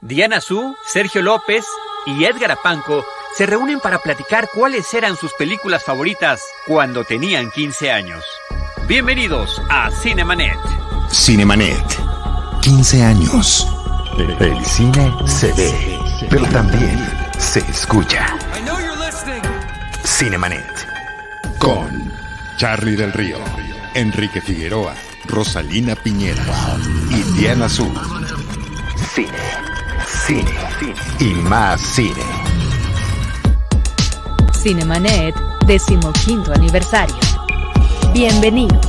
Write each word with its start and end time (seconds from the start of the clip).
Diana 0.00 0.40
Su, 0.40 0.76
Sergio 0.86 1.22
López 1.22 1.64
y 2.06 2.24
Edgar 2.24 2.52
Apanco 2.52 3.04
se 3.34 3.46
reúnen 3.46 3.80
para 3.80 3.98
platicar 3.98 4.48
cuáles 4.52 4.92
eran 4.94 5.16
sus 5.16 5.32
películas 5.34 5.84
favoritas 5.84 6.42
cuando 6.66 7.04
tenían 7.04 7.50
15 7.50 7.90
años. 7.90 8.24
Bienvenidos 8.86 9.60
a 9.70 9.90
Cinemanet. 9.90 10.58
Cinemanet. 11.10 11.84
15 12.62 13.02
años. 13.02 13.66
El 14.40 14.64
cine 14.64 15.12
se 15.26 15.52
ve, 15.52 15.98
pero 16.30 16.46
también 16.46 16.98
se 17.38 17.60
escucha. 17.60 18.36
Cinemanet. 20.04 20.86
Con 21.58 22.12
Charlie 22.58 22.96
del 22.96 23.12
Río, 23.12 23.38
Enrique 23.94 24.40
Figueroa, 24.40 24.94
Rosalina 25.24 25.94
Piñera 25.96 26.44
y 27.10 27.22
Diana 27.38 27.68
Su. 27.68 27.92
Cine, 29.14 29.65
cine, 30.26 30.50
y 31.20 31.34
más 31.48 31.80
cine. 31.80 32.24
Cinemanet, 34.60 35.36
decimoquinto 35.68 36.52
aniversario. 36.52 37.14
Bienvenidos. 38.12 38.84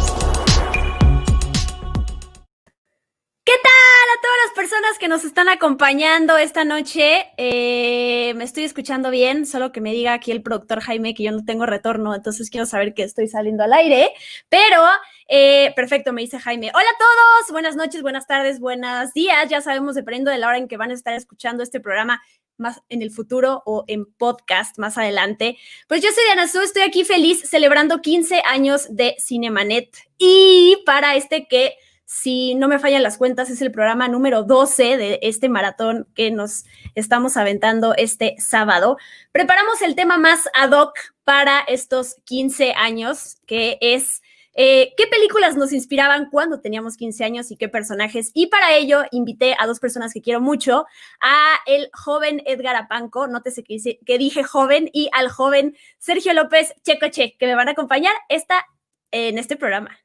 ¿Qué 3.46 3.54
tal 3.62 4.08
a 4.16 4.22
todas 4.22 4.38
las 4.46 4.54
personas 4.56 4.98
que 5.00 5.08
nos 5.08 5.26
están 5.26 5.48
acompañando 5.48 6.40
esta 6.40 6.64
noche? 6.64 7.28
Eh, 7.38 8.34
me 8.36 8.44
estoy 8.44 8.64
escuchando 8.64 9.12
bien, 9.12 9.46
solo 9.46 9.72
que 9.72 9.80
me 9.80 9.92
diga 9.92 10.14
aquí 10.14 10.32
el 10.32 10.42
productor 10.42 10.82
Jaime 10.82 11.14
que 11.14 11.22
yo 11.22 11.32
no 11.32 11.46
tengo 11.46 11.68
retorno, 11.68 12.16
entonces 12.16 12.50
quiero 12.50 12.66
saber 12.66 12.96
que 12.96 13.04
estoy 13.04 13.28
saliendo 13.28 13.64
al 13.64 13.74
aire, 13.74 14.10
pero 14.50 14.82
eh, 15.28 15.74
perfecto, 15.76 16.14
me 16.14 16.22
dice 16.22 16.40
Jaime. 16.40 16.72
Hola 16.74 16.90
a 16.90 16.98
todos, 16.98 17.52
buenas 17.52 17.76
noches, 17.76 18.02
buenas 18.02 18.28
tardes, 18.28 18.60
buenos 18.60 19.14
días, 19.14 19.50
ya 19.50 19.62
sabemos 19.62 19.96
dependiendo 19.96 20.32
de 20.32 20.38
la 20.38 20.48
hora 20.48 20.58
en 20.58 20.68
que 20.68 20.78
van 20.78 20.92
a 20.92 20.94
estar 20.94 21.14
escuchando 21.14 21.64
este 21.64 21.80
programa 21.80 22.22
más 22.58 22.82
en 22.90 23.02
el 23.02 23.12
futuro 23.12 23.62
o 23.66 23.84
en 23.88 24.06
podcast 24.06 24.78
más 24.78 24.98
adelante. 24.98 25.58
Pues 25.88 26.02
yo 26.02 26.10
soy 26.12 26.24
Diana 26.26 26.48
Su, 26.48 26.62
estoy 26.62 26.84
aquí 26.84 27.04
feliz 27.04 27.42
celebrando 27.48 28.02
15 28.02 28.42
años 28.46 28.88
de 28.90 29.16
Cinemanet 29.20 29.96
y 30.18 30.82
para 30.86 31.16
este 31.16 31.48
que 31.48 31.76
si 32.10 32.56
no 32.56 32.70
me 32.70 32.80
fallan 32.80 33.04
las 33.04 33.18
cuentas, 33.18 33.50
es 33.50 33.62
el 33.62 33.70
programa 33.70 34.08
número 34.08 34.44
12 34.44 34.96
de 34.96 35.20
este 35.24 35.50
maratón 35.50 36.08
que 36.16 36.32
nos 36.32 36.64
estamos 36.96 37.36
aventando 37.36 37.94
este 37.96 38.36
sábado. 38.40 38.98
Preparamos 39.34 39.82
el 39.82 39.94
tema 39.94 40.18
más 40.18 40.48
ad 40.54 40.72
hoc 40.72 40.98
para 41.26 41.60
estos 41.68 42.16
15 42.24 42.72
años, 42.78 43.36
que 43.46 43.78
es 43.82 44.22
eh, 44.58 44.94
qué 44.98 45.08
películas 45.08 45.56
nos 45.56 45.72
inspiraban 45.72 46.30
cuando 46.30 46.60
teníamos 46.60 46.98
15 46.98 47.24
años 47.24 47.52
y 47.52 47.56
qué 47.58 47.70
personajes. 47.70 48.32
Y 48.34 48.48
para 48.48 48.74
ello 48.76 49.04
invité 49.12 49.56
a 49.58 49.68
dos 49.68 49.80
personas 49.80 50.12
que 50.14 50.22
quiero 50.22 50.42
mucho, 50.42 50.86
a 51.22 51.56
el 51.68 51.90
joven 51.94 52.42
Edgar 52.46 52.76
Apanco, 52.76 53.28
nótese 53.28 53.64
que, 53.64 53.76
dice, 53.76 54.00
que 54.06 54.18
dije 54.18 54.44
joven, 54.44 54.90
y 54.92 55.10
al 55.14 55.30
joven 55.30 55.78
Sergio 56.00 56.34
López 56.34 56.74
Checoche, 56.84 57.38
que 57.40 57.46
me 57.46 57.56
van 57.56 57.70
a 57.70 57.72
acompañar 57.72 58.14
esta, 58.28 58.66
en 59.12 59.38
este 59.38 59.56
programa 59.56 59.98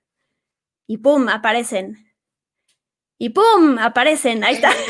y 0.86 0.98
pum, 0.98 1.28
aparecen. 1.28 1.97
Y 3.19 3.30
pum, 3.30 3.78
aparecen. 3.78 4.45
Ahí 4.45 4.56
está. 4.56 4.73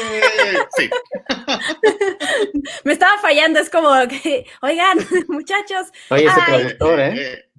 Sí. 0.77 0.91
Me 2.85 2.93
estaba 2.93 3.19
fallando, 3.19 3.61
es 3.61 3.71
como 3.71 3.91
que, 4.09 4.47
oigan, 4.63 4.99
muchachos. 5.29 5.89
Oye, 6.11 6.25
ese 6.27 6.41
ay, 6.41 6.61
productor, 6.63 7.01
¿eh? 7.01 7.51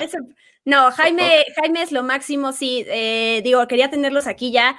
ese- 0.00 0.18
No, 0.68 0.90
Jaime, 0.92 1.44
Jaime 1.56 1.82
es 1.82 1.92
lo 1.92 2.02
máximo, 2.02 2.52
sí. 2.52 2.84
eh, 2.88 3.40
digo, 3.42 3.66
quería 3.68 3.88
tenerlos 3.88 4.26
aquí 4.26 4.52
ya 4.52 4.76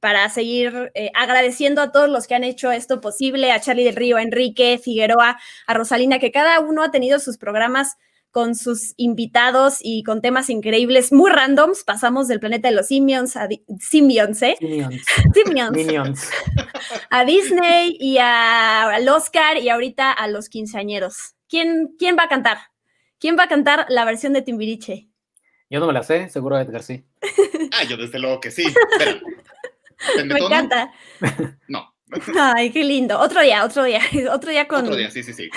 para 0.00 0.28
seguir 0.28 0.90
eh, 0.94 1.10
agradeciendo 1.14 1.82
a 1.82 1.92
todos 1.92 2.08
los 2.08 2.26
que 2.26 2.34
han 2.34 2.42
hecho 2.42 2.72
esto 2.72 3.00
posible, 3.00 3.52
a 3.52 3.60
Charlie 3.60 3.84
del 3.84 3.94
Río, 3.96 4.16
a 4.16 4.22
Enrique, 4.22 4.80
Figueroa, 4.82 5.38
a 5.66 5.74
Rosalina, 5.74 6.18
que 6.18 6.32
cada 6.32 6.58
uno 6.60 6.82
ha 6.82 6.90
tenido 6.90 7.18
sus 7.20 7.36
programas 7.38 7.96
con 8.32 8.54
sus 8.54 8.94
invitados 8.96 9.78
y 9.82 10.02
con 10.02 10.20
temas 10.22 10.50
increíbles, 10.50 11.12
muy 11.12 11.30
randoms. 11.30 11.84
Pasamos 11.84 12.26
del 12.28 12.40
planeta 12.40 12.68
de 12.68 12.74
los 12.76 12.86
simions 12.86 13.36
a 13.36 13.46
simions, 13.78 14.40
¿eh? 14.42 14.56
Simions. 15.34 15.76
Minions. 15.76 16.28
A 17.10 17.24
Disney 17.24 17.96
y 18.00 18.18
a- 18.18 18.88
al 18.88 19.08
Oscar 19.08 19.58
y 19.58 19.68
ahorita 19.68 20.10
a 20.12 20.28
los 20.28 20.48
quinceañeros. 20.48 21.34
¿Quién, 21.48 21.94
¿Quién 21.98 22.16
va 22.16 22.24
a 22.24 22.28
cantar? 22.28 22.58
¿Quién 23.18 23.36
va 23.38 23.44
a 23.44 23.48
cantar 23.48 23.86
la 23.90 24.04
versión 24.04 24.32
de 24.32 24.42
Timbiriche? 24.42 25.09
Yo 25.70 25.78
no 25.80 25.86
me 25.86 25.92
la 25.92 26.02
sé, 26.02 26.28
seguro 26.28 26.58
Edgar 26.58 26.82
sí. 26.82 27.04
Ah, 27.72 27.84
yo 27.84 27.96
desde 27.96 28.18
luego 28.18 28.40
que 28.40 28.50
sí. 28.50 28.64
¿Depende 28.98 30.34
Me 30.34 30.40
tono? 30.40 30.46
encanta. 30.54 30.92
No. 31.68 31.94
Ay, 32.36 32.72
qué 32.72 32.82
lindo. 32.82 33.20
Otro 33.20 33.40
día, 33.40 33.64
otro 33.64 33.84
día, 33.84 34.00
otro 34.32 34.50
día 34.50 34.66
con, 34.66 34.80
Otro 34.80 34.96
día, 34.96 35.12
sí, 35.12 35.22
sí, 35.22 35.32
sí. 35.32 35.48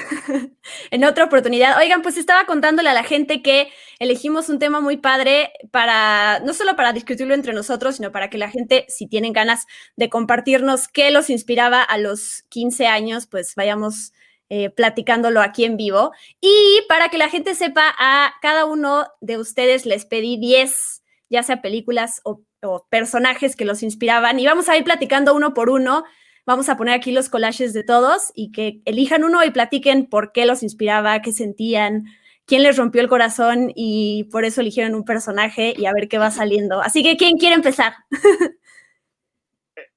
en 0.91 1.03
otra 1.03 1.23
oportunidad. 1.23 1.79
Oigan, 1.79 2.03
pues 2.03 2.16
estaba 2.16 2.46
contándole 2.46 2.90
a 2.90 2.94
la 2.94 3.03
gente 3.03 3.41
que 3.41 3.72
elegimos 3.97 4.50
un 4.50 4.59
tema 4.59 4.79
muy 4.79 4.97
padre 4.97 5.52
para, 5.72 6.41
no 6.46 6.53
solo 6.53 6.75
para 6.75 6.94
discutirlo 6.94 7.34
entre 7.34 7.53
nosotros, 7.53 7.96
sino 7.96 8.12
para 8.12 8.29
que 8.29 8.38
la 8.38 8.52
gente, 8.52 8.85
si 8.88 9.07
tienen 9.07 9.34
ganas 9.34 9.66
de 9.96 10.09
compartirnos 10.09 10.88
qué 10.88 11.09
los 11.09 11.31
inspiraba 11.31 11.81
a 11.81 11.97
los 11.97 12.44
15 12.50 12.85
años, 12.85 13.25
pues 13.25 13.56
vayamos 13.56 14.13
eh, 14.56 14.69
platicándolo 14.69 15.41
aquí 15.41 15.66
en 15.66 15.78
vivo. 15.78 16.12
Y 16.40 16.81
para 16.88 17.09
que 17.09 17.18
la 17.18 17.28
gente 17.28 17.56
sepa, 17.56 17.91
a 17.97 18.36
cada 18.40 18.66
uno 18.66 19.08
de 19.19 19.40
ustedes 19.40 19.88
les 19.88 20.06
pedí 20.06 20.38
10, 20.38 21.02
ya 21.28 21.41
sea 21.41 21.64
películas 21.64 22.22
o, 22.24 22.44
o 22.62 22.86
personajes 22.88 23.56
que 23.56 23.66
los 23.66 23.81
inspiraban, 23.81 24.40
y 24.40 24.46
vamos 24.46 24.69
a 24.69 24.78
ir 24.78 24.84
platicando 24.84 25.34
uno 25.34 25.56
por 25.56 25.72
uno. 25.72 26.03
Vamos 26.46 26.69
a 26.69 26.78
poner 26.78 26.94
aquí 26.94 27.12
los 27.12 27.30
collages 27.30 27.74
de 27.74 27.84
todos 27.84 28.31
y 28.36 28.52
que 28.52 28.81
elijan 28.86 29.24
uno 29.24 29.44
y 29.44 29.50
platiquen 29.50 30.06
por 30.06 30.34
qué 30.34 30.46
los 30.46 30.62
inspiraba, 30.62 31.24
qué 31.24 31.31
sentían, 31.31 32.06
quién 32.46 32.62
les 32.62 32.78
rompió 32.78 33.02
el 33.02 33.09
corazón 33.09 33.72
y 33.74 34.25
por 34.25 34.46
eso 34.46 34.62
eligieron 34.62 34.94
un 34.94 35.03
personaje 35.03 35.74
y 35.75 35.88
a 35.88 35.94
ver 35.94 36.08
qué 36.08 36.20
va 36.20 36.30
saliendo. 36.30 36.80
Así 36.80 37.02
que, 37.02 37.18
¿quién 37.18 37.38
quiere 37.38 37.56
empezar? 37.56 37.96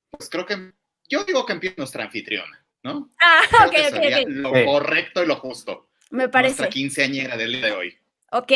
Pues 0.08 0.30
creo 0.30 0.46
que 0.46 0.72
yo 1.10 1.24
digo 1.24 1.44
que 1.44 1.52
empieza 1.52 1.74
nuestra 1.76 2.04
anfitriona, 2.04 2.65
¿no? 2.86 3.10
Ah, 3.20 3.40
Creo 3.50 3.66
ok, 3.68 3.74
que 3.74 3.82
ok, 3.82 4.02
sería 4.02 4.18
ok. 4.20 4.24
lo 4.28 4.54
Sí. 4.54 4.64
correcto 4.64 5.22
y 5.22 5.26
lo 5.26 5.36
justo. 5.36 5.88
Me 6.10 6.28
parece. 6.28 6.56
Nuestra 6.62 6.68
quinceañera 6.70 7.36
del 7.36 7.52
día 7.52 7.66
de 7.66 7.72
hoy. 7.72 7.94
Ok, 8.32 8.52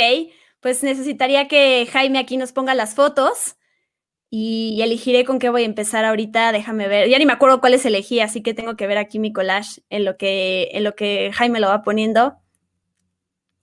pues 0.60 0.82
necesitaría 0.82 1.48
que 1.48 1.86
Jaime 1.92 2.18
aquí 2.18 2.36
nos 2.36 2.52
ponga 2.52 2.74
las 2.74 2.94
fotos 2.94 3.56
y 4.30 4.80
elegiré 4.82 5.24
con 5.24 5.38
qué 5.40 5.48
voy 5.50 5.62
a 5.62 5.66
empezar 5.66 6.04
ahorita. 6.04 6.52
Déjame 6.52 6.86
ver. 6.88 7.08
Ya 7.08 7.18
ni 7.18 7.26
me 7.26 7.32
acuerdo 7.32 7.60
cuáles 7.60 7.84
elegí, 7.84 8.20
así 8.20 8.42
que 8.42 8.54
tengo 8.54 8.76
que 8.76 8.86
ver 8.86 8.98
aquí 8.98 9.18
mi 9.18 9.32
collage 9.32 9.82
en 9.90 10.04
lo 10.04 10.16
que, 10.16 10.68
en 10.72 10.84
lo 10.84 10.94
que 10.94 11.30
Jaime 11.34 11.58
lo 11.60 11.66
va 11.68 11.82
poniendo. 11.82 12.36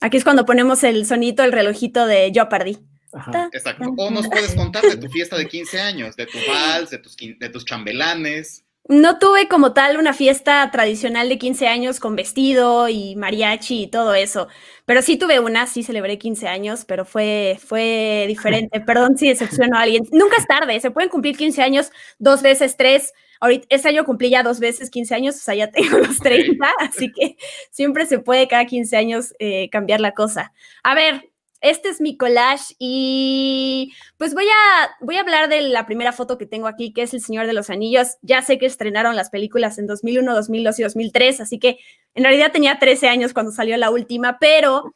Aquí 0.02 0.18
es 0.18 0.24
cuando 0.24 0.46
ponemos 0.46 0.84
el 0.84 1.06
sonito, 1.06 1.44
el 1.44 1.52
relojito 1.52 2.06
de 2.06 2.32
Jeopardy. 2.34 2.78
Ajá. 3.14 3.50
Exacto. 3.54 3.94
O 3.98 4.12
nos 4.12 4.28
puedes 4.28 4.54
contar 4.54 4.84
de 4.84 4.98
tu 4.98 5.08
fiesta 5.10 5.38
de 5.38 5.48
15 5.48 5.80
años, 5.80 6.16
de 6.18 6.26
tu 6.28 6.38
vals, 6.48 6.90
de 6.92 6.98
tus, 7.00 7.18
quin- 7.18 7.38
de 7.40 7.50
tus 7.50 7.64
chambelanes. 7.66 8.64
No 8.90 9.20
tuve 9.20 9.50
como 9.50 9.74
tal 9.74 9.98
una 9.98 10.14
fiesta 10.14 10.70
tradicional 10.72 11.28
de 11.28 11.38
15 11.38 11.68
años 11.68 12.00
con 12.00 12.16
vestido 12.16 12.88
y 12.88 13.18
mariachi 13.18 13.84
y 13.84 13.88
todo 13.88 14.14
eso, 14.14 14.48
pero 14.86 15.02
sí 15.02 15.18
tuve 15.18 15.42
una, 15.42 15.68
sí 15.68 15.84
celebré 15.84 16.18
15 16.18 16.48
años, 16.48 16.86
pero 16.86 17.04
fue, 17.04 17.58
fue 17.60 18.26
diferente. 18.30 18.80
Perdón 18.86 19.18
si 19.18 19.28
decepciono 19.28 19.78
a 19.78 19.82
alguien. 19.82 20.06
Nunca 20.12 20.38
es 20.38 20.48
tarde, 20.48 20.80
se 20.80 20.92
pueden 20.92 21.10
cumplir 21.10 21.36
15 21.36 21.62
años 21.62 21.92
dos 22.18 22.42
veces, 22.42 22.78
tres. 22.78 23.14
Ahorita, 23.42 23.68
este 23.70 23.90
año 23.90 24.06
cumplí 24.06 24.30
ya 24.30 24.42
dos 24.42 24.60
veces 24.62 24.90
15 24.90 25.16
años, 25.16 25.36
o 25.36 25.40
sea, 25.40 25.54
ya 25.54 25.70
tengo 25.70 25.98
los 25.98 26.18
30, 26.20 26.66
así 26.80 27.12
que 27.12 27.36
siempre 27.72 28.06
se 28.06 28.20
puede 28.20 28.48
cada 28.48 28.66
15 28.66 28.96
años 28.96 29.34
eh, 29.40 29.70
cambiar 29.70 30.00
la 30.00 30.14
cosa. 30.14 30.54
A 30.84 30.96
ver, 30.96 31.30
este 31.62 31.90
es 31.90 32.02
mi 32.02 32.18
collage 32.18 32.76
y 32.80 33.94
pues 34.18 34.34
voy 34.34 34.46
a, 34.46 34.90
voy 35.02 35.18
a 35.18 35.22
hablar 35.22 35.50
de 35.50 35.62
la 35.62 35.86
primera 35.86 36.14
foto 36.14 36.38
que 36.38 36.46
tengo 36.46 36.68
aquí, 36.68 36.94
que 36.94 37.04
es 37.04 37.14
El 37.14 37.22
Señor 37.22 37.48
de 37.48 37.54
los 37.54 37.70
Anillos. 37.70 38.18
Ya 38.22 38.42
sé 38.42 38.58
que 38.58 38.66
estrenaron 38.66 39.16
las 39.16 39.30
películas 39.30 39.78
en 39.78 39.88
2001, 39.88 40.34
2002 40.34 40.80
y 40.80 40.84
2003, 40.84 41.42
así 41.42 41.60
que 41.60 41.80
en 42.14 42.24
realidad 42.24 42.52
tenía 42.52 42.80
13 42.80 43.08
años 43.10 43.34
cuando 43.34 43.52
salió 43.52 43.76
la 43.78 43.90
última, 43.90 44.38
pero 44.40 44.96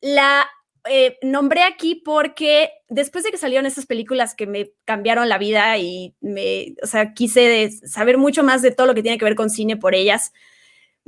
la 0.00 0.48
eh, 0.88 1.18
nombré 1.22 1.62
aquí 1.62 1.94
porque 1.94 2.70
después 2.88 3.22
de 3.22 3.30
que 3.30 3.36
salieron 3.36 3.66
esas 3.66 3.84
películas 3.86 4.34
que 4.34 4.46
me 4.46 4.72
cambiaron 4.86 5.28
la 5.28 5.36
vida 5.36 5.76
y 5.76 6.14
me, 6.20 6.74
o 6.82 6.86
sea, 6.86 7.12
quise 7.12 7.70
saber 7.86 8.16
mucho 8.16 8.42
más 8.42 8.62
de 8.62 8.70
todo 8.70 8.86
lo 8.86 8.94
que 8.94 9.02
tiene 9.02 9.18
que 9.18 9.26
ver 9.26 9.34
con 9.34 9.50
cine 9.50 9.76
por 9.76 9.94
ellas, 9.94 10.32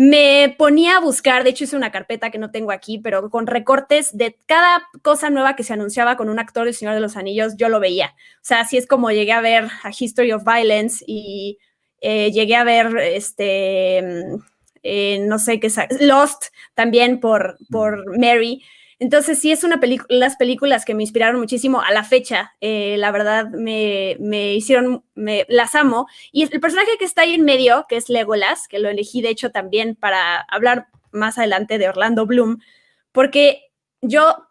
me 0.04 0.52
ponía 0.58 0.96
a 0.96 1.00
buscar, 1.00 1.44
de 1.44 1.50
hecho 1.50 1.62
hice 1.62 1.76
una 1.76 1.92
carpeta 1.92 2.32
que 2.32 2.38
no 2.38 2.50
tengo 2.50 2.72
aquí, 2.72 2.98
pero 2.98 3.30
con 3.30 3.46
recortes 3.46 4.16
de 4.16 4.36
cada 4.46 4.88
cosa 5.02 5.30
nueva 5.30 5.54
que 5.54 5.62
se 5.62 5.74
anunciaba 5.74 6.16
con 6.16 6.28
un 6.28 6.40
actor 6.40 6.64
del 6.64 6.74
Señor 6.74 6.94
de 6.94 7.00
los 7.00 7.16
Anillos, 7.16 7.56
yo 7.56 7.68
lo 7.68 7.78
veía. 7.78 8.16
O 8.36 8.44
sea, 8.44 8.58
así 8.62 8.76
es 8.76 8.88
como 8.88 9.12
llegué 9.12 9.30
a 9.30 9.40
ver 9.40 9.68
a 9.84 9.90
History 9.96 10.32
of 10.32 10.42
Violence 10.42 11.04
y 11.06 11.58
eh, 12.00 12.32
llegué 12.32 12.56
a 12.56 12.64
ver, 12.64 12.96
este, 12.96 14.02
mm, 14.02 14.42
eh, 14.82 15.18
no 15.20 15.38
sé 15.38 15.60
qué, 15.60 15.70
Lost 16.00 16.46
también 16.74 17.20
por, 17.20 17.56
por 17.70 18.18
Mary. 18.18 18.64
Entonces 19.02 19.40
sí 19.40 19.50
es 19.50 19.64
una 19.64 19.80
película, 19.80 20.06
las 20.16 20.36
películas 20.36 20.84
que 20.84 20.94
me 20.94 21.02
inspiraron 21.02 21.40
muchísimo 21.40 21.82
a 21.82 21.90
la 21.90 22.04
fecha, 22.04 22.54
eh, 22.60 22.94
la 22.98 23.10
verdad 23.10 23.50
me, 23.50 24.16
me 24.20 24.54
hicieron, 24.54 25.04
me, 25.16 25.44
las 25.48 25.74
amo. 25.74 26.06
Y 26.30 26.44
el 26.44 26.60
personaje 26.60 26.92
que 27.00 27.04
está 27.04 27.22
ahí 27.22 27.34
en 27.34 27.44
medio, 27.44 27.84
que 27.88 27.96
es 27.96 28.08
Legolas, 28.08 28.68
que 28.68 28.78
lo 28.78 28.88
elegí 28.88 29.20
de 29.20 29.30
hecho 29.30 29.50
también 29.50 29.96
para 29.96 30.42
hablar 30.42 30.86
más 31.10 31.36
adelante 31.36 31.78
de 31.78 31.88
Orlando 31.88 32.26
Bloom, 32.26 32.60
porque 33.10 33.72
yo 34.02 34.46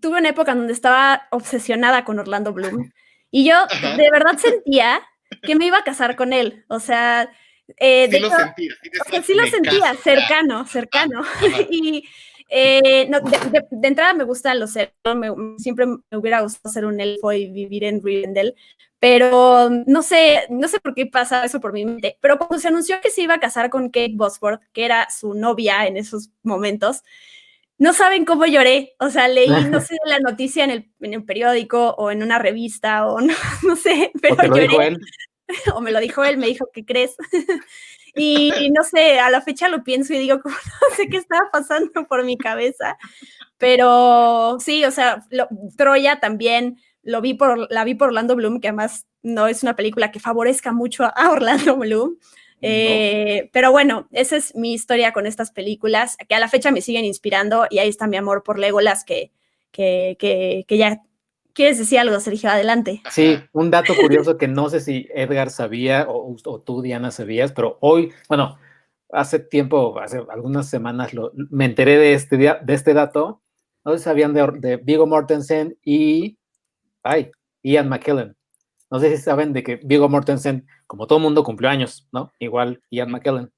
tuve 0.00 0.18
una 0.18 0.30
época 0.30 0.56
donde 0.56 0.72
estaba 0.72 1.28
obsesionada 1.30 2.04
con 2.04 2.18
Orlando 2.18 2.52
Bloom 2.52 2.90
y 3.30 3.44
yo 3.44 3.54
de 3.98 4.10
verdad 4.10 4.36
sentía 4.36 5.00
que 5.44 5.54
me 5.54 5.66
iba 5.66 5.78
a 5.78 5.84
casar 5.84 6.16
con 6.16 6.32
él. 6.32 6.64
O 6.66 6.80
sea, 6.80 7.30
eh, 7.76 8.08
sí, 8.10 8.18
lo 8.18 8.30
sentía, 8.30 8.72
sí, 9.22 9.34
lo 9.34 9.46
sentía, 9.46 9.94
cercano, 9.94 10.66
cercano. 10.66 11.22
y 11.70 12.04
eh, 12.54 13.08
de, 13.70 13.88
entrada 13.88 14.12
me 14.12 14.24
gustan 14.24 14.60
los 14.60 14.76
elfos, 14.76 14.94
siempre 15.56 15.86
me 15.86 16.18
hubiera 16.18 16.42
gustado 16.42 16.72
ser 16.72 16.84
un 16.84 17.00
elfo 17.00 17.32
y 17.32 17.50
vivir 17.50 17.84
en 17.84 18.02
Rivendell, 18.02 18.54
pero 18.98 19.70
no 19.86 20.02
sé, 20.02 20.42
no 20.50 20.68
sé 20.68 20.78
por 20.78 20.94
qué 20.94 21.06
pasa 21.06 21.44
eso 21.44 21.60
por 21.60 21.72
mi 21.72 21.84
mente. 21.84 22.18
Pero 22.20 22.38
cuando 22.38 22.58
se 22.58 22.68
anunció 22.68 23.00
que 23.00 23.10
se 23.10 23.22
iba 23.22 23.34
a 23.34 23.40
casar 23.40 23.70
con 23.70 23.86
Kate 23.86 24.12
Bosworth, 24.14 24.62
que 24.72 24.84
era 24.84 25.08
su 25.10 25.34
novia 25.34 25.86
en 25.86 25.96
esos 25.96 26.30
momentos, 26.42 27.02
no 27.78 27.94
saben 27.94 28.24
cómo 28.26 28.44
lloré. 28.44 28.94
O 29.00 29.08
sea, 29.08 29.28
leí, 29.28 29.48
no 29.48 29.80
sé, 29.80 29.96
la 30.04 30.20
noticia 30.20 30.62
en 30.64 30.70
el, 30.70 30.92
en 31.00 31.14
el 31.14 31.24
periódico 31.24 31.94
o 31.96 32.10
en 32.10 32.22
una 32.22 32.38
revista 32.38 33.06
o 33.06 33.20
no, 33.20 33.34
no 33.66 33.76
sé, 33.76 34.12
pero 34.20 34.36
¿O 34.36 34.54
lloré. 34.54 34.96
o 35.74 35.80
me 35.80 35.90
lo 35.90 36.00
dijo 36.00 36.22
él, 36.22 36.36
me 36.36 36.46
dijo, 36.46 36.68
¿qué 36.72 36.84
crees? 36.84 37.16
y, 38.14 38.70
no 38.70 38.82
sé, 38.84 39.18
a 39.20 39.30
la 39.30 39.40
fecha 39.40 39.68
lo 39.68 39.82
pienso 39.84 40.12
y 40.12 40.18
digo, 40.18 40.36
no 40.44 40.96
sé 40.96 41.08
qué 41.08 41.16
estaba 41.16 41.50
pasando 41.50 42.06
por 42.06 42.24
mi 42.24 42.36
cabeza. 42.36 42.98
Pero 43.58 44.58
sí, 44.60 44.84
o 44.84 44.90
sea, 44.90 45.24
Troya 45.76 46.20
también 46.20 46.78
lo 47.02 47.20
vi 47.20 47.34
por, 47.34 47.70
la 47.70 47.84
vi 47.84 47.94
por 47.94 48.08
Orlando 48.08 48.36
Bloom, 48.36 48.60
que 48.60 48.68
además 48.68 49.06
no 49.22 49.46
es 49.46 49.62
una 49.62 49.76
película 49.76 50.10
que 50.10 50.20
favorezca 50.20 50.72
mucho 50.72 51.04
a 51.04 51.30
Orlando 51.30 51.76
Bloom. 51.76 52.16
Eh, 52.64 53.50
pero 53.52 53.72
bueno, 53.72 54.08
esa 54.12 54.36
es 54.36 54.54
mi 54.54 54.72
historia 54.72 55.12
con 55.12 55.26
estas 55.26 55.50
películas, 55.50 56.16
que 56.28 56.34
a 56.34 56.40
la 56.40 56.48
fecha 56.48 56.70
me 56.70 56.80
siguen 56.80 57.04
inspirando 57.04 57.66
y 57.70 57.78
ahí 57.78 57.88
está 57.88 58.06
mi 58.06 58.16
amor 58.16 58.44
por 58.44 58.58
Legolas, 58.58 59.04
que, 59.04 59.32
que, 59.72 60.16
que, 60.18 60.64
que 60.68 60.76
ya 60.76 61.02
¿Quieres 61.54 61.78
decir 61.78 61.98
algo, 61.98 62.18
Sergio? 62.20 62.50
Adelante. 62.50 63.02
Sí, 63.10 63.38
un 63.52 63.70
dato 63.70 63.94
curioso 63.94 64.38
que 64.38 64.48
no 64.48 64.68
sé 64.68 64.80
si 64.80 65.08
Edgar 65.14 65.50
sabía 65.50 66.06
o, 66.08 66.36
tú, 66.64 66.82
Diana, 66.82 67.10
sabías, 67.10 67.52
pero 67.52 67.78
hoy, 67.80 68.12
bueno, 68.28 68.58
hace 69.10 69.38
tiempo, 69.38 69.98
hace 70.00 70.22
algunas 70.30 70.68
semanas, 70.68 71.12
lo, 71.14 71.32
me 71.34 71.66
enteré 71.66 71.98
de 71.98 72.14
este, 72.14 72.36
de 72.36 72.74
este 72.74 72.94
dato. 72.94 73.42
No 73.84 73.92
sé 73.92 73.98
si 73.98 74.04
sabían 74.04 74.32
de, 74.32 74.46
de 74.58 74.76
Vigo 74.76 75.06
Mortensen 75.06 75.76
y 75.84 76.38
ay, 77.02 77.30
Ian 77.62 77.88
McKellen. 77.88 78.36
No 78.90 79.00
sé 79.00 79.16
si 79.16 79.22
saben 79.22 79.52
de 79.52 79.62
que 79.62 79.76
Vigo 79.76 80.08
Mortensen, 80.08 80.66
como 80.86 81.06
todo 81.06 81.18
mundo, 81.18 81.44
cumplió 81.44 81.70
años, 81.70 82.08
¿no? 82.12 82.30
Igual 82.38 82.82
Ian 82.90 83.10
McKellen. 83.10 83.50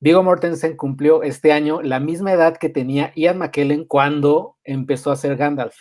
Vigo 0.00 0.22
Mortensen 0.22 0.76
cumplió 0.76 1.22
este 1.22 1.52
año 1.52 1.82
la 1.82 2.00
misma 2.00 2.32
edad 2.32 2.56
que 2.56 2.70
tenía 2.70 3.12
Ian 3.14 3.38
McKellen 3.38 3.84
cuando 3.84 4.56
empezó 4.64 5.10
a 5.10 5.16
ser 5.16 5.36
Gandalf. 5.36 5.76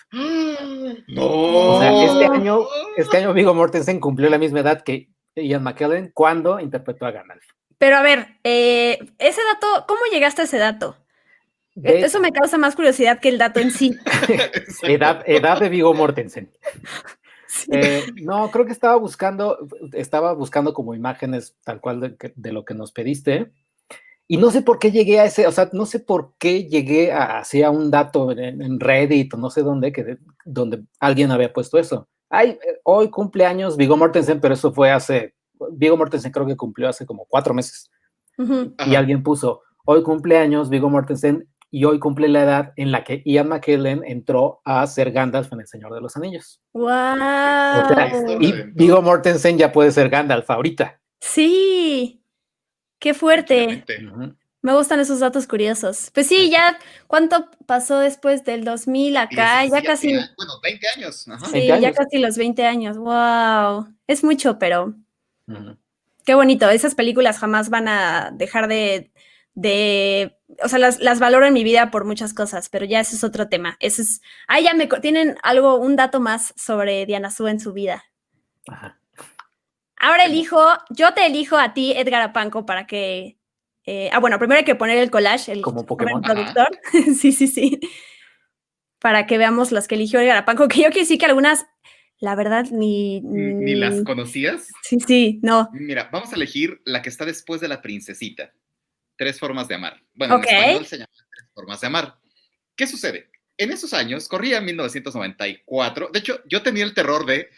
No. 1.07 1.25
O 1.25 1.79
sea, 1.79 2.03
este 2.03 2.25
año, 2.25 2.61
este 2.97 3.17
año 3.17 3.33
Vigo 3.33 3.53
Mortensen 3.53 3.99
cumplió 3.99 4.29
la 4.29 4.37
misma 4.37 4.59
edad 4.59 4.81
que 4.81 5.09
Ian 5.35 5.63
McKellen 5.63 6.11
cuando 6.13 6.59
interpretó 6.59 7.05
a 7.05 7.11
Gandalf. 7.11 7.43
Pero 7.77 7.95
a 7.97 8.01
ver, 8.01 8.39
eh, 8.43 8.99
ese 9.17 9.41
dato, 9.53 9.85
¿cómo 9.87 10.01
llegaste 10.11 10.41
a 10.41 10.45
ese 10.45 10.57
dato? 10.57 10.97
Eso 11.81 12.19
me 12.19 12.31
causa 12.31 12.57
más 12.57 12.75
curiosidad 12.75 13.19
que 13.19 13.29
el 13.29 13.37
dato 13.37 13.59
en 13.59 13.71
sí. 13.71 13.95
edad, 14.83 15.23
edad 15.25 15.59
de 15.59 15.69
Vigo 15.69 15.93
Mortensen. 15.93 16.51
Eh, 17.71 18.05
no, 18.21 18.51
creo 18.51 18.65
que 18.65 18.71
estaba 18.71 18.95
buscando, 18.97 19.57
estaba 19.93 20.33
buscando 20.33 20.73
como 20.73 20.93
imágenes 20.93 21.55
tal 21.63 21.79
cual 21.79 22.17
de, 22.35 22.51
lo 22.51 22.65
que 22.65 22.73
nos 22.73 22.91
pediste. 22.91 23.51
Y 24.31 24.37
no 24.37 24.51
sé 24.51 24.61
por 24.61 24.77
qué 24.77 24.91
llegué 24.91 25.19
a 25.19 25.25
ese, 25.25 25.47
o 25.47 25.51
sea, 25.51 25.71
no 25.73 25.87
sé 25.87 25.99
por 25.99 26.35
qué 26.37 26.65
llegué 26.65 27.11
a, 27.11 27.39
hacia 27.39 27.71
un 27.71 27.89
dato 27.89 28.31
en, 28.31 28.79
Reddit 28.79 29.33
o 29.33 29.37
no 29.37 29.49
sé 29.49 29.63
dónde, 29.63 29.91
que, 29.91 30.19
donde 30.45 30.83
alguien 30.99 31.31
había 31.31 31.51
puesto 31.51 31.79
eso. 31.79 32.07
Ay, 32.29 32.49
eh, 32.51 32.79
hoy 32.83 33.09
cumpleaños 33.09 33.75
Vigo 33.75 33.97
Mortensen, 33.97 34.39
pero 34.39 34.53
eso 34.53 34.71
fue 34.71 34.91
hace, 34.91 35.33
Vigo 35.71 35.97
Mortensen 35.97 36.31
creo 36.31 36.45
que 36.45 36.55
cumplió 36.55 36.87
hace 36.89 37.07
como 37.07 37.25
cuatro 37.27 37.55
meses. 37.55 37.89
Y 38.85 38.93
alguien 38.95 39.23
puso, 39.23 39.63
hoy 39.83 40.03
cumpleaños 40.03 40.69
Vigo 40.69 40.91
Mortensen 40.91 41.49
y 41.71 41.85
hoy 41.85 41.97
cumple 41.97 42.27
la 42.27 42.43
edad 42.43 42.73
en 42.75 42.91
la 42.91 43.03
que 43.03 43.23
Ian 43.25 43.49
McKellen 43.49 44.03
entró 44.05 44.61
a 44.63 44.85
ser 44.85 45.11
Gandalf 45.11 45.51
en 45.53 45.61
El 45.61 45.67
Señor 45.67 45.91
de 45.91 46.01
los 46.01 46.15
Anillos. 46.15 46.61
¡Wow! 46.73 47.17
y 48.39 48.53
Vigo 48.75 49.01
Mortensen 49.01 49.57
ya 49.57 49.71
puede 49.71 49.91
ser 49.91 50.09
Gandalf 50.09 50.51
ahorita. 50.51 51.01
Sí, 51.19 52.18
qué 52.99 53.13
fuerte. 53.13 53.83
Me 54.61 54.73
gustan 54.73 54.99
esos 54.99 55.19
datos 55.19 55.47
curiosos. 55.47 56.11
Pues 56.13 56.27
sí, 56.27 56.49
ya, 56.49 56.77
¿cuánto 57.07 57.49
pasó 57.65 57.99
después 57.99 58.43
del 58.43 58.65
2000 58.65 59.17
acá? 59.17 59.65
ya 59.65 59.81
casi. 59.81 60.11
Bueno, 60.11 60.59
20 60.61 60.87
años. 60.97 61.25
Sí, 61.51 61.67
ya 61.67 61.93
casi 61.93 62.17
los 62.17 62.37
20 62.37 62.65
años. 62.65 62.97
¡Wow! 62.97 63.87
Es 64.07 64.23
mucho, 64.23 64.59
pero. 64.59 64.93
Qué 66.25 66.35
bonito. 66.35 66.69
Esas 66.69 66.93
películas 66.93 67.39
jamás 67.39 67.69
van 67.69 67.87
a 67.87 68.31
dejar 68.33 68.67
de 68.67 69.11
de, 69.59 70.37
o 70.63 70.69
sea, 70.69 70.79
las, 70.79 70.99
las, 70.99 71.19
valoro 71.19 71.45
en 71.45 71.53
mi 71.53 71.65
vida 71.65 71.91
por 71.91 72.05
muchas 72.05 72.33
cosas, 72.33 72.69
pero 72.69 72.85
ya 72.85 73.01
ese 73.01 73.17
es 73.17 73.25
otro 73.25 73.49
tema. 73.49 73.75
Ese 73.81 74.03
es, 74.03 74.21
ah, 74.47 74.61
ya 74.61 74.73
me 74.73 74.87
tienen 74.87 75.37
algo, 75.43 75.75
un 75.75 75.97
dato 75.97 76.21
más 76.21 76.53
sobre 76.55 77.05
Diana 77.05 77.29
Su 77.29 77.47
en 77.47 77.59
su 77.59 77.73
vida. 77.73 78.05
Ahora 79.99 80.25
elijo, 80.25 80.59
yo 80.89 81.13
te 81.13 81.25
elijo 81.25 81.57
a 81.57 81.73
ti, 81.73 81.91
Edgar 81.91 82.21
Apanco, 82.21 82.65
para 82.65 82.87
que, 82.87 83.37
eh, 83.85 84.09
ah, 84.13 84.19
bueno, 84.19 84.39
primero 84.39 84.59
hay 84.59 84.65
que 84.65 84.75
poner 84.75 84.97
el 84.97 85.11
collage, 85.11 85.51
el 85.51 85.61
como 85.61 85.85
Pokémon 85.85 86.21
productor, 86.21 86.69
sí, 87.19 87.33
sí, 87.33 87.47
sí, 87.47 87.79
para 88.99 89.27
que 89.27 89.37
veamos 89.37 89.73
las 89.73 89.87
que 89.89 89.95
eligió 89.95 90.21
Edgar 90.21 90.37
Apanco, 90.37 90.69
que 90.69 90.83
yo 90.83 90.89
que 90.89 91.03
sí 91.03 91.17
que 91.17 91.25
algunas, 91.25 91.65
la 92.19 92.35
verdad, 92.35 92.65
ni, 92.71 93.19
ni... 93.21 93.75
las 93.75 94.01
conocías? 94.03 94.69
Sí, 94.83 94.99
sí, 95.05 95.39
no. 95.43 95.69
Mira, 95.73 96.09
vamos 96.11 96.31
a 96.31 96.35
elegir 96.37 96.81
la 96.85 97.01
que 97.01 97.09
está 97.09 97.25
después 97.25 97.59
de 97.59 97.67
la 97.67 97.81
princesita. 97.81 98.53
Tres 99.17 99.37
formas 99.37 99.67
de 99.67 99.75
amar. 99.75 100.01
Bueno, 100.13 100.35
en 100.35 100.43
español 100.43 100.85
se 100.85 100.97
llama 100.97 101.09
Tres 101.13 101.49
formas 101.53 101.81
de 101.81 101.87
amar. 101.87 102.15
¿Qué 102.75 102.87
sucede? 102.87 103.29
En 103.57 103.71
esos 103.71 103.93
años, 103.93 104.29
corría 104.29 104.61
1994. 104.61 106.09
De 106.13 106.19
hecho, 106.19 106.41
yo 106.45 106.61
tenía 106.61 106.85
el 106.85 106.93
terror 106.93 107.25
de 107.25 107.49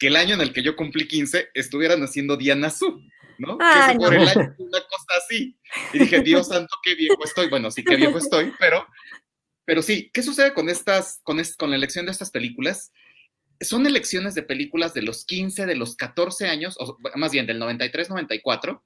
que 0.00 0.06
el 0.06 0.16
año 0.16 0.34
en 0.34 0.40
el 0.40 0.54
que 0.54 0.62
yo 0.62 0.74
cumplí 0.76 1.06
15 1.06 1.50
estuvieran 1.52 2.02
haciendo 2.02 2.38
Diana 2.38 2.70
Su, 2.70 3.02
¿no? 3.38 3.58
que 3.58 3.98
por 3.98 4.14
el 4.14 4.26
año, 4.26 4.54
una 4.58 4.80
cosa 4.80 5.18
así. 5.18 5.58
Y 5.92 5.98
dije, 5.98 6.22
Dios 6.22 6.48
santo, 6.48 6.74
qué 6.82 6.94
viejo 6.94 7.22
estoy. 7.22 7.50
Bueno, 7.50 7.70
sí, 7.70 7.84
qué 7.84 7.96
viejo 7.96 8.16
estoy, 8.16 8.50
pero, 8.58 8.86
pero 9.66 9.82
sí, 9.82 10.10
¿qué 10.12 10.22
sucede 10.22 10.54
con 10.54 10.70
estas, 10.70 11.20
con, 11.22 11.38
con 11.58 11.68
la 11.68 11.76
elección 11.76 12.06
de 12.06 12.12
estas 12.12 12.30
películas? 12.30 12.92
Son 13.60 13.86
elecciones 13.86 14.34
de 14.34 14.42
películas 14.42 14.94
de 14.94 15.02
los 15.02 15.26
15, 15.26 15.66
de 15.66 15.76
los 15.76 15.96
14 15.96 16.48
años, 16.48 16.76
o 16.80 16.96
más 17.16 17.30
bien 17.30 17.46
del 17.46 17.58
93, 17.58 18.08
94, 18.08 18.82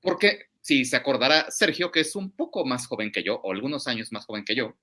porque 0.00 0.46
si 0.62 0.84
se 0.84 0.96
acordará 0.96 1.48
Sergio, 1.52 1.92
que 1.92 2.00
es 2.00 2.16
un 2.16 2.32
poco 2.32 2.64
más 2.64 2.88
joven 2.88 3.12
que 3.12 3.22
yo, 3.22 3.36
o 3.36 3.52
algunos 3.52 3.86
años 3.86 4.10
más 4.10 4.26
joven 4.26 4.44
que 4.44 4.56
yo, 4.56 4.76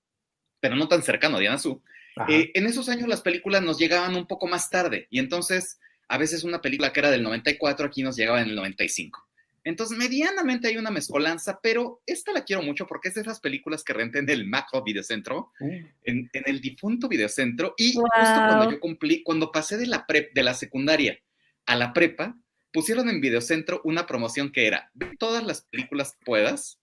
pero 0.62 0.78
no 0.78 0.88
tan 0.88 1.04
cercano 1.04 1.36
a 1.36 1.40
Diana 1.42 1.60
Su, 1.60 1.84
eh, 2.28 2.52
en 2.54 2.66
esos 2.66 2.90
años 2.90 3.08
las 3.08 3.22
películas 3.22 3.62
nos 3.62 3.78
llegaban 3.78 4.16
un 4.16 4.28
poco 4.28 4.48
más 4.48 4.70
tarde, 4.70 5.08
y 5.10 5.20
entonces 5.20 5.80
a 6.08 6.18
veces 6.18 6.44
una 6.44 6.62
película 6.62 6.94
que 6.94 7.00
era 7.00 7.12
del 7.12 7.24
94 7.24 7.88
aquí 7.88 8.04
nos 8.04 8.16
llegaba 8.16 8.42
en 8.42 8.50
el 8.50 8.56
95. 8.56 9.28
Entonces, 9.66 9.98
medianamente 9.98 10.68
hay 10.68 10.78
una 10.78 10.92
mezcolanza, 10.92 11.60
pero 11.62 12.02
esta 12.06 12.34
la 12.34 12.44
quiero 12.44 12.62
mucho 12.62 12.86
porque 12.86 13.08
es 13.08 13.16
de 13.16 13.22
esas 13.22 13.40
películas 13.40 13.84
que 13.84 13.94
renté 13.94 14.20
en 14.20 14.30
el 14.30 14.46
Macro 14.46 14.84
Videocentro, 14.84 15.54
uh. 15.60 15.66
en, 16.04 16.30
en, 16.34 16.44
el 16.46 16.60
difunto 16.60 17.08
Videocentro, 17.08 17.74
y 17.78 17.94
justo 17.94 18.10
cuando 18.12 18.72
yo 18.72 18.80
cumplí, 18.80 19.24
cuando 19.24 19.52
pasé 19.52 19.78
de 19.78 19.88
la, 19.88 20.06
prep, 20.06 20.34
de 20.34 20.44
la 20.44 20.54
secundaria 20.54 21.18
a 21.66 21.78
la 21.78 21.94
prepa, 21.94 22.38
pusieron 22.74 23.08
en 23.08 23.22
Videocentro 23.22 23.80
una 23.86 24.06
promoción 24.06 24.52
que 24.52 24.68
era, 24.68 24.92
ve 24.94 25.12
todas 25.18 25.46
las 25.46 25.62
películas 25.62 26.14
que 26.14 26.26
puedas 26.26 26.80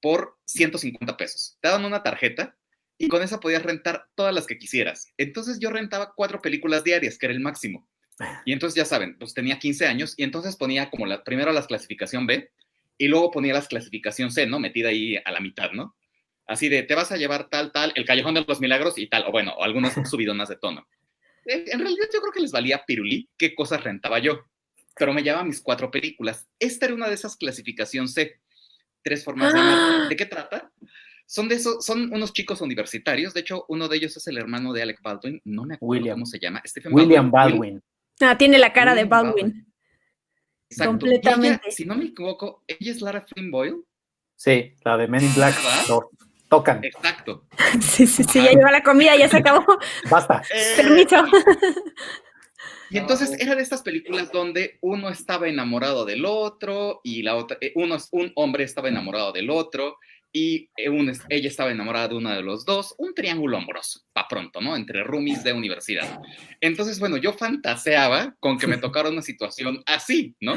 por 0.00 0.38
150 0.46 1.16
pesos. 1.16 1.58
Te 1.60 1.68
daban 1.68 1.84
una 1.84 2.02
tarjeta 2.02 2.56
y 3.02 3.08
con 3.08 3.22
esa 3.22 3.40
podías 3.40 3.62
rentar 3.62 4.06
todas 4.14 4.34
las 4.34 4.46
que 4.46 4.58
quisieras. 4.58 5.12
Entonces 5.16 5.58
yo 5.60 5.70
rentaba 5.70 6.12
cuatro 6.14 6.40
películas 6.40 6.84
diarias, 6.84 7.18
que 7.18 7.26
era 7.26 7.34
el 7.34 7.40
máximo. 7.40 7.88
Y 8.44 8.52
entonces 8.52 8.76
ya 8.76 8.84
saben, 8.84 9.18
pues 9.18 9.34
tenía 9.34 9.58
15 9.58 9.86
años 9.86 10.14
y 10.16 10.22
entonces 10.22 10.56
ponía 10.56 10.90
como 10.90 11.06
la, 11.06 11.24
primero 11.24 11.50
las 11.52 11.66
clasificación 11.66 12.26
B 12.26 12.50
y 12.96 13.08
luego 13.08 13.30
ponía 13.30 13.52
las 13.52 13.66
clasificación 13.66 14.30
C, 14.30 14.46
¿no? 14.46 14.60
Metida 14.60 14.90
ahí 14.90 15.16
a 15.24 15.32
la 15.32 15.40
mitad, 15.40 15.72
¿no? 15.72 15.96
Así 16.46 16.68
de, 16.68 16.82
te 16.84 16.94
vas 16.94 17.10
a 17.10 17.16
llevar 17.16 17.48
tal, 17.48 17.72
tal, 17.72 17.92
el 17.96 18.04
Callejón 18.04 18.34
de 18.34 18.44
los 18.46 18.60
Milagros 18.60 18.98
y 18.98 19.08
tal, 19.08 19.24
o 19.26 19.32
bueno, 19.32 19.52
o 19.54 19.64
algunos 19.64 19.94
más 20.36 20.48
de 20.48 20.56
tono. 20.56 20.86
Eh, 21.46 21.64
en 21.66 21.80
realidad 21.80 22.06
yo 22.12 22.20
creo 22.20 22.32
que 22.32 22.40
les 22.40 22.52
valía 22.52 22.84
pirulí 22.86 23.28
qué 23.36 23.54
cosas 23.54 23.82
rentaba 23.82 24.20
yo 24.20 24.44
pero 24.96 25.12
me 25.12 25.22
lleva 25.22 25.44
mis 25.44 25.60
cuatro 25.60 25.90
películas. 25.90 26.48
Esta 26.58 26.86
era 26.86 26.94
una 26.94 27.08
de 27.08 27.14
esas 27.14 27.36
clasificación 27.36 28.08
C. 28.08 28.40
Tres 29.02 29.24
formas 29.24 29.52
de 29.52 29.60
amar. 29.60 29.78
¡Ah! 29.78 30.08
¿De 30.08 30.16
qué 30.16 30.26
trata? 30.26 30.71
Son 31.32 31.48
de 31.48 31.54
esos, 31.54 31.82
son 31.82 32.12
unos 32.12 32.34
chicos 32.34 32.60
universitarios. 32.60 33.32
De 33.32 33.40
hecho, 33.40 33.64
uno 33.68 33.88
de 33.88 33.96
ellos 33.96 34.14
es 34.18 34.26
el 34.26 34.36
hermano 34.36 34.74
de 34.74 34.82
Alec 34.82 35.00
Baldwin. 35.00 35.40
No 35.46 35.64
me 35.64 35.76
acuerdo 35.76 36.10
cómo 36.10 36.26
se 36.26 36.38
llama. 36.38 36.62
William 36.90 37.30
Baldwin. 37.30 37.82
Ah, 38.20 38.36
tiene 38.36 38.58
la 38.58 38.70
cara 38.74 38.94
de 38.94 39.04
Baldwin. 39.04 39.66
Completamente. 40.76 41.70
si 41.70 41.86
no 41.86 41.94
me 41.94 42.04
equivoco, 42.04 42.62
ella 42.66 42.92
es 42.92 43.00
Lara 43.00 43.22
Flynn 43.22 43.50
Boyle. 43.50 43.82
Sí, 44.36 44.74
la 44.84 44.98
de 44.98 45.08
Men 45.08 45.24
in 45.24 45.34
Black. 45.34 45.54
tocan. 46.50 46.84
Exacto. 46.84 47.46
Sí, 47.80 48.06
sí, 48.06 48.24
sí, 48.24 48.42
ya 48.42 48.50
lleva 48.50 48.70
la 48.70 48.82
comida, 48.82 49.16
ya 49.16 49.26
se 49.26 49.38
acabó. 49.38 49.64
Basta. 50.10 50.42
Eh, 50.54 50.74
Permiso. 50.76 51.16
Y 52.90 52.98
entonces 52.98 53.40
era 53.40 53.54
de 53.54 53.62
estas 53.62 53.80
películas 53.80 54.30
donde 54.32 54.76
uno 54.82 55.08
estaba 55.08 55.48
enamorado 55.48 56.04
del 56.04 56.26
otro 56.26 57.00
y 57.02 57.22
la 57.22 57.36
otra, 57.36 57.56
eh, 57.62 57.72
uno, 57.74 57.96
un 58.10 58.32
hombre 58.34 58.64
estaba 58.64 58.90
enamorado 58.90 59.32
del 59.32 59.48
otro 59.48 59.96
y 60.32 60.70
eh, 60.76 61.12
ella 61.28 61.48
estaba 61.48 61.70
enamorada 61.70 62.08
de 62.08 62.14
uno 62.16 62.30
de 62.30 62.42
los 62.42 62.64
dos, 62.64 62.94
un 62.98 63.14
triángulo 63.14 63.58
amoroso, 63.58 64.00
pa' 64.12 64.26
pronto, 64.28 64.60
¿no? 64.60 64.74
Entre 64.74 65.04
roomies 65.04 65.44
de 65.44 65.52
universidad. 65.52 66.20
Entonces, 66.60 66.98
bueno, 66.98 67.18
yo 67.18 67.34
fantaseaba 67.34 68.34
con 68.40 68.58
que 68.58 68.66
me 68.66 68.76
tocara 68.78 69.10
una 69.10 69.22
situación 69.22 69.82
así, 69.86 70.34
¿no? 70.40 70.56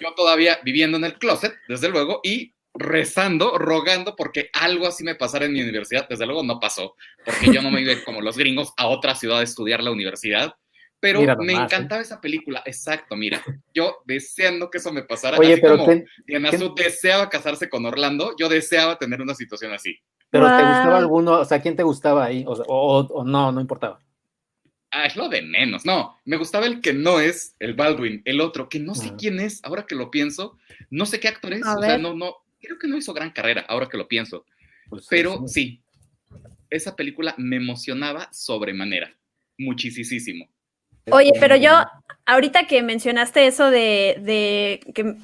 Yo 0.00 0.14
todavía 0.14 0.60
viviendo 0.64 0.96
en 0.96 1.04
el 1.04 1.18
closet, 1.18 1.54
desde 1.68 1.88
luego, 1.88 2.20
y 2.22 2.54
rezando, 2.74 3.58
rogando 3.58 4.14
porque 4.14 4.50
algo 4.52 4.86
así 4.86 5.02
me 5.02 5.16
pasara 5.16 5.46
en 5.46 5.52
mi 5.52 5.62
universidad. 5.62 6.08
Desde 6.08 6.26
luego 6.26 6.42
no 6.44 6.60
pasó, 6.60 6.94
porque 7.24 7.52
yo 7.52 7.62
no 7.62 7.70
me 7.70 7.80
iba 7.80 7.92
como 8.04 8.20
los 8.20 8.36
gringos 8.36 8.72
a 8.76 8.86
otra 8.86 9.14
ciudad 9.14 9.40
a 9.40 9.42
estudiar 9.42 9.82
la 9.82 9.90
universidad. 9.90 10.54
Pero 11.00 11.20
me 11.38 11.52
¿eh? 11.52 11.56
encantaba 11.56 12.02
esa 12.02 12.20
película, 12.20 12.62
exacto, 12.66 13.14
mira, 13.14 13.40
yo 13.72 13.98
deseando 14.04 14.68
que 14.68 14.78
eso 14.78 14.92
me 14.92 15.02
pasara, 15.02 15.38
Oye, 15.38 15.58
pero 15.58 15.78
como 15.78 16.02
Diana 16.26 16.50
deseaba 16.74 17.28
casarse 17.28 17.68
con 17.68 17.86
Orlando, 17.86 18.34
yo 18.36 18.48
deseaba 18.48 18.98
tener 18.98 19.22
una 19.22 19.34
situación 19.34 19.72
así. 19.72 19.96
Pero 20.30 20.46
¿te 20.46 20.62
gustaba 20.62 20.98
alguno? 20.98 21.32
O 21.34 21.44
sea, 21.44 21.62
¿quién 21.62 21.76
te 21.76 21.84
gustaba 21.84 22.24
ahí? 22.24 22.44
O, 22.46 23.24
no, 23.24 23.52
no 23.52 23.60
importaba. 23.60 24.00
Ah, 24.90 25.06
es 25.06 25.16
lo 25.16 25.28
de 25.28 25.42
menos. 25.42 25.84
No, 25.84 26.18
me 26.24 26.36
gustaba 26.36 26.66
el 26.66 26.80
que 26.80 26.92
no 26.92 27.20
es 27.20 27.54
el 27.60 27.74
Baldwin, 27.74 28.22
el 28.24 28.40
otro, 28.40 28.68
que 28.68 28.80
no 28.80 28.94
sé 28.94 29.12
quién 29.16 29.38
es, 29.38 29.60
ahora 29.64 29.86
que 29.86 29.94
lo 29.94 30.10
pienso, 30.10 30.58
no 30.90 31.06
sé 31.06 31.20
qué 31.20 31.28
actor 31.28 31.52
es, 31.52 31.64
o 31.64 31.80
sea, 31.80 31.98
no, 31.98 32.14
no, 32.14 32.36
creo 32.60 32.78
que 32.78 32.88
no 32.88 32.96
hizo 32.96 33.14
gran 33.14 33.30
carrera, 33.30 33.64
ahora 33.68 33.88
que 33.88 33.98
lo 33.98 34.08
pienso. 34.08 34.44
Pues 34.88 35.06
pero 35.08 35.46
sí, 35.46 35.82
esa 36.70 36.96
película 36.96 37.34
me 37.38 37.56
emocionaba 37.56 38.28
sobremanera, 38.32 39.14
muchísimo. 39.58 40.48
Oye, 41.10 41.32
pero 41.40 41.56
yo, 41.56 41.72
ahorita 42.26 42.66
que 42.66 42.82
mencionaste 42.82 43.46
eso 43.46 43.70
de, 43.70 44.80
que 44.94 45.16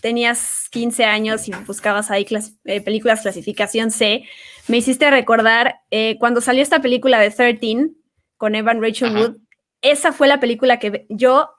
tenías 0.00 0.68
15 0.70 1.04
años 1.04 1.48
y 1.48 1.52
buscabas 1.66 2.10
ahí 2.10 2.26
eh, 2.64 2.80
películas 2.80 3.22
clasificación 3.22 3.90
C, 3.90 4.24
me 4.68 4.76
hiciste 4.76 5.10
recordar 5.10 5.80
eh, 5.90 6.16
cuando 6.18 6.40
salió 6.40 6.62
esta 6.62 6.80
película 6.80 7.18
de 7.18 7.30
13 7.30 7.90
con 8.36 8.54
Evan 8.54 8.82
Rachel 8.82 9.16
Wood, 9.16 9.36
esa 9.82 10.12
fue 10.12 10.28
la 10.28 10.40
película 10.40 10.78
que 10.78 11.06
yo, 11.08 11.50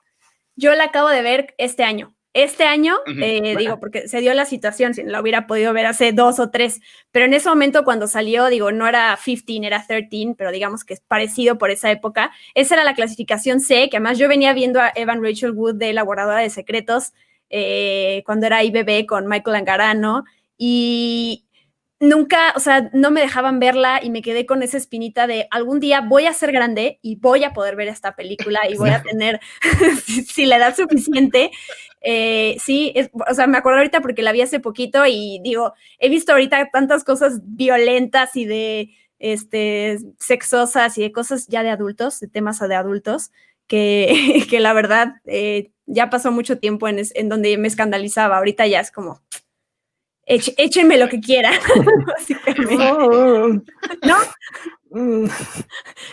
yo 0.56 0.74
la 0.74 0.84
acabo 0.84 1.08
de 1.08 1.22
ver 1.22 1.54
este 1.58 1.84
año. 1.84 2.11
Este 2.34 2.64
año, 2.64 2.96
eh, 3.06 3.56
digo, 3.58 3.78
porque 3.78 4.08
se 4.08 4.20
dio 4.20 4.32
la 4.32 4.46
situación, 4.46 4.94
si 4.94 5.02
la 5.02 5.20
hubiera 5.20 5.46
podido 5.46 5.74
ver 5.74 5.84
hace 5.84 6.12
dos 6.12 6.38
o 6.38 6.48
tres, 6.48 6.80
pero 7.10 7.26
en 7.26 7.34
ese 7.34 7.50
momento 7.50 7.84
cuando 7.84 8.08
salió, 8.08 8.46
digo, 8.46 8.72
no 8.72 8.88
era 8.88 9.18
15, 9.22 9.66
era 9.66 9.86
13, 9.86 10.34
pero 10.38 10.50
digamos 10.50 10.82
que 10.82 10.94
es 10.94 11.00
parecido 11.00 11.58
por 11.58 11.70
esa 11.70 11.90
época. 11.90 12.30
Esa 12.54 12.76
era 12.76 12.84
la 12.84 12.94
clasificación 12.94 13.60
C, 13.60 13.90
que 13.90 13.98
además 13.98 14.18
yo 14.18 14.28
venía 14.28 14.54
viendo 14.54 14.80
a 14.80 14.92
Evan 14.94 15.22
Rachel 15.22 15.50
Wood 15.50 15.74
de 15.74 15.90
Elaboradora 15.90 16.38
de 16.38 16.48
Secretos 16.48 17.12
eh, 17.50 18.22
cuando 18.24 18.46
era 18.46 18.64
IBB 18.64 19.04
con 19.04 19.26
Michael 19.26 19.56
Angarano 19.56 20.24
y 20.56 21.44
nunca, 22.02 22.52
o 22.56 22.60
sea, 22.60 22.90
no 22.92 23.12
me 23.12 23.20
dejaban 23.20 23.60
verla 23.60 24.00
y 24.02 24.10
me 24.10 24.22
quedé 24.22 24.44
con 24.44 24.64
esa 24.64 24.76
espinita 24.76 25.28
de 25.28 25.46
algún 25.52 25.78
día 25.78 26.00
voy 26.00 26.26
a 26.26 26.32
ser 26.32 26.50
grande 26.50 26.98
y 27.00 27.14
voy 27.14 27.44
a 27.44 27.52
poder 27.52 27.76
ver 27.76 27.86
esta 27.86 28.16
película 28.16 28.58
y 28.68 28.76
voy 28.76 28.90
a 28.90 29.02
tener, 29.02 29.40
si, 30.26 30.44
la 30.44 30.56
edad 30.56 30.74
suficiente, 30.74 31.52
eh, 32.00 32.56
sí, 32.58 32.92
o 33.30 33.34
sea, 33.34 33.46
me 33.46 33.56
acuerdo 33.56 33.78
ahorita 33.78 34.00
porque 34.00 34.22
la 34.22 34.32
vi 34.32 34.42
hace 34.42 34.58
poquito 34.58 35.06
y 35.06 35.40
digo, 35.44 35.74
he 36.00 36.08
visto 36.08 36.32
ahorita 36.32 36.70
tantas 36.72 37.04
cosas 37.04 37.38
violentas 37.44 38.34
y 38.34 38.46
de, 38.46 38.90
este, 39.20 39.98
sexosas 40.18 40.98
y 40.98 41.02
de 41.02 41.12
cosas 41.12 41.46
ya 41.46 41.62
de 41.62 41.70
adultos, 41.70 42.18
de 42.18 42.26
temas 42.26 42.58
de 42.58 42.74
adultos, 42.74 43.30
que, 43.68 44.44
que 44.50 44.58
la 44.58 44.72
verdad 44.72 45.14
eh, 45.24 45.70
ya 45.86 46.10
pasó 46.10 46.32
mucho 46.32 46.58
tiempo 46.58 46.88
en, 46.88 47.00
en 47.14 47.28
donde 47.28 47.56
me 47.58 47.68
escandalizaba, 47.68 48.38
ahorita 48.38 48.66
ya 48.66 48.80
es 48.80 48.90
como 48.90 49.22
échenme 50.26 50.98
lo 50.98 51.08
que 51.08 51.20
quieran, 51.20 51.54
¿No? 54.02 54.16
Mm. 54.90 55.26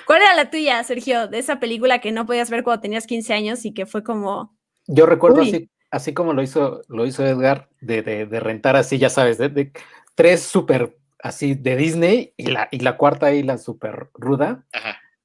¿Cuál 0.05 0.21
era 0.21 0.35
la 0.35 0.49
tuya, 0.49 0.83
Sergio, 0.83 1.27
de 1.27 1.39
esa 1.39 1.59
película 1.59 1.99
que 1.99 2.11
no 2.11 2.25
podías 2.25 2.49
ver 2.49 2.63
cuando 2.63 2.81
tenías 2.81 3.07
15 3.07 3.33
años 3.33 3.65
y 3.65 3.73
que 3.73 3.85
fue 3.85 4.03
como... 4.03 4.57
Yo 4.87 5.05
recuerdo 5.05 5.41
así, 5.41 5.69
así 5.91 6.13
como 6.13 6.33
lo 6.33 6.41
hizo, 6.41 6.81
lo 6.87 7.05
hizo 7.05 7.25
Edgar, 7.25 7.69
de, 7.81 8.01
de, 8.01 8.39
rentar 8.39 8.75
así, 8.75 8.97
ya 8.97 9.09
sabes, 9.09 9.37
de, 9.37 9.71
tres 10.15 10.41
súper 10.41 10.97
así 11.21 11.53
de 11.53 11.75
Disney 11.75 12.33
y 12.37 12.47
la, 12.47 12.69
y 12.71 12.79
la 12.79 12.97
cuarta 12.97 13.33
y 13.33 13.43
la 13.43 13.57
súper 13.57 14.09
ruda. 14.13 14.65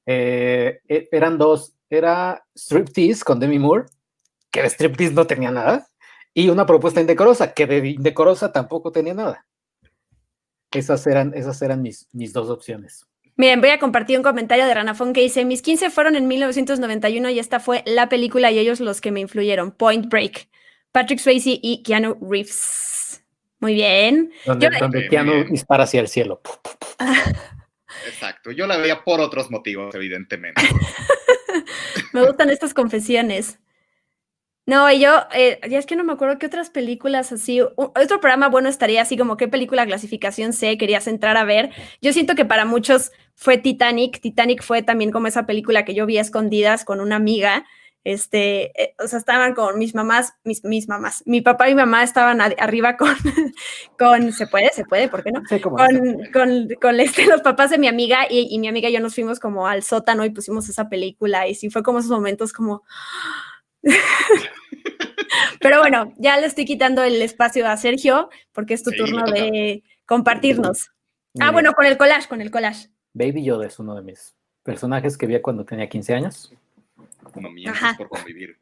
Eh, 0.07 0.81
e, 0.89 1.09
eran 1.13 1.39
dos, 1.39 1.75
era 1.89 2.45
Striptease 2.55 3.25
con 3.25 3.41
Demi 3.41 3.59
Moore, 3.59 3.87
que 4.51 4.63
de 4.63 4.69
Striptease 4.69 5.15
no 5.15 5.27
tenía 5.27 5.51
nada 5.51 5.87
y 6.35 6.49
una 6.49 6.67
propuesta 6.67 7.01
indecorosa, 7.01 7.55
que 7.55 7.67
de 7.67 7.89
indecorosa 7.89 8.53
tampoco 8.53 8.91
tenía 8.91 9.15
nada. 9.15 9.47
Esas 10.73 11.07
eran, 11.07 11.33
esas 11.35 11.63
eran 11.63 11.81
mis, 11.81 12.09
mis 12.13 12.33
dos 12.33 12.51
opciones. 12.51 13.07
Miren, 13.37 13.61
voy 13.61 13.71
a 13.71 13.79
compartir 13.79 14.17
un 14.17 14.25
comentario 14.25 14.67
de 14.67 14.75
Ranafón 14.75 15.13
que 15.13 15.21
dice, 15.21 15.45
mis 15.45 15.63
15 15.63 15.91
fueron 15.91 16.17
en 16.17 16.27
1991 16.27 17.31
y 17.31 17.39
esta 17.39 17.61
fue 17.61 17.83
la 17.87 18.09
película 18.09 18.51
y 18.51 18.59
ellos 18.59 18.81
los 18.81 19.01
que 19.01 19.13
me 19.13 19.21
influyeron, 19.21 19.73
Point 19.73 20.09
Break, 20.09 20.49
Patrick 20.93 21.21
Swayze 21.21 21.59
y 21.61 21.83
Keanu 21.83 22.17
Reeves. 22.21 23.25
Muy 23.61 23.75
bien. 23.75 24.33
Donde, 24.45 25.09
Keanu 25.09 25.45
dispara 25.45 25.85
hacia 25.85 26.01
el 26.01 26.09
cielo. 26.09 26.41
Exacto, 28.07 28.51
yo 28.51 28.67
la 28.67 28.77
veía 28.77 29.03
por 29.03 29.21
otros 29.21 29.51
motivos, 29.51 29.95
evidentemente. 29.95 30.63
me 32.13 32.25
gustan 32.27 32.51
estas 32.51 32.75
confesiones. 32.75 33.59
No, 34.67 34.91
y 34.91 34.99
yo, 34.99 35.11
eh, 35.35 35.61
ya 35.69 35.79
es 35.79 35.85
que 35.85 35.95
no 35.95 36.05
me 36.05 36.15
acuerdo 36.15 36.39
qué 36.39 36.47
otras 36.47 36.71
películas 36.71 37.33
así. 37.33 37.61
otro 37.61 38.21
programa 38.21 38.49
bueno 38.49 38.71
estaría 38.71 39.03
así 39.03 39.19
como 39.19 39.37
qué 39.37 39.47
película 39.47 39.85
clasificación 39.85 40.55
C 40.55 40.79
querías 40.79 41.07
entrar 41.07 41.37
a 41.37 41.45
ver. 41.45 41.71
Yo 42.01 42.15
siento 42.15 42.35
que 42.35 42.47
para 42.47 42.65
muchos 42.65 43.13
fue 43.35 43.59
Titanic. 43.59 44.21
Titanic 44.21 44.63
fue 44.63 44.83
también 44.83 45.11
como 45.11 45.27
esa 45.27 45.45
película 45.45 45.85
que 45.85 45.95
yo 45.95 46.07
vi 46.07 46.17
a 46.17 46.23
escondidas 46.23 46.85
con 46.87 47.01
una 47.01 47.17
amiga. 47.17 47.67
Este, 48.05 48.83
eh, 48.83 48.95
o 49.03 49.07
sea, 49.07 49.19
estaban 49.19 49.55
con 49.55 49.79
mis 49.79 49.95
mamás, 49.95 50.35
mis, 50.45 50.65
mis 50.65 50.89
mamás. 50.89 51.23
Mi 51.27 51.43
papá 51.43 51.69
y 51.69 51.75
mi 51.75 51.81
mamá 51.83 52.03
estaban 52.03 52.41
arriba 52.41 52.97
con, 52.97 53.15
con, 53.99 54.33
se 54.33 54.47
puede, 54.47 54.71
se 54.71 54.85
puede, 54.85 55.09
¿por 55.09 55.25
qué 55.25 55.33
no? 55.33 55.43
con, 55.63 56.21
con, 56.33 56.69
con 56.81 57.01
este, 57.01 57.27
los 57.27 57.43
papás 57.43 57.71
de 57.71 57.79
mi 57.79 57.89
amiga 57.89 58.27
y, 58.29 58.49
y 58.51 58.59
mi 58.59 58.69
amiga 58.69 58.89
y 58.89 58.93
yo 58.93 59.01
nos 59.01 59.15
fuimos 59.15 59.41
como 59.41 59.67
al 59.67 59.83
sótano 59.83 60.25
y 60.25 60.31
pusimos 60.31 60.69
esa 60.71 60.89
película 60.89 61.49
y 61.49 61.55
sí 61.55 61.69
fue 61.69 61.83
como 61.83 61.99
esos 61.99 62.11
momentos 62.11 62.53
como 62.53 62.83
Pero 65.61 65.81
bueno, 65.81 66.13
ya 66.19 66.39
le 66.39 66.47
estoy 66.47 66.65
quitando 66.65 67.03
el 67.03 67.21
espacio 67.23 67.67
a 67.67 67.77
Sergio 67.77 68.29
porque 68.53 68.75
es 68.75 68.83
tu 68.83 68.91
turno 68.91 69.25
de 69.25 69.83
compartirnos. 70.07 70.91
Ah, 71.41 71.51
bueno, 71.51 71.73
con 71.73 71.87
el 71.87 71.97
collage, 71.97 72.29
con 72.29 72.41
el 72.41 72.51
collage. 72.51 72.89
Baby 73.13 73.45
Yoda 73.45 73.67
es 73.67 73.79
uno 73.79 73.95
de 73.95 74.03
mis 74.03 74.35
personajes 74.63 75.17
que 75.17 75.27
vi 75.27 75.41
cuando 75.41 75.65
tenía 75.65 75.89
15 75.89 76.15
años. 76.15 76.53
No 77.35 77.51
mientes 77.51 77.81
por 77.97 78.09
convivir. 78.09 78.57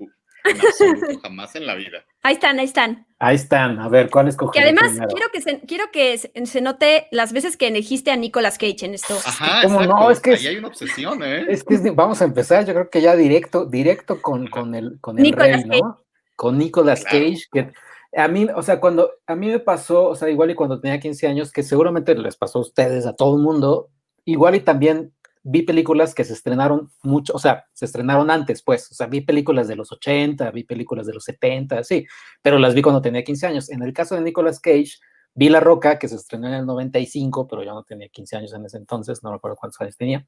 En 0.44 0.61
absoluto, 0.61 1.20
jamás 1.22 1.54
en 1.54 1.66
la 1.66 1.75
vida. 1.75 2.04
Ahí 2.22 2.34
están, 2.34 2.58
ahí 2.58 2.64
están. 2.64 3.06
Ahí 3.18 3.37
están. 3.37 3.78
A 3.78 3.88
ver, 3.88 4.11
¿cuál 4.11 4.28
escogí? 4.28 4.58
Que 4.58 4.64
además 4.64 4.92
quiero 5.08 5.30
que, 5.32 5.40
se, 5.40 5.61
quiero 5.61 5.84
que 5.92 6.18
se, 6.18 6.61
note 6.61 7.06
las 7.11 7.32
veces 7.32 7.56
que 7.56 7.68
elegiste 7.68 8.11
a 8.11 8.16
Nicolas 8.16 8.58
Cage 8.58 8.87
en 8.87 8.94
esto. 8.94 9.14
Ajá, 9.25 9.66
no, 9.68 10.11
es 10.11 10.20
que 10.20 10.34
Ahí 10.34 10.46
hay 10.49 10.56
una 10.56 10.68
obsesión, 10.68 11.22
¿eh? 11.22 11.46
Es 11.49 11.64
que 11.64 11.78
vamos 11.90 12.20
a 12.22 12.25
empezar, 12.25 12.66
yo 12.66 12.75
creo 12.75 12.90
que 12.90 13.00
ya 13.00 13.14
directo, 13.14 13.66
directo 13.66 14.20
con, 14.20 14.49
con 14.49 14.75
el, 14.75 15.00
con 15.00 15.18
el 15.18 15.32
rey, 15.32 15.64
¿no? 15.64 16.02
Con 16.34 16.58
Nicolas 16.58 17.04
Cage, 17.04 17.44
que 17.52 17.72
a 18.16 18.28
mí, 18.28 18.46
o 18.54 18.62
sea, 18.62 18.80
cuando 18.80 19.11
a 19.26 19.34
mí 19.34 19.49
me 19.49 19.61
pasó, 19.61 20.08
o 20.08 20.16
sea, 20.16 20.28
igual 20.28 20.50
y 20.50 20.54
cuando 20.54 20.80
tenía 20.80 21.00
15 21.00 21.26
años, 21.28 21.52
que 21.52 21.62
seguramente 21.62 22.14
les 22.14 22.37
pasó 22.37 22.58
a 22.58 22.62
ustedes, 22.62 23.06
a 23.06 23.14
todo 23.14 23.37
el 23.37 23.42
mundo, 23.42 23.88
igual 24.25 24.54
y 24.54 24.61
también 24.61 25.12
vi 25.42 25.62
películas 25.62 26.14
que 26.14 26.25
se 26.25 26.32
estrenaron 26.32 26.90
mucho, 27.02 27.32
o 27.34 27.38
sea, 27.38 27.66
se 27.72 27.84
estrenaron 27.84 28.30
antes, 28.30 28.62
pues, 28.62 28.90
o 28.90 28.94
sea, 28.94 29.06
vi 29.06 29.22
películas 29.22 29.68
de 29.68 29.76
los 29.76 29.90
80, 29.90 30.50
vi 30.52 30.64
películas 30.64 31.06
de 31.06 31.14
los 31.14 31.25
70, 31.25 31.82
sí, 31.84 32.06
pero 32.40 32.58
las 32.58 32.75
vi 32.75 32.82
cuando 32.82 33.02
tenía 33.02 33.25
15 33.25 33.46
años. 33.46 33.70
En 33.70 33.82
el 33.82 33.92
caso 33.92 34.14
de 34.14 34.20
Nicolas 34.20 34.61
Cage, 34.61 34.99
vi 35.34 35.49
La 35.49 35.61
Roca, 35.61 35.99
que 35.99 36.08
se 36.08 36.16
estrenó 36.16 36.49
en 36.49 36.54
el 36.54 36.66
95, 36.66 37.49
pero 37.49 37.64
yo 37.64 37.75
no 37.75 37.82
tenía 37.82 38.08
15 38.08 38.37
años 38.37 38.54
en 38.54 38.64
ese 38.64 38.76
entonces, 38.76 39.22
no 39.22 39.32
recuerdo 39.32 39.56
cuántos 39.56 39.80
años 39.80 39.96
tenía, 39.96 40.26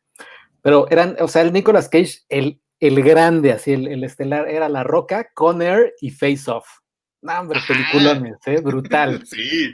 pero 0.62 0.90
eran, 0.90 1.16
o 1.20 1.28
sea, 1.28 1.42
el 1.42 1.52
Nicolas 1.52 1.88
Cage, 1.88 2.20
el, 2.28 2.60
el 2.80 3.02
grande, 3.02 3.52
así, 3.52 3.72
el, 3.72 4.02
estelar, 4.02 4.48
era 4.48 4.68
La 4.68 4.82
Roca, 4.82 5.28
Conner 5.34 5.94
y 6.00 6.10
Face 6.10 6.50
Off. 6.50 6.66
No, 7.22 7.40
hombre, 7.40 7.60
peliculones, 7.66 8.36
¿eh? 8.46 8.60
Brutal. 8.60 9.24
Sí. 9.26 9.72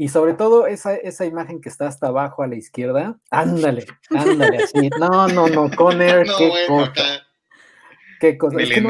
Y 0.00 0.08
sobre 0.10 0.34
todo 0.34 0.68
esa, 0.68 0.94
esa 0.94 1.26
imagen 1.26 1.60
que 1.60 1.68
está 1.68 1.88
hasta 1.88 2.06
abajo 2.06 2.44
a 2.44 2.46
la 2.46 2.54
izquierda, 2.54 3.18
ándale, 3.32 3.84
ándale, 4.10 4.58
así. 4.58 4.90
No, 4.98 5.26
no, 5.26 5.48
no, 5.48 5.68
Conner, 5.74 6.24
qué 6.38 6.52
cosa. 6.68 6.92
Qué 8.20 8.38
cosa. 8.38 8.60
Es 8.60 8.70
que 8.70 8.80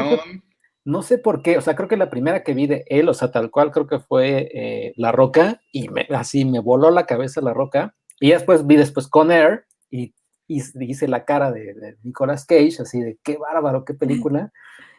no, 0.85 1.01
sé 1.01 1.17
por 1.17 1.41
qué, 1.41 1.57
o 1.57 1.61
sea, 1.61 1.75
creo 1.75 1.89
que 1.89 1.97
la 1.97 2.11
primera 2.11 2.43
que 2.43 2.53
vi 2.53 2.67
de 2.67 2.85
él, 2.87 3.09
o 3.09 3.15
sea, 3.15 3.31
tal 3.31 3.49
cual 3.49 3.71
creo 3.71 3.87
que 3.87 3.97
fue 3.97 4.51
eh, 4.53 4.93
La 4.97 5.11
Roca, 5.11 5.61
y 5.71 5.89
así 6.13 6.45
me 6.45 6.59
voló 6.59 6.91
la 6.91 7.07
cabeza 7.07 7.41
La 7.41 7.55
Roca. 7.55 7.95
Y 8.19 8.29
después 8.29 8.67
vi 8.67 8.75
después 8.75 9.07
Conner, 9.07 9.65
y, 9.89 10.13
y 10.47 10.61
hice 10.79 11.07
la 11.07 11.25
cara 11.25 11.51
de, 11.51 11.73
de 11.73 11.97
Nicolas 12.03 12.45
Cage, 12.45 12.83
así 12.83 13.01
de 13.01 13.17
qué 13.23 13.37
bárbaro, 13.37 13.83
qué 13.83 13.95
película. 13.95 14.51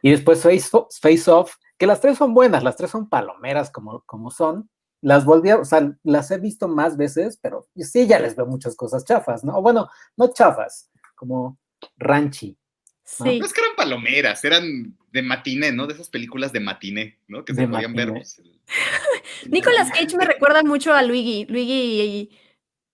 Y 0.03 0.11
después 0.11 0.43
Face, 0.43 0.69
Face 1.01 1.31
Off, 1.31 1.55
que 1.79 1.87
las 1.87 2.01
tres 2.01 2.19
son 2.19 2.35
buenas, 2.35 2.65
las 2.65 2.77
tres 2.77 2.91
son 2.91 3.09
palomeras 3.09 3.71
como, 3.71 4.03
como 4.07 4.33
son. 4.33 4.69
Las 5.03 5.25
volví 5.25 5.51
a, 5.51 5.59
o 5.59 5.65
sea, 5.65 5.97
las 6.03 6.31
he 6.31 6.39
visto 6.39 6.69
más 6.69 6.97
veces, 6.97 7.39
pero 7.41 7.67
sí 7.77 8.07
ya 8.07 8.19
les 8.19 8.37
veo 8.37 8.47
muchas 8.47 8.77
cosas 8.77 9.05
chafas, 9.05 9.45
¿no? 9.45 9.61
bueno, 9.63 9.89
no 10.17 10.33
chafas, 10.33 10.91
como 11.15 11.59
ranchi. 11.97 12.51
¿no? 12.51 13.27
Sí. 13.27 13.39
No 13.41 13.47
es 13.47 13.53
que 13.53 13.61
eran 13.61 13.77
palomeras, 13.77 14.45
eran 14.45 14.97
de 15.13 15.23
matiné, 15.23 15.73
¿no? 15.73 15.87
De 15.87 15.95
esas 15.95 16.09
películas 16.09 16.53
de 16.53 16.61
matiné, 16.61 17.19
¿no? 17.27 17.45
Que 17.45 17.55
se 17.55 17.67
podían 17.67 17.95
ver. 17.95 18.13
Nicolas 19.49 19.91
Cage 19.91 20.17
me 20.17 20.25
recuerda 20.25 20.63
mucho 20.63 20.93
a 20.95 21.03
Luigi, 21.03 21.47
Luigi 21.49 22.01
y 22.01 22.39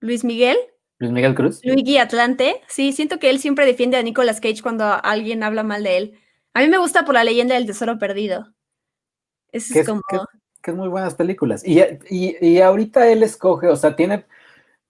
Luis 0.00 0.24
Miguel. 0.24 0.56
Luis 0.98 1.12
Miguel 1.12 1.34
Cruz. 1.34 1.60
Luigi 1.62 1.98
Atlante. 1.98 2.62
Sí, 2.68 2.92
siento 2.92 3.18
que 3.18 3.28
él 3.28 3.38
siempre 3.38 3.66
defiende 3.66 3.98
a 3.98 4.02
Nicolas 4.02 4.40
Cage 4.40 4.62
cuando 4.62 4.84
alguien 5.04 5.42
habla 5.42 5.62
mal 5.62 5.82
de 5.82 5.96
él. 5.98 6.20
A 6.54 6.60
mí 6.60 6.68
me 6.68 6.78
gusta 6.78 7.04
por 7.04 7.14
la 7.14 7.24
leyenda 7.24 7.54
del 7.54 7.66
tesoro 7.66 7.98
perdido. 7.98 8.54
Es, 9.52 9.74
es 9.74 9.86
como. 9.86 10.00
Que, 10.66 10.72
es 10.72 10.76
muy 10.76 10.88
buenas 10.88 11.14
películas. 11.14 11.62
Y, 11.66 11.80
y, 12.10 12.60
ahorita 12.60 13.10
él 13.10 13.22
escoge, 13.22 13.68
o 13.68 13.76
sea, 13.76 13.94
tiene. 13.94 14.24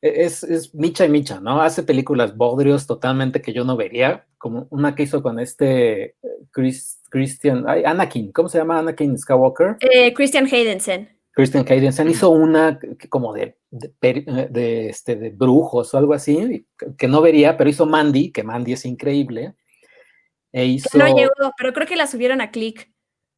Es, 0.01 0.43
es, 0.43 0.75
micha 0.75 1.05
y 1.05 1.09
micha, 1.09 1.41
¿no? 1.41 1.61
Hace 1.61 1.83
películas 1.83 2.37
bodrios 2.37 2.87
totalmente 2.87 3.43
que 3.43 3.53
yo 3.53 3.65
no 3.65 3.77
vería, 3.77 4.27
como 4.39 4.67
una 4.71 4.95
que 4.95 5.03
hizo 5.03 5.23
con 5.23 5.41
este 5.41 6.15
Chris, 6.51 7.01
Christian, 7.11 7.65
ay, 7.67 7.83
Anakin, 7.85 8.31
¿cómo 8.33 8.49
se 8.49 8.59
llama 8.59 8.79
Anakin 8.79 9.19
Skywalker? 9.19 9.77
Eh, 9.81 10.13
Christian 10.15 10.47
Haydensen. 10.47 11.09
Christian 11.33 11.67
Haydensen 11.69 12.09
hizo 12.09 12.31
una 12.31 12.79
como 13.11 13.35
de, 13.35 13.57
de, 13.71 14.89
este, 14.89 15.17
de 15.17 15.29
brujos 15.29 15.93
o 15.93 15.99
algo 15.99 16.15
así, 16.15 16.67
que 16.97 17.09
no 17.09 17.21
vería, 17.21 17.59
pero 17.59 17.69
hizo 17.69 17.85
Mandy, 17.85 18.33
que 18.33 18.43
Mandy 18.43 18.73
es 18.73 18.87
increíble. 18.87 19.55
E 20.51 20.79
no 20.95 21.15
llegó, 21.15 21.53
pero 21.59 21.75
creo 21.75 21.87
que 21.87 21.97
la 21.97 22.07
subieron 22.07 22.41
a 22.41 22.51
Click. 22.51 22.91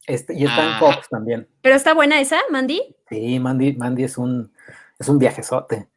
Este, 0.09 0.33
y 0.33 0.43
está 0.43 0.63
en 0.63 0.73
ah. 0.73 0.77
Fox 0.79 1.07
también. 1.09 1.47
¿Pero 1.61 1.75
está 1.75 1.93
buena 1.93 2.19
esa, 2.19 2.39
Mandy? 2.49 2.81
Sí, 3.09 3.39
Mandy, 3.39 3.73
Mandy 3.73 4.03
es 4.03 4.17
un, 4.17 4.51
es 4.97 5.07
un 5.07 5.19
viajezote. 5.19 5.87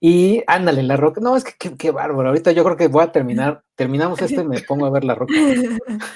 Y 0.00 0.42
ándale, 0.46 0.82
La 0.82 0.96
Roca. 0.96 1.20
No, 1.20 1.36
es 1.36 1.44
que 1.44 1.76
qué, 1.76 1.90
bárbaro. 1.90 2.30
Ahorita 2.30 2.50
yo 2.50 2.64
creo 2.64 2.76
que 2.76 2.88
voy 2.88 3.04
a 3.04 3.12
terminar. 3.12 3.62
Terminamos 3.76 4.20
esto 4.20 4.40
y 4.40 4.44
me 4.44 4.60
pongo 4.60 4.86
a 4.86 4.90
ver 4.90 5.04
La 5.04 5.14
Roca. 5.14 5.34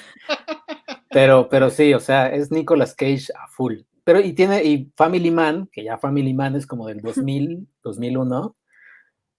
Pero, 1.10 1.48
pero 1.48 1.70
sí, 1.70 1.94
o 1.94 2.00
sea, 2.00 2.28
es 2.28 2.50
Nicolas 2.50 2.94
Cage 2.94 3.28
a 3.34 3.48
full. 3.48 3.76
Pero 4.04 4.20
y 4.20 4.34
tiene, 4.34 4.62
y 4.64 4.92
Family 4.96 5.30
Man, 5.30 5.66
que 5.72 5.82
ya 5.82 5.96
Family 5.96 6.34
Man 6.34 6.56
es 6.56 6.66
como 6.66 6.88
del 6.88 7.00
2000, 7.00 7.66
2001, 7.82 8.54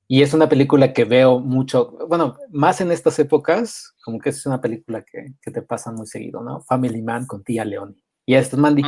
y 0.07 0.21
es 0.21 0.33
una 0.33 0.47
película 0.47 0.93
que 0.93 1.03
veo 1.03 1.39
mucho, 1.39 1.97
bueno, 2.07 2.37
más 2.49 2.79
en 2.79 2.91
estas 2.91 3.19
épocas, 3.19 3.93
como 4.03 4.19
que 4.19 4.29
es 4.29 4.45
una 4.45 4.61
película 4.61 5.03
que, 5.03 5.33
te 5.51 5.61
pasa 5.61 5.91
muy 5.91 6.07
seguido, 6.07 6.41
¿no? 6.41 6.61
Family 6.61 7.01
Man 7.01 7.25
con 7.27 7.43
tía 7.43 7.65
Leoni. 7.65 8.01
Y 8.25 8.35
esto 8.35 8.55
es 8.55 8.61
Mandy. 8.61 8.83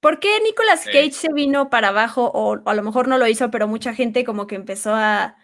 ¿Por 0.00 0.18
qué 0.18 0.40
Nicolas 0.42 0.84
Cage 0.86 1.12
se 1.12 1.32
vino 1.32 1.70
para 1.70 1.88
abajo? 1.88 2.30
O, 2.34 2.60
a 2.68 2.74
lo 2.74 2.82
mejor 2.82 3.06
no 3.06 3.16
lo 3.16 3.28
hizo, 3.28 3.50
pero 3.50 3.68
mucha 3.68 3.94
gente 3.94 4.24
como 4.24 4.48
que 4.48 4.56
empezó 4.56 4.92
a, 4.92 5.36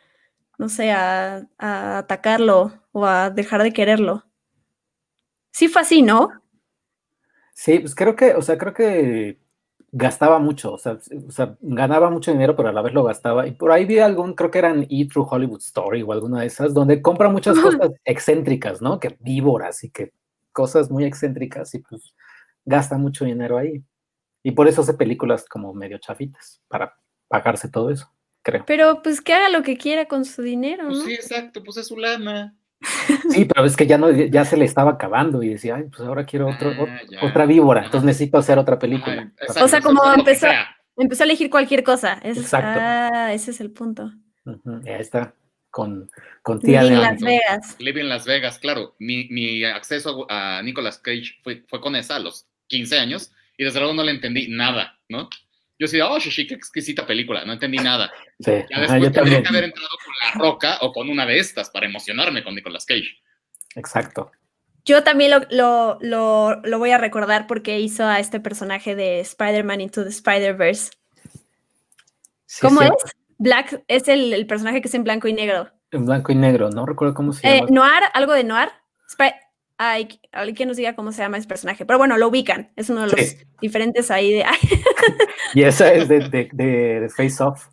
no 0.59 0.68
sé, 0.68 0.90
a, 0.90 1.47
a 1.56 1.99
atacarlo 1.99 2.73
o 2.90 3.06
a 3.06 3.30
dejar 3.30 3.62
de 3.62 3.73
quererlo. 3.73 4.25
Sí 5.52 5.68
fue 5.68 5.82
así, 5.82 6.02
¿no? 6.02 6.30
Sí, 7.54 7.78
pues 7.78 7.94
creo 7.94 8.16
que, 8.16 8.35
o 8.35 8.42
sea, 8.42 8.59
creo 8.59 8.75
que 8.75 9.38
gastaba 9.92 10.38
mucho, 10.38 10.75
o 10.75 10.78
sea, 10.78 10.99
ganaba 11.61 12.11
mucho 12.11 12.30
dinero, 12.30 12.54
pero 12.54 12.68
a 12.68 12.73
la 12.73 12.82
vez 12.82 12.94
lo 12.94 13.04
gastaba. 13.04 13.47
Y 13.47 13.52
por 13.52 13.73
ahí 13.73 13.85
vi 13.85 13.99
algún, 13.99 14.34
creo 14.34 14.50
que 14.50 14.58
eran 14.58 14.86
E 14.88 15.06
True 15.06 15.26
Hollywood 15.28 15.60
Story 15.60 16.02
o 16.02 16.12
alguna 16.12 16.41
de 16.41 16.47
esas, 16.47 16.73
donde 16.75 17.02
compra 17.02 17.28
muchas 17.28 17.58
cosas 17.58 17.91
excéntricas, 18.04 18.80
¿no? 18.80 19.00
Que 19.00 19.17
víboras 19.21 19.82
y 19.84 19.91
que 19.91 20.12
cosas 20.52 20.91
muy 20.91 21.04
excéntricas 21.04 21.75
y 21.75 21.80
pues 21.80 22.15
gasta 22.65 22.99
mucho 22.99 23.25
dinero 23.25 23.58
ahí. 23.58 23.82
Y 24.43 24.52
por 24.52 24.69
eso 24.69 24.82
hace 24.82 24.95
películas 24.95 25.45
como 25.47 25.75
medio 25.75 25.99
chafitas, 25.99 26.62
para 26.69 26.97
pagarse 27.28 27.69
todo 27.69 27.91
eso, 27.91 28.10
creo. 28.43 28.65
Pero 28.67 29.02
pues 29.02 29.21
que 29.21 29.32
haga 29.34 29.49
lo 29.50 29.62
que 29.62 29.76
quiera 29.76 30.06
con 30.06 30.25
su 30.25 30.43
dinero, 30.43 30.86
pues 30.86 30.99
¿no? 30.99 31.04
sí, 31.04 31.15
exacto, 31.15 31.62
pues 31.62 31.76
es 31.76 31.88
su 31.88 31.97
lana. 31.97 32.56
Sí, 33.30 33.45
pero 33.54 33.64
es 33.66 33.76
que 33.76 33.86
ya 33.86 33.99
no, 33.99 34.10
ya 34.10 34.45
se 34.45 34.56
le 34.56 34.64
estaba 34.64 34.93
acabando 34.93 35.43
y 35.43 35.50
decía, 35.50 35.76
ay, 35.76 35.84
pues 35.84 36.00
ahora 36.00 36.25
quiero 36.25 36.49
otro, 36.49 36.71
ah, 36.71 37.00
otra 37.23 37.47
víbora, 37.47 37.84
entonces 37.84 38.06
necesito 38.06 38.38
hacer 38.38 38.58
otra 38.58 38.78
película. 38.78 39.32
o 39.60 39.69
sea, 39.69 39.80
como 39.80 40.02
empezó, 40.12 40.47
empezó 40.97 41.23
a 41.23 41.26
elegir 41.26 41.50
cualquier 41.50 41.82
cosa. 41.82 42.19
exacto. 42.23 42.80
Ah, 42.82 43.32
ese 43.32 43.50
es 43.50 43.60
el 43.60 43.71
punto. 43.71 44.10
ya 44.82 44.99
está, 44.99 45.34
con, 45.71 46.10
con 46.43 46.60
tía 46.60 46.82
Living 46.82 47.00
Las 47.00 47.21
Vegas. 47.21 47.76
Living 47.78 48.04
Las 48.04 48.26
Vegas, 48.26 48.58
claro. 48.58 48.95
Mi, 48.99 49.28
mi 49.28 49.64
acceso 49.64 50.26
a, 50.28 50.62
Nicolas 50.62 50.99
Cage 50.99 51.38
fue, 51.43 51.64
fue 51.69 51.80
con 51.80 51.97
esa 51.97 52.16
a 52.16 52.21
los 52.21 52.47
15 52.69 52.99
años 52.99 53.32
y 53.56 53.64
desde 53.64 53.78
luego 53.78 53.95
no 53.95 54.02
le 54.02 54.12
entendí 54.12 54.49
nada, 54.49 54.99
¿no? 55.08 55.28
Yo 55.80 55.86
decía, 55.86 56.10
oh, 56.10 56.19
shishi, 56.19 56.47
qué 56.47 56.54
exquisita 56.56 57.06
película, 57.06 57.43
no 57.47 57.54
entendí 57.54 57.78
nada. 57.78 58.12
Sí, 58.38 58.52
ya 58.71 58.80
después 58.80 59.12
tendría 59.12 59.43
que 59.43 59.49
haber 59.49 59.64
entrado 59.64 59.88
con 60.04 60.14
La 60.21 60.45
Roca 60.45 60.78
o 60.82 60.93
con 60.93 61.08
una 61.08 61.25
de 61.25 61.38
estas 61.38 61.71
para 61.71 61.86
emocionarme 61.86 62.45
con 62.45 62.54
Nicolas 62.54 62.84
Cage. 62.84 63.08
Exacto. 63.76 64.30
Yo 64.84 65.02
también 65.02 65.30
lo, 65.30 65.97
lo, 66.02 66.60
lo, 66.62 66.78
voy 66.78 66.90
a 66.90 66.99
recordar 66.99 67.47
porque 67.47 67.80
hizo 67.80 68.04
a 68.04 68.19
este 68.19 68.40
personaje 68.40 68.95
de 68.95 69.21
Spider-Man 69.21 69.80
Into 69.80 70.04
the 70.04 70.10
Spider-Verse. 70.10 70.90
¿Cómo 72.60 72.82
es? 72.82 72.90
Black 73.38 73.82
es 73.88 74.06
el, 74.08 74.34
el, 74.34 74.47
personaje 74.47 74.82
que 74.82 74.88
es 74.88 74.95
en 74.95 75.04
blanco 75.04 75.28
y 75.28 75.32
negro. 75.32 75.71
En 75.93 76.04
blanco 76.04 76.30
y 76.30 76.34
negro, 76.34 76.69
no 76.69 76.84
recuerdo 76.84 77.14
cómo 77.14 77.32
se 77.32 77.49
eh, 77.49 77.60
llama. 77.60 77.69
Noir, 77.71 78.02
algo 78.12 78.34
de 78.34 78.45
Noir. 78.45 78.69
Ay, 79.82 80.21
alguien 80.30 80.69
nos 80.69 80.76
diga 80.76 80.95
cómo 80.95 81.10
se 81.10 81.23
llama 81.23 81.38
ese 81.38 81.49
personaje. 81.49 81.86
Pero 81.86 81.99
bueno, 81.99 82.19
lo 82.19 82.28
ubican. 82.28 82.71
Es 82.76 82.90
uno 82.90 83.06
de 83.06 83.16
los 83.16 83.36
diferentes 83.62 84.10
ahí 84.10 84.30
de. 84.30 84.45
y 85.54 85.62
esa 85.62 85.90
es 85.90 86.06
de, 86.06 86.50
de, 86.52 87.08
Face 87.08 87.43
Off. 87.43 87.69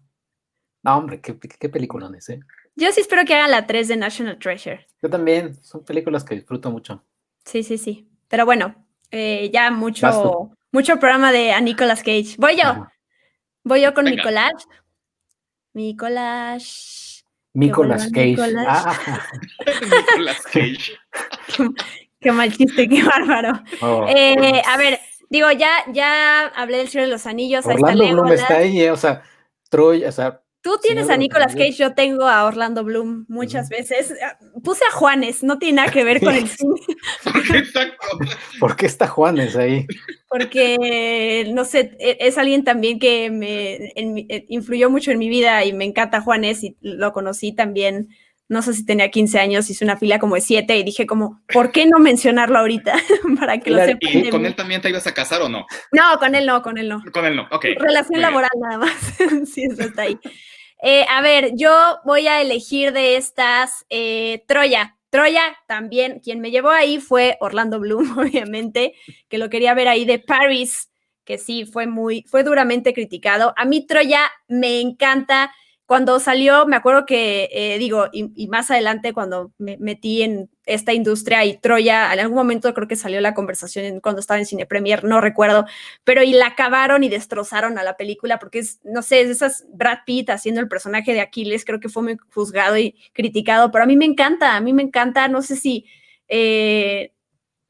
No, 0.83 0.99
hombre, 0.99 1.19
qué, 1.19 1.37
qué 1.37 1.67
película 1.67 2.09
es, 2.17 2.29
¿eh? 2.29 2.39
Yo 2.77 2.93
sí 2.93 3.01
espero 3.01 3.25
que 3.25 3.35
hagan 3.35 3.51
la 3.51 3.67
3 3.67 3.89
de 3.89 3.97
National 3.97 4.39
Treasure. 4.39 4.87
Yo 5.01 5.09
también. 5.09 5.61
Son 5.61 5.83
películas 5.83 6.23
que 6.23 6.35
disfruto 6.35 6.71
mucho. 6.71 7.03
Sí, 7.43 7.61
sí, 7.61 7.77
sí. 7.77 8.07
Pero 8.29 8.45
bueno, 8.45 8.87
eh, 9.11 9.49
ya 9.51 9.69
mucho, 9.69 10.51
mucho 10.71 10.99
programa 10.99 11.33
de 11.33 11.51
a 11.51 11.59
Nicolas 11.59 12.03
Cage. 12.03 12.35
Voy 12.37 12.55
yo. 12.55 12.87
Voy 13.65 13.81
yo 13.81 13.93
con 13.93 14.05
Nicolás. 14.05 14.53
Nicolás. 15.73 17.06
Nicolas 17.57 18.09
Cage. 18.11 18.37
Ah. 18.67 19.27
Nicolas 19.81 20.41
Cage. 20.43 20.97
qué, 22.19 22.31
mal 22.31 22.55
chiste, 22.55 22.87
qué 22.87 23.03
bárbaro. 23.03 23.61
Oh, 23.81 24.05
eh, 24.07 24.61
a 24.65 24.77
ver, 24.77 24.99
digo, 25.29 25.51
ya, 25.51 25.71
ya 25.91 26.47
hablé 26.47 26.77
del 26.77 26.87
Señor 26.87 27.07
de 27.07 27.13
los 27.13 27.25
Anillos. 27.25 27.65
Orlando 27.65 27.87
ahí 27.87 28.09
está 28.09 28.13
Bloom 28.13 28.31
está 28.31 28.57
ahí, 28.57 28.81
eh, 28.81 28.91
o 28.91 28.97
sea, 28.97 29.23
Troy, 29.69 30.05
o 30.05 30.11
sea, 30.11 30.41
Tú 30.67 30.77
tienes 30.81 31.09
a 31.09 31.15
Nicolas 31.15 31.53
Cage, 31.53 31.71
yo 31.73 31.93
tengo 31.93 32.27
a 32.27 32.43
Orlando 32.43 32.83
Bloom 32.83 33.25
muchas 33.29 33.69
veces. 33.69 34.13
Puse 34.65 34.83
a 34.83 34.91
Juanes, 34.91 35.41
no 35.41 35.57
tiene 35.59 35.77
nada 35.77 35.91
que 35.93 36.03
ver 36.03 36.19
con 36.19 36.35
el 36.35 36.45
cine. 36.49 36.73
¿Por 38.59 38.75
qué 38.75 38.85
está 38.85 39.07
Juanes 39.07 39.55
ahí? 39.55 39.87
Porque, 40.29 41.49
no 41.53 41.63
sé, 41.63 41.95
e, 41.99 42.17
es 42.19 42.37
alguien 42.37 42.63
también 42.63 42.99
que 42.99 43.29
me 43.31 43.75
eh, 43.95 44.45
influyó 44.49 44.89
mucho 44.89 45.11
en 45.11 45.19
mi 45.19 45.29
vida 45.29 45.63
y 45.63 45.73
me 45.73 45.85
encanta 45.85 46.21
Juanes 46.21 46.63
y 46.63 46.75
lo 46.81 47.13
conocí 47.13 47.53
también. 47.53 48.09
No 48.49 48.61
sé 48.61 48.73
si 48.73 48.85
tenía 48.85 49.11
15 49.11 49.39
años, 49.39 49.69
hice 49.69 49.83
una 49.83 49.97
fila 49.97 50.19
como 50.19 50.35
de 50.35 50.41
7 50.41 50.77
y 50.77 50.83
dije 50.83 51.05
como, 51.05 51.41
¿por 51.51 51.71
qué 51.71 51.85
no 51.85 51.99
mencionarlo 51.99 52.59
ahorita? 52.59 52.93
Para 53.39 53.59
que 53.59 53.71
lo 53.71 53.83
sepan. 53.83 53.99
¿Y 54.01 54.29
con 54.29 54.45
él 54.45 54.55
también 54.55 54.81
te 54.81 54.89
ibas 54.89 55.07
a 55.07 55.13
casar 55.13 55.41
o 55.41 55.49
no? 55.49 55.65
No, 55.91 56.17
con 56.19 56.35
él 56.35 56.45
no, 56.45 56.61
con 56.61 56.77
él 56.77 56.89
no. 56.89 57.03
Con 57.11 57.25
él 57.25 57.35
no, 57.35 57.47
ok. 57.51 57.65
Relación 57.77 58.21
laboral 58.21 58.51
nada 58.59 58.77
más. 58.77 58.93
sí, 59.53 59.63
eso 59.63 59.81
está 59.81 60.03
ahí. 60.03 60.17
Eh, 60.81 61.05
a 61.09 61.21
ver, 61.21 61.51
yo 61.55 61.99
voy 62.05 62.27
a 62.27 62.41
elegir 62.41 62.91
de 62.93 63.17
estas 63.17 63.85
eh, 63.89 64.43
Troya. 64.47 64.96
Troya 65.09 65.57
también, 65.67 66.19
quien 66.19 66.41
me 66.41 66.51
llevó 66.51 66.69
ahí 66.69 66.99
fue 66.99 67.37
Orlando 67.39 67.79
Bloom, 67.79 68.17
obviamente, 68.19 68.93
que 69.29 69.37
lo 69.37 69.49
quería 69.49 69.73
ver 69.73 69.87
ahí 69.87 70.05
de 70.05 70.19
Paris, 70.19 70.89
que 71.23 71.37
sí, 71.37 71.65
fue 71.65 71.87
muy, 71.87 72.23
fue 72.27 72.43
duramente 72.43 72.93
criticado. 72.93 73.53
A 73.57 73.65
mí 73.65 73.85
Troya 73.85 74.31
me 74.47 74.81
encanta 74.81 75.53
cuando 75.87 76.19
salió, 76.19 76.67
me 76.67 76.75
acuerdo 76.75 77.05
que, 77.05 77.49
eh, 77.49 77.77
digo, 77.79 78.07
y, 78.11 78.47
más 78.49 78.69
adelante 78.69 79.13
cuando 79.13 79.53
me 79.57 79.77
metí 79.77 80.21
en 80.21 80.49
esta 80.65 80.91
industria 80.91 81.45
y 81.45 81.57
Troya, 81.57 82.13
en 82.13 82.19
algún 82.19 82.35
momento 82.35 82.73
creo 82.73 82.89
que 82.89 82.97
salió 82.97 83.21
la 83.21 83.33
conversación 83.33 84.01
cuando 84.01 84.19
estaba 84.19 84.37
en 84.37 84.45
Cine 84.45 84.65
Premier, 84.65 85.05
no 85.05 85.21
recuerdo, 85.21 85.65
pero 86.03 86.23
y 86.23 86.33
la 86.33 86.47
acabaron 86.47 87.05
y 87.05 87.09
destrozaron 87.09 87.77
a 87.77 87.83
la 87.83 87.95
película 87.95 88.37
porque 88.37 88.59
es, 88.59 88.81
no 88.83 89.01
sé, 89.01 89.21
es 89.21 89.29
esas 89.29 89.65
Brad 89.71 89.99
Pitt 90.05 90.29
haciendo 90.29 90.59
el 90.59 90.67
personaje 90.67 91.13
de 91.13 91.21
Aquiles, 91.21 91.63
creo 91.63 91.79
que 91.79 91.87
fue 91.87 92.03
muy 92.03 92.17
juzgado 92.33 92.77
y 92.77 92.93
criticado, 93.13 93.71
pero 93.71 93.85
a 93.85 93.87
mí 93.87 93.95
me 93.95 94.05
encanta, 94.05 94.57
a 94.57 94.61
mí 94.61 94.73
me 94.73 94.83
encanta, 94.83 95.29
no 95.29 95.41
sé 95.41 95.55
si... 95.55 95.85
Eh, 96.27 97.13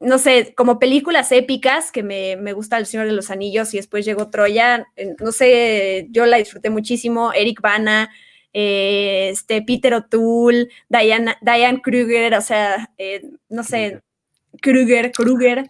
no 0.00 0.18
sé, 0.18 0.54
como 0.56 0.78
películas 0.78 1.32
épicas, 1.32 1.90
que 1.90 2.02
me, 2.02 2.36
me, 2.36 2.52
gusta 2.52 2.78
El 2.78 2.86
Señor 2.86 3.06
de 3.06 3.12
los 3.12 3.30
Anillos 3.30 3.74
y 3.74 3.78
después 3.78 4.04
llegó 4.04 4.30
Troya, 4.30 4.86
eh, 4.96 5.14
no 5.18 5.32
sé, 5.32 6.06
yo 6.10 6.24
la 6.26 6.36
disfruté 6.36 6.70
muchísimo, 6.70 7.32
Eric 7.32 7.60
Bana, 7.60 8.10
eh, 8.52 9.30
este, 9.32 9.62
Peter 9.62 9.94
O'Toole, 9.94 10.68
Diane, 10.88 11.36
Diane 11.40 11.82
Kruger, 11.82 12.34
o 12.34 12.40
sea, 12.40 12.90
eh, 12.96 13.22
no 13.48 13.64
sé, 13.64 14.02
Kruger, 14.62 15.10
Kruger. 15.10 15.68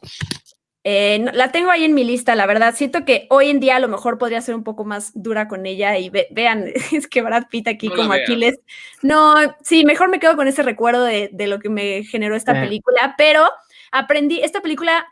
la 0.85 1.51
tengo 1.51 1.71
ahí 1.71 1.85
en 1.85 1.95
mi 1.95 2.05
lista, 2.05 2.35
la 2.35 2.47
verdad. 2.47 2.75
Siento 2.75 3.05
que 3.05 3.27
hoy 3.31 3.49
en 3.49 3.61
día 3.61 3.77
a 3.77 3.81
lo 3.81 3.89
mejor 3.89 4.19
podría 4.19 4.41
ser 4.41 4.55
un 4.55 4.65
poco 4.65 4.85
más 4.85 5.11
dura 5.15 5.49
con 5.49 5.65
ella 5.67 5.99
y 5.99 6.11
vean, 6.31 6.67
es 6.93 7.09
que 7.09 7.23
Brad 7.23 7.45
Pitt 7.51 7.69
aquí 7.69 7.89
como 7.89 8.13
Aquiles. 8.13 8.61
No, 9.03 9.35
sí, 9.63 9.85
mejor 9.85 10.11
me 10.11 10.21
quedo 10.21 10.37
con 10.37 10.49
ese 10.49 10.63
recuerdo 10.63 11.05
de, 11.05 11.31
de 11.33 11.47
lo 11.47 11.59
que 11.59 11.71
me 11.71 12.05
generó 12.05 12.37
esta 12.37 12.53
película, 12.53 13.15
pero 13.17 13.49
aprendí, 13.93 14.41
esta 14.41 14.61
película, 14.61 15.07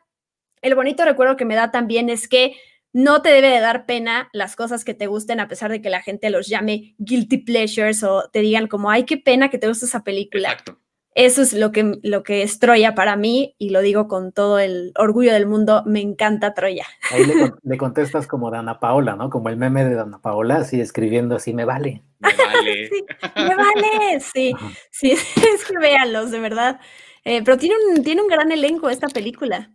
el 0.62 0.74
bonito 0.74 1.04
recuerdo 1.04 1.36
que 1.36 1.44
me 1.44 1.54
da 1.54 1.70
también 1.70 2.08
es 2.08 2.28
que 2.28 2.56
no 2.92 3.20
te 3.20 3.28
debe 3.28 3.50
de 3.50 3.60
dar 3.60 3.84
pena 3.84 4.30
las 4.32 4.56
cosas 4.56 4.84
que 4.84 4.94
te 4.94 5.06
gusten, 5.06 5.40
a 5.40 5.48
pesar 5.48 5.70
de 5.70 5.82
que 5.82 5.90
la 5.90 6.02
gente 6.02 6.30
los 6.30 6.48
llame 6.48 6.94
guilty 6.98 7.38
pleasures 7.38 8.02
o 8.02 8.30
te 8.32 8.40
digan 8.40 8.68
como, 8.68 8.90
ay, 8.90 9.04
qué 9.04 9.18
pena 9.18 9.50
que 9.50 9.58
te 9.58 9.68
guste 9.68 9.84
esa 9.84 10.02
película. 10.02 10.50
Exacto. 10.50 10.80
Eso 11.16 11.40
es 11.40 11.54
lo 11.54 11.72
que, 11.72 11.98
lo 12.02 12.22
que 12.22 12.42
es 12.42 12.58
Troya 12.58 12.94
para 12.94 13.16
mí 13.16 13.54
y 13.56 13.70
lo 13.70 13.80
digo 13.80 14.06
con 14.06 14.32
todo 14.32 14.58
el 14.58 14.92
orgullo 14.96 15.32
del 15.32 15.46
mundo, 15.46 15.82
me 15.86 16.02
encanta 16.02 16.52
Troya. 16.52 16.84
Ahí 17.10 17.24
le, 17.62 17.78
contestas 17.78 18.26
como 18.26 18.50
Dana 18.50 18.80
Paola, 18.80 19.16
¿no? 19.16 19.30
Como 19.30 19.48
el 19.48 19.56
meme 19.56 19.82
de 19.86 19.94
Dana 19.94 20.20
Paola, 20.20 20.56
así 20.56 20.78
escribiendo 20.78 21.36
así, 21.36 21.54
me 21.54 21.64
vale. 21.64 22.02
Me 22.18 22.34
vale. 22.34 22.88
sí, 22.88 23.06
me 23.34 23.56
vale, 23.56 24.20
sí, 24.20 24.54
sí, 24.90 25.12
es 25.54 25.64
que 25.66 25.78
véanlos, 25.78 26.30
de 26.30 26.38
verdad. 26.38 26.80
Eh, 27.26 27.42
pero 27.44 27.58
tiene 27.58 27.74
un, 27.76 28.04
tiene 28.04 28.22
un 28.22 28.28
gran 28.28 28.52
elenco 28.52 28.88
esta 28.88 29.08
película. 29.08 29.72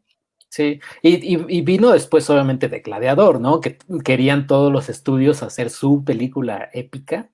Sí, 0.48 0.80
y, 1.02 1.62
vino 1.62 1.92
después 1.92 2.30
obviamente 2.30 2.70
de 2.70 2.80
Gladiador, 2.80 3.42
¿no? 3.42 3.60
Que 3.60 3.78
querían 4.06 4.48
todos 4.48 4.72
los 4.72 4.88
estudios 4.88 5.44
hacer 5.44 5.70
su 5.70 6.06
película 6.06 6.70
épica. 6.72 7.30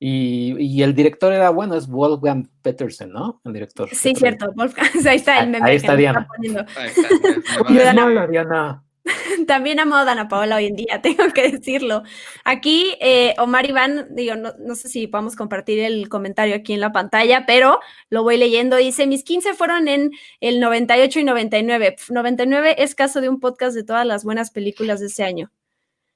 Y, 0.00 0.82
el 0.82 0.96
director 0.96 1.32
era, 1.32 1.50
bueno, 1.50 1.76
es 1.76 1.86
Wolfgang 1.86 2.48
Petersen, 2.60 3.12
¿no? 3.12 3.40
El 3.44 3.52
director. 3.52 3.88
Sí, 3.92 4.16
cierto, 4.16 4.52
Wolfgang. 4.52 4.90
Ahí 5.08 5.16
está 5.16 5.38
el 5.38 5.50
meme. 5.50 5.68
Ahí 5.68 5.76
está 5.76 5.94
Diana. 5.94 6.28
Ahí 6.76 7.76
está, 7.78 8.26
Diana. 8.26 8.84
También 9.46 9.78
amo 9.80 9.96
a 9.96 10.04
Dana 10.04 10.28
Paola 10.28 10.56
hoy 10.56 10.66
en 10.66 10.76
día, 10.76 11.00
tengo 11.02 11.32
que 11.32 11.50
decirlo. 11.50 12.02
Aquí, 12.44 12.96
eh, 13.00 13.34
Omar 13.38 13.68
Iván, 13.68 14.08
digo, 14.10 14.34
no, 14.36 14.74
sé 14.74 14.88
si 14.88 15.06
podemos 15.06 15.36
compartir 15.36 15.80
el 15.80 16.08
comentario 16.08 16.54
aquí 16.54 16.72
en 16.72 16.80
la 16.80 16.92
pantalla, 16.92 17.46
pero 17.46 17.80
lo 18.10 18.22
voy 18.22 18.36
leyendo. 18.36 18.76
Dice, 18.76 19.06
mis 19.06 19.24
15 19.24 19.54
fueron 19.54 19.88
en 19.88 20.10
el 20.40 20.60
98 20.60 21.20
y 21.20 21.24
99. 21.24 21.96
99 22.08 22.76
es 22.78 22.94
caso 22.94 23.20
de 23.20 23.28
un 23.28 23.40
podcast 23.40 23.74
de 23.76 23.84
todas 23.84 24.06
las 24.06 24.24
buenas 24.24 24.50
películas 24.50 25.00
de 25.00 25.06
ese 25.06 25.24
año. 25.24 25.50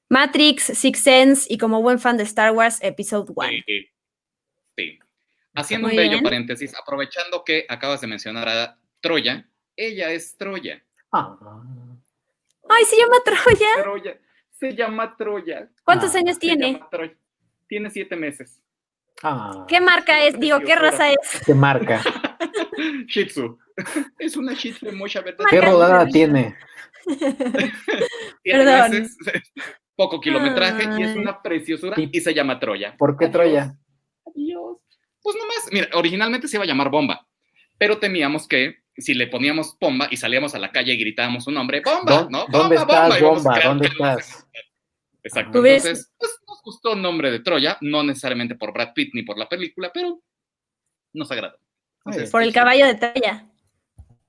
Matrix, 0.08 0.64
Six 0.64 1.00
Sense 1.00 1.46
y 1.48 1.58
como 1.58 1.82
buen 1.82 2.00
fan 2.00 2.16
de 2.16 2.24
Star 2.24 2.52
Wars, 2.52 2.78
Episode 2.82 3.32
1. 3.34 3.48
Sí, 4.76 4.98
Haciendo 5.54 5.88
un 5.88 5.96
bello 5.96 6.22
paréntesis, 6.22 6.74
aprovechando 6.76 7.44
que 7.44 7.66
acabas 7.68 8.00
de 8.00 8.06
mencionar 8.06 8.48
a 8.48 8.78
Troya, 9.00 9.48
ella 9.76 10.10
es 10.10 10.36
Troya. 10.36 10.82
Ah. 11.12 11.36
Ay, 12.70 12.84
se 12.84 12.96
llama 12.96 13.16
Troya. 13.24 13.82
Troya. 13.82 14.20
Se 14.52 14.76
llama 14.76 15.16
Troya. 15.16 15.68
¿Cuántos 15.84 16.14
ah, 16.14 16.18
años 16.18 16.38
tiene? 16.38 16.80
Tiene 17.66 17.90
siete 17.90 18.14
meses. 18.14 18.62
Ah. 19.22 19.64
¿Qué 19.68 19.80
marca 19.80 20.24
es? 20.24 20.38
Digo, 20.38 20.60
¿qué 20.60 20.76
raza 20.76 21.10
es? 21.10 21.42
¿Qué 21.44 21.52
marca? 21.52 22.00
Shih 23.08 23.26
Tzu. 23.26 23.58
Es 24.18 24.36
una 24.36 24.52
Shih 24.52 24.72
Tzu 24.72 24.92
mucha 24.92 25.20
verdad. 25.20 25.46
¿Qué 25.48 25.60
rodada 25.60 26.06
tiene? 26.06 26.56
tiene 28.42 28.64
Perdón. 28.64 29.08
poco 29.96 30.20
kilometraje 30.20 30.84
y 30.98 31.02
es 31.02 31.16
una 31.16 31.40
preciosura 31.42 31.96
y, 31.98 32.20
se 32.20 32.34
llama 32.34 32.60
Troya. 32.60 32.94
¿Por 32.96 33.16
qué 33.16 33.28
Troya? 33.28 33.74
Adiós. 34.26 34.78
Pues 35.22 35.36
nomás, 35.36 35.68
mira, 35.72 35.88
originalmente 35.94 36.46
se 36.46 36.56
iba 36.56 36.64
a 36.64 36.66
llamar 36.66 36.90
Bomba, 36.90 37.26
pero 37.78 37.98
temíamos 37.98 38.46
que 38.46 38.82
si 39.00 39.14
le 39.14 39.26
poníamos 39.26 39.76
bomba 39.78 40.08
y 40.10 40.16
salíamos 40.16 40.54
a 40.54 40.58
la 40.58 40.70
calle 40.70 40.92
y 40.92 40.96
gritábamos 40.98 41.46
un 41.46 41.54
nombre, 41.54 41.82
bomba, 41.84 42.28
¿no? 42.30 42.46
¿Dónde 42.48 42.76
estás, 42.76 43.20
bomba? 43.20 43.60
¿Dónde 43.62 43.86
estás? 43.88 44.46
Exacto. 45.22 45.58
Entonces, 45.58 46.10
pues 46.18 46.40
nos 46.46 46.62
gustó 46.62 46.94
el 46.94 47.02
nombre 47.02 47.30
de 47.30 47.40
Troya, 47.40 47.76
no 47.80 48.02
necesariamente 48.02 48.54
por 48.54 48.72
Brad 48.72 48.92
Pitt 48.94 49.10
ni 49.14 49.22
por 49.22 49.38
la 49.38 49.48
película, 49.48 49.90
pero 49.92 50.22
nos 51.12 51.30
agradó. 51.30 51.58
por 52.30 52.42
el 52.42 52.52
caballo 52.52 52.86
de 52.86 52.94
Troya. 52.94 53.46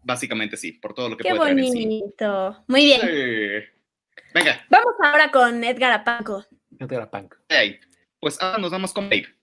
Básicamente 0.04 0.58
sí, 0.58 0.74
por 0.74 0.94
todo 0.94 1.10
lo 1.10 1.18
que 1.18 1.24
Qué 1.24 1.36
puede 1.36 1.54
bonito. 1.54 2.64
Muy 2.68 2.86
bien. 2.86 3.02
Venga. 4.34 4.66
Vamos 4.70 4.94
ahora 5.04 5.32
con 5.32 5.64
Edgar 5.64 5.92
Apanco. 5.92 6.46
Edgar 6.80 7.04
Apanco. 7.04 7.38
Pues 8.20 8.42
ahora 8.42 8.58
nos 8.58 8.72
vamos 8.72 8.94
con 8.94 9.10
Babe. 9.10 9.41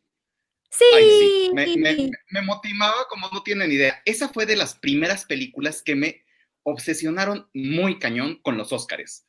Sí. 0.70 1.50
Me, 1.54 2.42
motivaba 2.42 3.06
como 3.08 3.28
no 3.32 3.42
tienen 3.42 3.72
idea. 3.72 4.02
Esa 4.04 4.28
fue 4.28 4.46
de 4.46 4.56
las 4.56 4.74
primeras 4.74 5.24
películas 5.24 5.82
que 5.82 5.94
me 5.94 6.22
obsesionaron 6.62 7.48
muy 7.54 7.98
cañón 7.98 8.40
con 8.42 8.58
los 8.58 8.72
Óscares. 8.72 9.26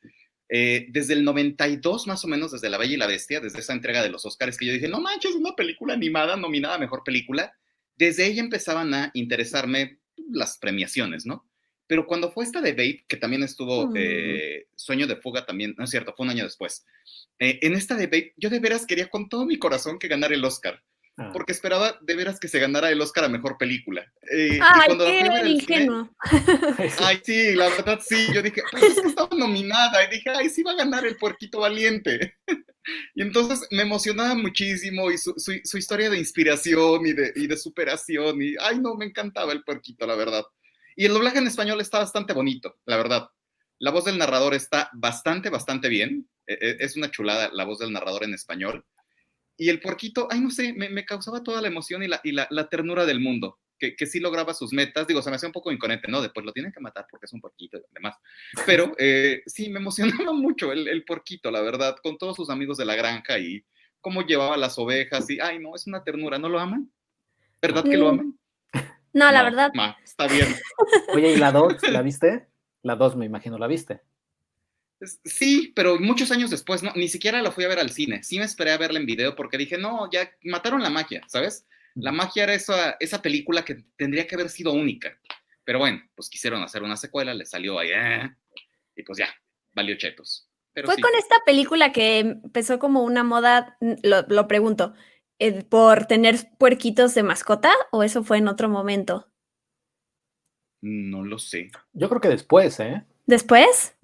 Eh, 0.48 0.86
desde 0.90 1.14
el 1.14 1.24
92 1.24 2.06
más 2.06 2.24
o 2.24 2.28
menos, 2.28 2.52
desde 2.52 2.70
La 2.70 2.78
Bella 2.78 2.94
y 2.94 2.98
la 2.98 3.06
Bestia, 3.06 3.40
desde 3.40 3.60
esa 3.60 3.72
entrega 3.72 4.02
de 4.02 4.10
los 4.10 4.26
Óscares 4.26 4.58
que 4.58 4.66
yo 4.66 4.72
dije, 4.72 4.88
no 4.88 5.00
manches, 5.00 5.34
una 5.34 5.54
película 5.54 5.94
animada 5.94 6.36
nominada 6.36 6.74
a 6.74 6.78
Mejor 6.78 7.04
Película, 7.04 7.54
desde 7.96 8.26
ella 8.26 8.42
empezaban 8.42 8.92
a 8.94 9.10
interesarme 9.14 9.98
las 10.30 10.58
premiaciones, 10.58 11.24
¿no? 11.24 11.46
Pero 11.86 12.06
cuando 12.06 12.30
fue 12.30 12.44
esta 12.44 12.60
de 12.60 12.72
Babe, 12.72 13.04
que 13.08 13.16
también 13.16 13.42
estuvo 13.42 13.88
mm. 13.88 13.94
eh, 13.96 14.66
Sueño 14.76 15.06
de 15.06 15.16
Fuga, 15.16 15.44
también, 15.44 15.74
no 15.76 15.84
es 15.84 15.90
cierto, 15.90 16.14
fue 16.16 16.24
un 16.24 16.30
año 16.30 16.44
después. 16.44 16.86
Eh, 17.38 17.58
en 17.62 17.74
esta 17.74 17.96
de 17.96 18.06
Babe, 18.06 18.32
yo 18.36 18.48
de 18.48 18.60
veras 18.60 18.86
quería 18.86 19.08
con 19.08 19.28
todo 19.28 19.44
mi 19.44 19.58
corazón 19.58 19.98
que 19.98 20.06
ganara 20.06 20.34
el 20.34 20.44
Oscar. 20.44 20.82
Ah. 21.20 21.28
porque 21.34 21.52
esperaba 21.52 21.98
de 22.00 22.16
veras 22.16 22.40
que 22.40 22.48
se 22.48 22.58
ganara 22.58 22.90
el 22.90 22.98
Oscar 22.98 23.24
a 23.24 23.28
Mejor 23.28 23.58
Película. 23.58 24.10
Eh, 24.32 24.58
Ay, 24.62 24.96
qué 24.96 25.48
ingenuo. 25.50 26.08
ay, 27.04 27.20
sí, 27.22 27.54
la 27.54 27.68
verdad 27.68 28.00
sí, 28.02 28.28
yo 28.32 28.40
dije, 28.40 28.62
pues 28.70 28.82
es 28.84 29.02
que 29.02 29.08
estaba 29.08 29.28
nominada, 29.36 30.02
y 30.02 30.16
dije, 30.16 30.30
ay, 30.30 30.48
sí 30.48 30.62
va 30.62 30.72
a 30.72 30.76
ganar 30.76 31.04
el 31.04 31.18
Puerquito 31.18 31.60
Valiente. 31.60 32.36
y 33.14 33.20
entonces 33.20 33.68
me 33.70 33.82
emocionaba 33.82 34.34
muchísimo, 34.34 35.10
y 35.10 35.18
su, 35.18 35.34
su, 35.36 35.76
historia 35.76 36.08
de 36.08 36.16
inspiración 36.16 37.04
y 37.04 37.12
de, 37.12 37.34
y 37.36 37.46
de 37.46 37.56
superación, 37.58 38.40
y, 38.40 38.54
ay, 38.58 38.78
no, 38.78 38.94
me 38.94 39.04
encantaba 39.04 39.52
el 39.52 39.62
Puerquito, 39.62 40.06
la 40.06 40.14
verdad. 40.14 40.44
Y 40.96 41.04
el 41.04 41.12
doblaje 41.12 41.36
en 41.36 41.48
español 41.48 41.82
está 41.82 41.98
bastante 41.98 42.32
bonito, 42.32 42.78
la 42.86 42.96
verdad. 42.96 43.28
La 43.78 43.90
voz 43.90 44.06
del 44.06 44.16
narrador 44.16 44.54
está 44.54 44.88
bastante, 44.94 45.50
bastante 45.50 45.90
bien. 45.90 46.30
E, 46.46 46.54
e, 46.54 46.76
es 46.80 46.96
una 46.96 47.10
chulada 47.10 47.50
la 47.52 47.64
voz 47.64 47.78
del 47.78 47.92
narrador 47.92 48.24
en 48.24 48.32
español. 48.32 48.86
Y 49.60 49.68
el 49.68 49.78
porquito, 49.78 50.26
ay, 50.30 50.40
no 50.40 50.50
sé, 50.50 50.72
me, 50.72 51.04
causaba 51.04 51.42
toda 51.42 51.60
la 51.60 51.68
emoción 51.68 52.02
y 52.02 52.08
la, 52.08 52.18
y 52.24 52.32
la, 52.32 52.68
ternura 52.70 53.04
del 53.04 53.20
mundo, 53.20 53.58
que, 53.78 53.94
que, 53.94 54.06
sí 54.06 54.18
lograba 54.18 54.54
sus 54.54 54.72
metas. 54.72 55.06
Digo, 55.06 55.20
se 55.20 55.28
me 55.28 55.36
hacía 55.36 55.50
un 55.50 55.52
poco 55.52 55.70
inconente, 55.70 56.10
¿no? 56.10 56.22
Después 56.22 56.46
lo 56.46 56.52
tienen 56.54 56.72
que 56.72 56.80
matar 56.80 57.06
porque 57.10 57.26
es 57.26 57.32
un 57.34 57.42
porquito 57.42 57.76
y 57.76 57.82
demás. 57.92 58.16
Pero 58.64 58.94
eh, 58.96 59.42
sí, 59.44 59.68
me 59.68 59.78
emocionaba 59.78 60.32
mucho 60.32 60.72
el, 60.72 60.88
el 60.88 61.04
porquito, 61.04 61.50
la 61.50 61.60
verdad, 61.60 61.96
con 62.02 62.16
todos 62.16 62.36
sus 62.36 62.48
amigos 62.48 62.78
de 62.78 62.86
la 62.86 62.94
granja 62.94 63.38
y 63.38 63.62
cómo 64.00 64.22
llevaba 64.22 64.56
las 64.56 64.78
ovejas 64.78 65.28
y, 65.28 65.40
ay, 65.40 65.58
no, 65.58 65.76
es 65.76 65.86
una 65.86 66.02
ternura, 66.02 66.38
¿no 66.38 66.48
lo 66.48 66.58
aman? 66.58 66.90
¿Verdad 67.60 67.84
que 67.84 67.98
lo 67.98 68.08
aman? 68.08 68.38
No, 69.12 69.30
la 69.30 69.42
verdad. 69.42 69.72
está 70.02 70.26
bien. 70.26 70.48
Oye, 71.12 71.32
¿y 71.32 71.36
la 71.36 71.52
dos, 71.52 71.74
la 71.90 72.00
viste? 72.00 72.48
La 72.82 72.96
dos, 72.96 73.14
me 73.14 73.26
imagino, 73.26 73.58
¿la 73.58 73.66
viste? 73.66 74.00
Sí, 75.24 75.72
pero 75.74 75.98
muchos 75.98 76.30
años 76.30 76.50
después, 76.50 76.82
no, 76.82 76.92
ni 76.94 77.08
siquiera 77.08 77.40
la 77.40 77.50
fui 77.50 77.64
a 77.64 77.68
ver 77.68 77.78
al 77.78 77.90
cine. 77.90 78.22
Sí 78.22 78.38
me 78.38 78.44
esperé 78.44 78.72
a 78.72 78.78
verla 78.78 78.98
en 78.98 79.06
video 79.06 79.34
porque 79.34 79.56
dije, 79.56 79.78
no, 79.78 80.10
ya 80.10 80.30
mataron 80.44 80.82
la 80.82 80.90
magia, 80.90 81.22
¿sabes? 81.26 81.66
La 81.94 82.12
magia 82.12 82.44
era 82.44 82.54
esa, 82.54 82.96
esa 83.00 83.20
película 83.22 83.64
que 83.64 83.84
tendría 83.96 84.26
que 84.26 84.34
haber 84.34 84.50
sido 84.50 84.72
única. 84.72 85.18
Pero 85.64 85.78
bueno, 85.78 86.02
pues 86.14 86.28
quisieron 86.28 86.62
hacer 86.62 86.82
una 86.82 86.96
secuela, 86.96 87.34
le 87.34 87.46
salió 87.46 87.78
ahí, 87.78 87.90
eh, 87.92 88.30
y 88.96 89.02
pues 89.02 89.18
ya, 89.18 89.28
valió 89.74 89.96
chetos. 89.96 90.48
¿Fue 90.74 90.96
con 90.96 91.10
esta 91.18 91.36
película 91.44 91.92
que 91.92 92.20
empezó 92.20 92.78
como 92.78 93.02
una 93.02 93.24
moda, 93.24 93.76
lo, 94.02 94.48
pregunto, 94.48 94.94
eh, 95.38 95.64
por 95.64 96.06
tener 96.06 96.36
puerquitos 96.58 97.14
de 97.14 97.22
mascota 97.22 97.72
o 97.90 98.02
eso 98.02 98.22
fue 98.22 98.38
en 98.38 98.48
otro 98.48 98.68
momento? 98.68 99.26
No 100.80 101.24
lo 101.24 101.38
sé. 101.38 101.70
Yo 101.92 102.08
creo 102.08 102.20
que 102.20 102.28
después, 102.28 102.78
¿eh? 102.80 103.04
¿Después? 103.26 103.96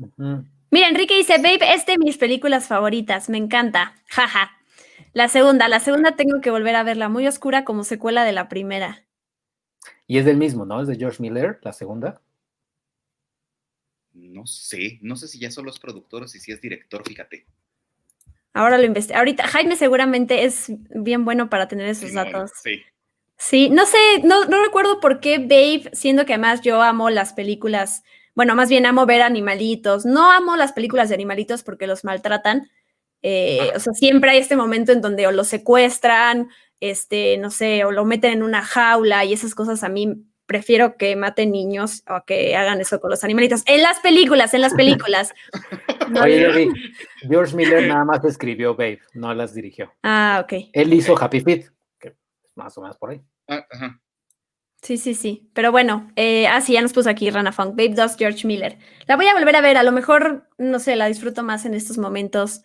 Mira, 0.70 0.88
Enrique 0.88 1.16
dice, 1.16 1.36
Babe, 1.38 1.74
es 1.74 1.86
de 1.86 1.96
mis 1.98 2.18
películas 2.18 2.66
favoritas, 2.66 3.28
me 3.28 3.38
encanta, 3.38 3.94
jaja. 4.08 4.52
La 5.12 5.28
segunda, 5.28 5.68
la 5.68 5.80
segunda 5.80 6.16
tengo 6.16 6.40
que 6.40 6.50
volver 6.50 6.76
a 6.76 6.82
verla, 6.82 7.08
muy 7.08 7.26
oscura 7.26 7.64
como 7.64 7.84
secuela 7.84 8.24
de 8.24 8.32
la 8.32 8.48
primera. 8.48 9.04
Y 10.06 10.18
es 10.18 10.24
del 10.24 10.36
mismo, 10.36 10.66
¿no? 10.66 10.80
Es 10.80 10.88
de 10.88 10.96
George 10.96 11.22
Miller, 11.22 11.58
la 11.62 11.72
segunda. 11.72 12.20
No 14.12 14.46
sé, 14.46 14.98
no 15.02 15.16
sé 15.16 15.28
si 15.28 15.38
ya 15.38 15.50
son 15.50 15.66
los 15.66 15.78
productores 15.78 16.34
y 16.34 16.40
si 16.40 16.52
es 16.52 16.60
director, 16.60 17.02
fíjate. 17.06 17.46
Ahora 18.52 18.78
lo 18.78 18.84
investigo. 18.84 19.18
Ahorita, 19.18 19.46
Jaime 19.46 19.76
seguramente 19.76 20.44
es 20.44 20.72
bien 20.90 21.24
bueno 21.24 21.50
para 21.50 21.68
tener 21.68 21.86
esos 21.88 22.12
datos. 22.12 22.50
sí. 22.62 22.82
Sí, 23.38 23.68
no 23.68 23.84
sé, 23.84 23.98
no, 24.24 24.46
no 24.46 24.62
recuerdo 24.64 24.98
por 24.98 25.20
qué 25.20 25.38
Babe, 25.38 25.90
siendo 25.92 26.24
que 26.24 26.32
además 26.32 26.62
yo 26.62 26.82
amo 26.82 27.10
las 27.10 27.34
películas, 27.34 28.02
bueno, 28.36 28.54
más 28.54 28.68
bien 28.68 28.86
amo 28.86 29.06
ver 29.06 29.22
animalitos. 29.22 30.06
No 30.06 30.30
amo 30.30 30.56
las 30.56 30.72
películas 30.72 31.08
de 31.08 31.16
animalitos 31.16 31.64
porque 31.64 31.88
los 31.88 32.04
maltratan. 32.04 32.70
Eh, 33.22 33.72
o 33.74 33.80
sea, 33.80 33.92
siempre 33.94 34.30
hay 34.30 34.38
este 34.38 34.56
momento 34.56 34.92
en 34.92 35.00
donde 35.00 35.26
o 35.26 35.32
lo 35.32 35.42
secuestran, 35.42 36.48
este, 36.78 37.38
no 37.38 37.50
sé, 37.50 37.84
o 37.84 37.90
lo 37.90 38.04
meten 38.04 38.32
en 38.32 38.42
una 38.44 38.62
jaula 38.62 39.24
y 39.24 39.32
esas 39.32 39.54
cosas 39.54 39.82
a 39.82 39.88
mí 39.88 40.22
prefiero 40.44 40.96
que 40.96 41.16
maten 41.16 41.50
niños 41.50 42.04
o 42.08 42.24
que 42.24 42.54
hagan 42.54 42.80
eso 42.80 43.00
con 43.00 43.10
los 43.10 43.24
animalitos. 43.24 43.64
En 43.66 43.82
las 43.82 43.98
películas, 43.98 44.54
en 44.54 44.60
las 44.60 44.74
películas. 44.76 45.34
Oye, 46.22 46.68
George 47.22 47.56
Miller 47.56 47.88
nada 47.88 48.04
más 48.04 48.24
escribió 48.24 48.76
Babe, 48.76 49.00
no 49.14 49.34
las 49.34 49.54
dirigió. 49.54 49.92
Ah, 50.04 50.44
ok. 50.44 50.68
Él 50.72 50.92
hizo 50.92 51.20
Happy 51.20 51.40
Feet 51.40 51.66
más 52.56 52.76
o 52.76 52.80
menos 52.80 52.96
por 52.98 53.10
ahí. 53.10 53.22
Ah, 53.48 53.64
sí, 54.82 54.96
sí, 54.98 55.14
sí. 55.14 55.50
Pero 55.52 55.72
bueno, 55.72 56.10
eh, 56.16 56.46
ah, 56.46 56.60
sí, 56.60 56.72
ya 56.74 56.82
nos 56.82 56.92
puso 56.92 57.10
aquí 57.10 57.30
Rana 57.30 57.52
Funk, 57.52 57.70
Babe 57.70 57.94
Does 57.94 58.16
George 58.16 58.46
Miller. 58.46 58.78
La 59.06 59.16
voy 59.16 59.26
a 59.26 59.34
volver 59.34 59.56
a 59.56 59.60
ver, 59.60 59.76
a 59.76 59.82
lo 59.82 59.92
mejor, 59.92 60.48
no 60.58 60.78
sé, 60.78 60.96
la 60.96 61.06
disfruto 61.06 61.42
más 61.42 61.64
en 61.64 61.74
estos 61.74 61.98
momentos, 61.98 62.62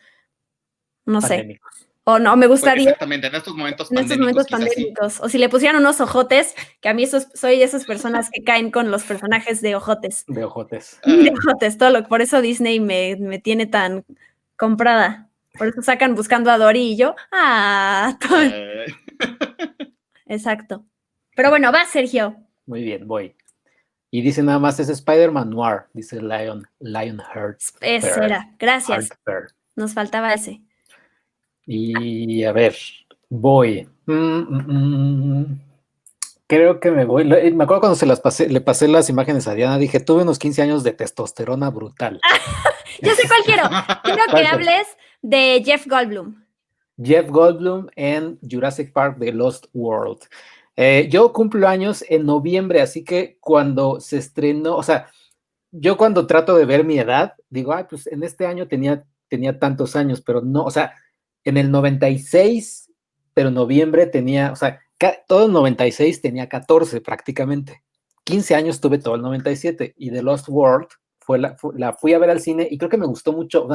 no 1.05 1.21
sé. 1.21 1.59
O 2.03 2.17
no, 2.17 2.35
me 2.35 2.47
pues 2.47 2.61
gustaría. 2.61 2.85
exactamente, 2.85 3.27
en 3.27 3.35
estos 3.35 3.55
momentos 3.55 3.91
en 3.91 3.99
estos 3.99 4.17
momentos 4.17 4.47
pandémicos. 4.47 5.19
O 5.21 5.29
si 5.29 5.37
le 5.37 5.49
pusieran 5.49 5.79
unos 5.79 6.01
ojotes, 6.01 6.55
que 6.81 6.89
a 6.89 6.93
mí 6.95 7.05
soy 7.05 7.59
de 7.59 7.63
esas 7.63 7.85
personas 7.85 8.29
que 8.31 8.43
caen 8.43 8.71
con 8.71 8.89
los 8.89 9.03
personajes 9.03 9.61
de 9.61 9.75
ojotes. 9.75 10.25
De 10.27 10.43
ojotes. 10.43 10.99
De 11.05 11.31
ojotes, 11.31 11.77
todo 11.77 11.91
lo, 11.91 12.07
por 12.07 12.21
eso 12.21 12.41
Disney 12.41 12.79
me, 12.79 13.17
me 13.17 13.37
tiene 13.37 13.67
tan 13.67 14.03
comprada. 14.57 15.29
Por 15.57 15.67
eso 15.67 15.81
sacan 15.81 16.15
buscando 16.15 16.49
a 16.49 16.57
Dory 16.57 16.93
y 16.93 16.97
yo, 16.97 17.15
ah, 17.31 18.17
todo. 18.19 18.39
Exacto. 20.25 20.85
Pero 21.35 21.49
bueno, 21.49 21.71
va, 21.71 21.85
Sergio. 21.85 22.35
Muy 22.65 22.83
bien, 22.83 23.07
voy. 23.07 23.35
Y 24.09 24.21
dice 24.21 24.43
nada 24.43 24.59
más, 24.59 24.79
es 24.79 24.89
Spider-Man 24.89 25.49
Noir, 25.49 25.83
dice 25.93 26.21
Lion, 26.21 26.67
Lionheart. 26.79 27.59
Ese 27.79 28.23
era, 28.23 28.53
gracias. 28.59 29.09
Nos 29.75 29.93
faltaba 29.93 30.33
ese. 30.33 30.61
Y 31.65 32.43
a 32.43 32.51
ver, 32.51 32.75
voy. 33.29 33.87
Mm, 34.05 34.13
mm, 34.13 35.39
mm. 35.39 35.61
Creo 36.47 36.81
que 36.81 36.91
me 36.91 37.05
voy. 37.05 37.23
Me 37.23 37.63
acuerdo 37.63 37.79
cuando 37.79 37.95
se 37.95 38.05
las 38.05 38.19
pasé, 38.19 38.49
le 38.49 38.59
pasé 38.59 38.89
las 38.89 39.09
imágenes 39.09 39.47
a 39.47 39.53
Diana, 39.53 39.77
dije, 39.77 40.01
tuve 40.01 40.23
unos 40.23 40.37
15 40.37 40.61
años 40.61 40.83
de 40.83 40.91
testosterona 40.91 41.69
brutal. 41.69 42.19
Yo 43.01 43.15
sé 43.15 43.25
cuál 43.29 43.43
quiero. 43.45 43.63
Quiero 44.03 44.23
que 44.29 44.45
hables 44.45 44.87
de 45.21 45.63
Jeff 45.63 45.87
Goldblum. 45.87 46.43
Jeff 47.01 47.29
Goldblum 47.29 47.87
en 47.95 48.37
Jurassic 48.41 48.91
Park 48.91 49.17
The 49.19 49.31
Lost 49.31 49.67
World. 49.73 50.19
Eh, 50.75 51.07
yo 51.11 51.33
cumplo 51.33 51.67
años 51.67 52.03
en 52.07 52.25
noviembre, 52.25 52.81
así 52.81 53.03
que 53.03 53.37
cuando 53.39 53.99
se 53.99 54.17
estrenó, 54.17 54.75
o 54.77 54.83
sea, 54.83 55.11
yo 55.71 55.97
cuando 55.97 56.27
trato 56.27 56.55
de 56.55 56.65
ver 56.65 56.83
mi 56.83 56.97
edad, 56.99 57.33
digo, 57.49 57.73
ay, 57.73 57.85
pues 57.89 58.07
en 58.07 58.23
este 58.23 58.45
año 58.45 58.67
tenía, 58.67 59.05
tenía 59.27 59.59
tantos 59.59 59.95
años, 59.95 60.21
pero 60.21 60.41
no, 60.41 60.63
o 60.63 60.71
sea, 60.71 60.93
en 61.43 61.57
el 61.57 61.71
96, 61.71 62.91
pero 63.33 63.51
noviembre 63.51 64.05
tenía, 64.07 64.51
o 64.51 64.55
sea, 64.55 64.79
todo 65.27 65.45
el 65.47 65.51
96 65.51 66.21
tenía 66.21 66.47
14 66.47 67.01
prácticamente. 67.01 67.83
15 68.23 68.55
años 68.55 68.79
tuve 68.79 68.99
todo 68.99 69.15
el 69.15 69.21
97 69.21 69.95
y 69.97 70.11
The 70.11 70.21
Lost 70.21 70.47
World 70.47 70.87
fue 71.19 71.39
la, 71.39 71.55
la 71.73 71.93
fui 71.93 72.13
a 72.13 72.19
ver 72.19 72.29
al 72.29 72.39
cine 72.39 72.67
y 72.69 72.77
creo 72.77 72.89
que 72.89 72.97
me 72.97 73.07
gustó 73.07 73.33
mucho. 73.33 73.67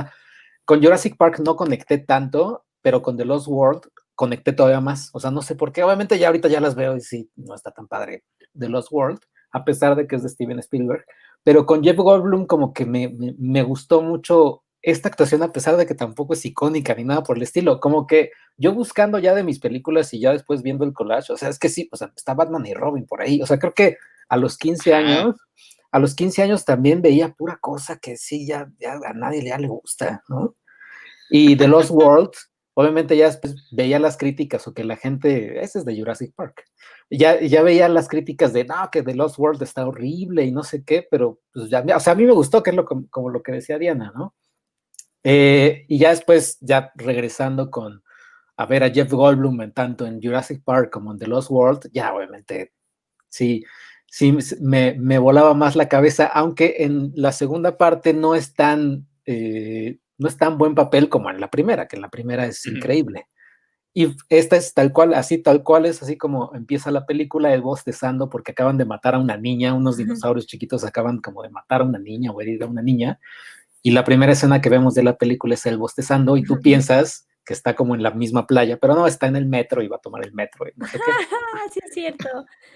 con 0.65 0.83
Jurassic 0.83 1.17
Park 1.17 1.41
no 1.41 1.57
conecté 1.57 1.99
tanto, 1.99 2.65
pero 2.81 3.03
con 3.03 3.17
The 3.17 3.25
Lost 3.25 3.49
World 3.49 3.83
conecté 4.17 4.53
todavía 4.53 4.81
más. 4.81 5.11
O 5.13 5.21
sea, 5.21 5.31
no 5.31 5.43
sé 5.43 5.55
por 5.55 5.73
qué. 5.73 5.85
Obviamente 5.85 6.19
ya 6.19 6.27
ahorita 6.27 6.49
ya 6.49 6.61
las 6.61 6.75
veo 6.75 6.97
y 6.97 7.01
sí, 7.01 7.31
no 7.37 7.55
está 7.55 7.71
tan 7.71 7.87
padre 7.87 8.25
The 8.59 8.69
Lost 8.69 8.89
World, 8.91 9.21
a 9.53 9.65
pesar 9.65 9.95
de 9.95 10.09
que 10.09 10.17
es 10.17 10.23
de 10.25 10.29
Steven 10.31 10.59
Spielberg. 10.59 11.05
Pero 11.45 11.65
con 11.67 11.85
Jeff 11.85 11.97
Goldblum 11.97 12.47
como 12.47 12.73
que 12.73 12.87
me, 12.87 13.15
me, 13.39 13.63
gustó 13.63 14.03
mucho 14.03 14.65
esta 14.83 15.09
actuación, 15.09 15.43
a 15.43 15.53
pesar 15.53 15.77
de 15.77 15.87
que 15.87 15.95
tampoco 15.95 16.33
es 16.33 16.45
icónica 16.45 16.95
ni 16.95 17.05
nada 17.05 17.23
por 17.23 17.37
el 17.37 17.45
estilo. 17.45 17.79
Como 17.79 18.07
que 18.07 18.31
yo 18.57 18.75
buscando 18.75 19.19
ya 19.19 19.35
de 19.35 19.45
mis 19.45 19.61
películas 19.61 20.13
y 20.13 20.21
ya 20.21 20.33
después 20.33 20.63
viendo 20.63 20.85
el 20.85 20.93
collage, 20.93 21.33
o 21.33 21.37
sea, 21.37 21.49
es 21.49 21.59
que 21.59 21.69
sí, 21.69 21.89
o 21.93 21.97
sea, 21.97 22.13
está 22.17 22.35
Batman 22.35 22.67
y 22.67 22.75
Robin 22.75 23.07
por 23.07 23.23
ahí. 23.23 23.41
O 23.43 23.47
sea, 23.47 23.59
creo 23.59 23.75
que 23.75 23.97
a 24.29 24.37
los 24.37 24.57
15 24.59 24.95
años, 24.95 25.37
a 25.93 25.99
los 25.99 26.15
15 26.15 26.43
años 26.43 26.65
también 26.65 27.03
veía 27.03 27.33
pura 27.33 27.59
cosa 27.61 27.99
que 27.99 28.17
sí, 28.17 28.47
ya, 28.47 28.69
ya 28.79 28.95
a 28.95 29.13
nadie 29.13 29.45
ya 29.45 29.59
le 29.59 29.69
gusta, 29.69 30.23
¿no? 30.29 30.57
Y 31.31 31.57
The 31.57 31.69
Lost 31.69 31.91
World, 31.93 32.33
obviamente 32.79 33.17
ya 33.17 33.31
veía 33.73 33.99
las 33.99 34.19
críticas 34.19 34.69
o 34.69 34.75
que 34.75 34.85
la 34.85 34.97
gente, 34.97 35.63
ese 35.63 35.79
es 35.79 35.87
de 35.87 35.97
Jurassic 35.97 36.35
Park, 36.35 36.63
ya, 37.09 37.41
ya 37.41 37.63
veía 37.63 37.89
las 37.89 38.07
críticas 38.07 38.53
de, 38.53 38.65
no, 38.65 38.91
que 38.93 39.03
The 39.03 39.15
Lost 39.15 39.39
World 39.39 39.63
está 39.63 39.87
horrible 39.87 40.45
y 40.45 40.53
no 40.53 40.63
sé 40.63 40.85
qué, 40.85 41.07
pero 41.11 41.41
pues 41.55 41.71
ya, 41.71 41.83
o 41.83 42.01
sea, 42.01 42.13
a 42.13 42.17
mí 42.17 42.27
me 42.27 42.33
gustó, 42.33 42.63
que 42.63 42.71
es 42.71 42.77
lo, 42.77 42.85
como, 42.85 43.31
lo 43.31 43.43
que 43.43 43.53
decía 43.53 43.79
Diana, 43.79 44.13
¿no? 44.15 44.35
Eh, 45.25 45.87
y 45.89 45.99
ya 45.99 46.11
después, 46.11 46.59
ya 46.61 46.93
regresando 46.97 47.71
con, 47.71 48.03
a 48.59 48.67
ver 48.67 48.85
a 48.85 48.91
Jeff 48.91 49.11
Goldblum 49.11 49.73
tanto 49.73 50.07
en 50.07 50.21
Jurassic 50.21 50.63
Park 50.63 50.91
como 50.91 51.13
en 51.13 51.19
The 51.19 51.29
Lost 51.29 51.51
World, 51.51 51.89
ya 51.95 52.15
obviamente, 52.15 52.75
sí, 53.31 53.65
sí, 54.07 54.37
me, 54.61 54.95
me 54.99 55.19
volaba 55.19 55.55
más 55.55 55.77
la 55.77 55.89
cabeza, 55.89 56.27
aunque 56.27 56.77
en 56.81 57.11
la 57.15 57.33
segunda 57.33 57.79
parte 57.79 58.13
no 58.13 58.35
es 58.35 58.53
tan... 58.53 59.09
Eh, 59.25 59.97
no 60.19 60.29
es 60.29 60.37
tan 60.37 60.59
buen 60.59 60.75
papel 60.75 61.09
como 61.09 61.31
en 61.31 61.41
la 61.41 61.51
primera, 61.51 61.89
que 61.89 61.97
en 61.97 62.03
la 62.03 62.09
primera 62.09 62.47
es 62.47 62.67
increíble. 62.67 63.27
Y 63.99 64.15
esta 64.29 64.57
es 64.57 64.75
tal 64.75 64.93
cual, 64.93 65.15
así 65.15 65.39
tal 65.39 65.63
cual 65.63 65.87
es 65.87 66.03
así 66.03 66.19
como 66.19 66.55
empieza 66.55 66.91
la 66.91 67.07
película, 67.07 67.55
el 67.55 67.63
bostezando 67.63 68.29
porque 68.29 68.53
acaban 68.53 68.77
de 68.77 68.85
matar 68.85 69.15
a 69.15 69.19
una 69.19 69.39
niña, 69.39 69.73
unos 69.73 69.97
dinosaurios 69.97 70.47
chiquitos 70.47 70.85
acaban 70.85 71.19
como 71.23 71.43
de 71.43 71.49
matar 71.49 71.81
a 71.81 71.85
una 71.85 71.99
niña 71.99 72.31
o 72.31 72.41
herir 72.43 72.63
a 72.63 72.67
una 72.67 72.83
niña. 72.83 73.19
Y 73.83 73.93
la 73.93 74.05
primera 74.05 74.33
escena 74.33 74.61
que 74.61 74.69
vemos 74.69 74.95
de 74.95 75.03
la 75.03 75.17
película 75.17 75.55
es 75.55 75.65
el 75.65 75.79
bostezando 75.79 76.37
y 76.37 76.43
tú 76.43 76.61
piensas 76.61 77.27
que 77.47 77.55
está 77.55 77.75
como 77.75 77.95
en 77.95 78.03
la 78.03 78.11
misma 78.11 78.47
playa, 78.47 78.77
pero 78.77 78.95
no, 78.95 79.07
está 79.07 79.29
en 79.29 79.37
el 79.37 79.47
metro 79.47 79.81
y 79.81 79.89
va 79.89 79.97
a 79.97 80.01
tomar 80.01 80.27
el 80.27 80.35
metro. 80.35 80.67
Y 80.69 80.73
no 80.77 80.87
sé 80.87 80.99
qué. 80.99 81.13
sí, 81.73 81.81
es 81.83 81.95
cierto. 81.95 82.29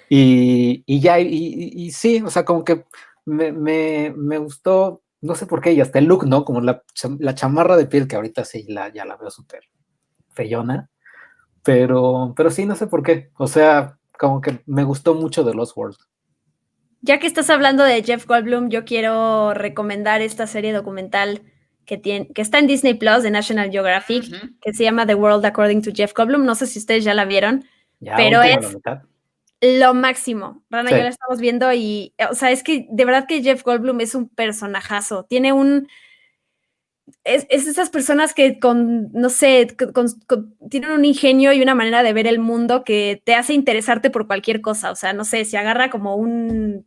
Y, 0.09 0.85
y 0.87 1.00
ya, 1.00 1.18
y, 1.18 1.29
y, 1.74 1.90
sí, 1.90 2.22
o 2.24 2.31
sea, 2.31 2.44
como 2.44 2.64
que 2.64 2.87
me, 3.26 3.53
me, 3.53 4.14
me 4.16 4.38
gustó 4.38 5.03
no 5.20 5.35
sé 5.35 5.46
por 5.46 5.61
qué, 5.61 5.72
y 5.72 5.80
hasta 5.80 5.98
el 5.98 6.06
look, 6.06 6.26
¿no? 6.26 6.44
Como 6.44 6.61
la, 6.61 6.83
chamarra 7.35 7.76
de 7.76 7.87
piel, 7.87 8.09
que 8.09 8.16
ahorita 8.16 8.44
sí 8.44 8.64
la, 8.68 8.92
ya 8.92 9.04
la 9.04 9.16
veo 9.16 9.30
súper 9.30 9.64
feyona, 10.30 10.90
pero, 11.62 12.33
pero 12.37 12.50
sí, 12.50 12.64
no 12.66 12.74
sé 12.74 12.87
por 12.87 13.02
qué. 13.02 13.30
O 13.37 13.46
sea, 13.46 13.98
como 14.18 14.40
que 14.40 14.62
me 14.66 14.85
gustó 14.85 15.14
mucho 15.14 15.44
de 15.44 15.54
Lost 15.54 15.76
World. 15.76 15.96
Ya 17.02 17.18
que 17.18 17.26
estás 17.26 17.48
hablando 17.50 17.85
de 17.85 18.02
Jeff 18.02 18.26
Goldblum, 18.26 18.68
yo 18.68 18.85
quiero 18.85 19.54
recomendar 19.54 20.20
esta 20.20 20.46
serie 20.46 20.72
documental 20.72 21.42
que, 21.87 21.96
tiene, 21.96 22.28
que 22.28 22.42
está 22.42 22.59
en 22.59 22.66
Disney 22.66 22.94
Plus 22.94 23.22
de 23.22 23.30
National 23.30 23.70
Geographic, 23.70 24.24
que 24.61 24.74
se 24.74 24.85
llama 24.85 25.06
The 25.06 25.14
World 25.14 25.44
According 25.44 25.83
to 25.83 25.90
Jeff 25.94 26.12
Goldblum. 26.14 26.44
No 26.44 26.54
sé 26.54 26.66
si 26.66 26.78
ustedes 26.78 27.04
ya 27.04 27.14
la 27.14 27.24
vieron, 27.24 27.64
pero 28.16 28.42
es, 28.42 28.76
lo 29.61 29.94
máximo. 29.94 30.62
Rana, 30.70 30.90
ya 30.90 30.99
la 30.99 31.09
estamos 31.09 31.40
viendo 31.40 31.73
y, 31.73 32.14
o 32.31 32.35
sea, 32.35 32.51
es 32.51 32.62
que 32.62 32.87
de 32.90 33.05
verdad 33.05 33.27
que 33.27 33.42
Jeff 33.42 33.62
Goldblum 33.62 34.01
es 34.01 34.14
un 34.14 34.29
personajazo. 34.29 35.25
Tiene 35.25 35.53
un. 35.53 35.88
Es, 37.25 37.46
esas 37.51 37.90
personas 37.90 38.35
que 38.35 38.59
con, 38.59 39.12
no 39.12 39.31
sé, 39.31 39.77
tienen 40.70 40.92
un 40.92 41.05
ingenio 41.05 41.53
y 41.53 41.61
una 41.61 41.75
manera 41.75 42.03
de 42.03 42.12
ver 42.12 42.27
el 42.27 42.38
mundo 42.38 42.85
que 42.85 43.20
te 43.25 43.35
hace 43.35 43.53
interesarte 43.53 44.11
por 44.11 44.27
cualquier 44.27 44.61
cosa. 44.61 44.90
O 44.90 44.96
sea, 44.96 45.12
no 45.12 45.25
sé, 45.25 45.44
si 45.44 45.57
agarra 45.57 45.90
como 45.90 46.16
un, 46.16 46.85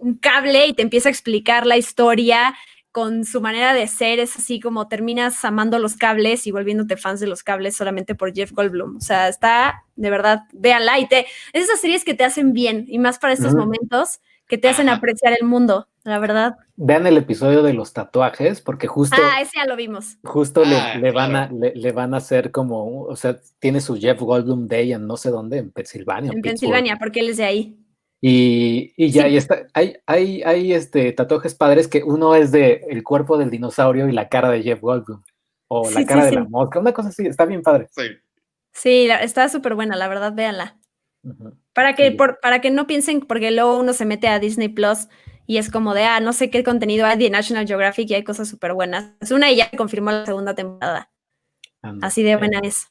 un 0.00 0.14
cable 0.18 0.66
y 0.66 0.74
te 0.74 0.82
empieza 0.82 1.08
a 1.08 1.12
explicar 1.12 1.66
la 1.66 1.76
historia 1.76 2.54
con 2.92 3.24
su 3.24 3.40
manera 3.40 3.72
de 3.72 3.86
ser, 3.86 4.18
es 4.18 4.36
así 4.36 4.60
como 4.60 4.88
terminas 4.88 5.44
amando 5.44 5.78
los 5.78 5.96
cables 5.96 6.46
y 6.46 6.50
volviéndote 6.50 6.96
fans 6.96 7.20
de 7.20 7.26
los 7.26 7.42
cables 7.42 7.76
solamente 7.76 8.14
por 8.14 8.34
Jeff 8.34 8.52
Goldblum. 8.52 8.96
O 8.96 9.00
sea, 9.00 9.28
está, 9.28 9.84
de 9.96 10.10
verdad, 10.10 10.40
véanla. 10.52 10.98
Y 10.98 11.06
te, 11.08 11.26
es 11.52 11.64
esas 11.64 11.80
series 11.80 12.04
que 12.04 12.14
te 12.14 12.24
hacen 12.24 12.52
bien, 12.52 12.84
y 12.88 12.98
más 12.98 13.18
para 13.18 13.32
estos 13.32 13.54
momentos, 13.54 14.20
que 14.50 14.58
te 14.58 14.68
hacen 14.68 14.88
apreciar 14.88 15.32
el 15.40 15.46
mundo, 15.46 15.88
la 16.02 16.18
verdad. 16.18 16.56
Vean 16.74 17.06
el 17.06 17.16
episodio 17.16 17.62
de 17.62 17.72
los 17.72 17.92
tatuajes, 17.92 18.60
porque 18.60 18.88
justo... 18.88 19.16
Ah, 19.22 19.40
ese 19.40 19.52
ya 19.56 19.64
lo 19.64 19.76
vimos. 19.76 20.18
Justo 20.24 20.64
le, 20.64 20.76
ah, 20.76 20.98
van 21.14 21.36
a, 21.36 21.50
le, 21.52 21.92
van 21.92 22.14
a 22.14 22.16
hacer 22.16 22.50
como, 22.50 23.04
o 23.04 23.14
sea, 23.14 23.38
tiene 23.60 23.80
su 23.80 23.96
Jeff 23.96 24.20
Goldblum 24.20 24.66
Day 24.66 24.92
en 24.92 25.06
no 25.06 25.16
sé 25.16 25.30
dónde, 25.30 25.58
en 25.58 25.70
Pensilvania. 25.70 26.32
En 26.32 26.42
Pensilvania, 26.42 26.96
porque 26.98 27.20
él 27.20 27.28
es 27.28 27.36
de 27.36 27.44
ahí. 27.44 27.76
Y, 28.20 28.92
y 28.96 29.10
ya, 29.10 29.26
está. 29.26 29.66
Hay, 29.72 29.96
hay, 30.06 30.42
hay 30.42 30.72
este, 30.74 31.12
tatuajes 31.12 31.54
padres 31.54 31.88
que 31.88 32.02
uno 32.02 32.34
es 32.34 32.52
de 32.52 32.84
el 32.88 33.02
cuerpo 33.02 33.38
del 33.38 33.50
dinosaurio 33.50 34.08
y 34.08 34.12
la 34.12 34.28
cara 34.28 34.50
de 34.50 34.62
Jeff 34.62 34.80
Goldblum. 34.80 35.22
o 35.68 35.90
La 35.90 36.04
cara 36.04 36.26
de 36.26 36.32
la 36.32 36.44
mosca, 36.44 36.80
una 36.80 36.92
cosa 36.92 37.08
así, 37.08 37.26
está 37.26 37.46
bien 37.46 37.62
padre. 37.62 37.88
Sí. 37.90 38.02
Sí, 38.72 39.08
está 39.10 39.48
súper 39.48 39.74
buena, 39.74 39.96
la 39.96 40.08
verdad, 40.08 40.32
véanla. 40.34 40.78
Para 41.72 41.94
que, 41.94 42.12
para 42.12 42.60
que 42.60 42.70
no 42.70 42.86
piensen, 42.86 43.20
porque 43.20 43.50
luego 43.50 43.78
uno 43.78 43.92
se 43.92 44.04
mete 44.04 44.28
a 44.28 44.38
Disney 44.38 44.68
Plus 44.68 45.08
y 45.46 45.58
es 45.58 45.70
como 45.70 45.94
de, 45.94 46.04
ah, 46.04 46.20
no 46.20 46.32
sé 46.32 46.50
qué 46.50 46.62
contenido 46.62 47.06
hay 47.06 47.18
de 47.18 47.30
National 47.30 47.66
Geographic 47.66 48.10
y 48.10 48.14
hay 48.14 48.24
cosas 48.24 48.48
súper 48.48 48.72
buenas. 48.72 49.12
Es 49.20 49.30
una 49.30 49.50
y 49.50 49.56
ya 49.56 49.70
confirmó 49.76 50.10
la 50.12 50.24
segunda 50.24 50.54
temporada. 50.54 51.10
Así 52.02 52.22
de 52.22 52.36
buena 52.36 52.60
es. 52.62 52.86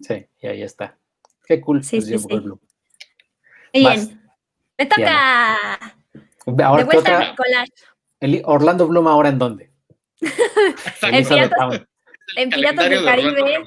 Sí, 0.00 0.26
y 0.40 0.46
ahí 0.46 0.62
está. 0.62 0.96
Qué 1.46 1.60
cool. 1.60 1.84
Sí, 1.84 2.00
sí, 2.00 2.18
sí. 2.18 2.28
Bien. 3.72 4.17
Me 4.78 4.86
toca. 4.86 5.78
Ahora, 6.64 6.84
de 6.84 6.84
vuelta 6.84 7.34
El 8.20 8.42
Orlando 8.44 8.86
Bloom 8.86 9.08
ahora 9.08 9.28
en 9.28 9.38
dónde? 9.38 9.70
en 10.20 11.26
Piratas, 11.26 11.82
en 12.36 12.50
Piratas 12.50 12.88
del 12.88 13.04
Caribe, 13.04 13.64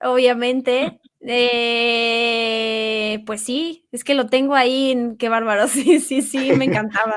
obviamente. 0.00 1.00
Eh, 1.24 3.22
pues 3.26 3.42
sí, 3.42 3.86
es 3.92 4.02
que 4.02 4.14
lo 4.14 4.26
tengo 4.26 4.54
ahí, 4.54 5.14
qué 5.18 5.28
bárbaro, 5.28 5.68
sí, 5.68 6.00
sí, 6.00 6.22
sí, 6.22 6.52
me 6.52 6.64
encantaba. 6.64 7.16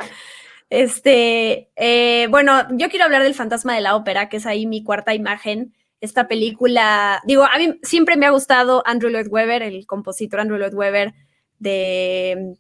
Este, 0.70 1.70
eh, 1.76 2.28
bueno, 2.30 2.68
yo 2.72 2.90
quiero 2.90 3.06
hablar 3.06 3.24
del 3.24 3.36
fantasma 3.36 3.76
de 3.76 3.82
la 3.82 3.96
ópera, 3.96 4.30
que 4.30 4.38
es 4.38 4.46
ahí 4.46 4.66
mi 4.66 4.84
cuarta 4.84 5.14
imagen. 5.14 5.74
Esta 6.02 6.28
película, 6.28 7.22
digo, 7.26 7.46
a 7.46 7.58
mí 7.58 7.80
siempre 7.82 8.18
me 8.18 8.26
ha 8.26 8.32
gustado 8.32 8.84
Andrew 8.86 9.10
Lloyd 9.10 9.28
Webber, 9.30 9.64
el 9.64 9.88
compositor 9.88 10.40
Andrew 10.40 10.60
Lloyd 10.60 10.74
Webber, 10.74 11.14
de 11.58 12.58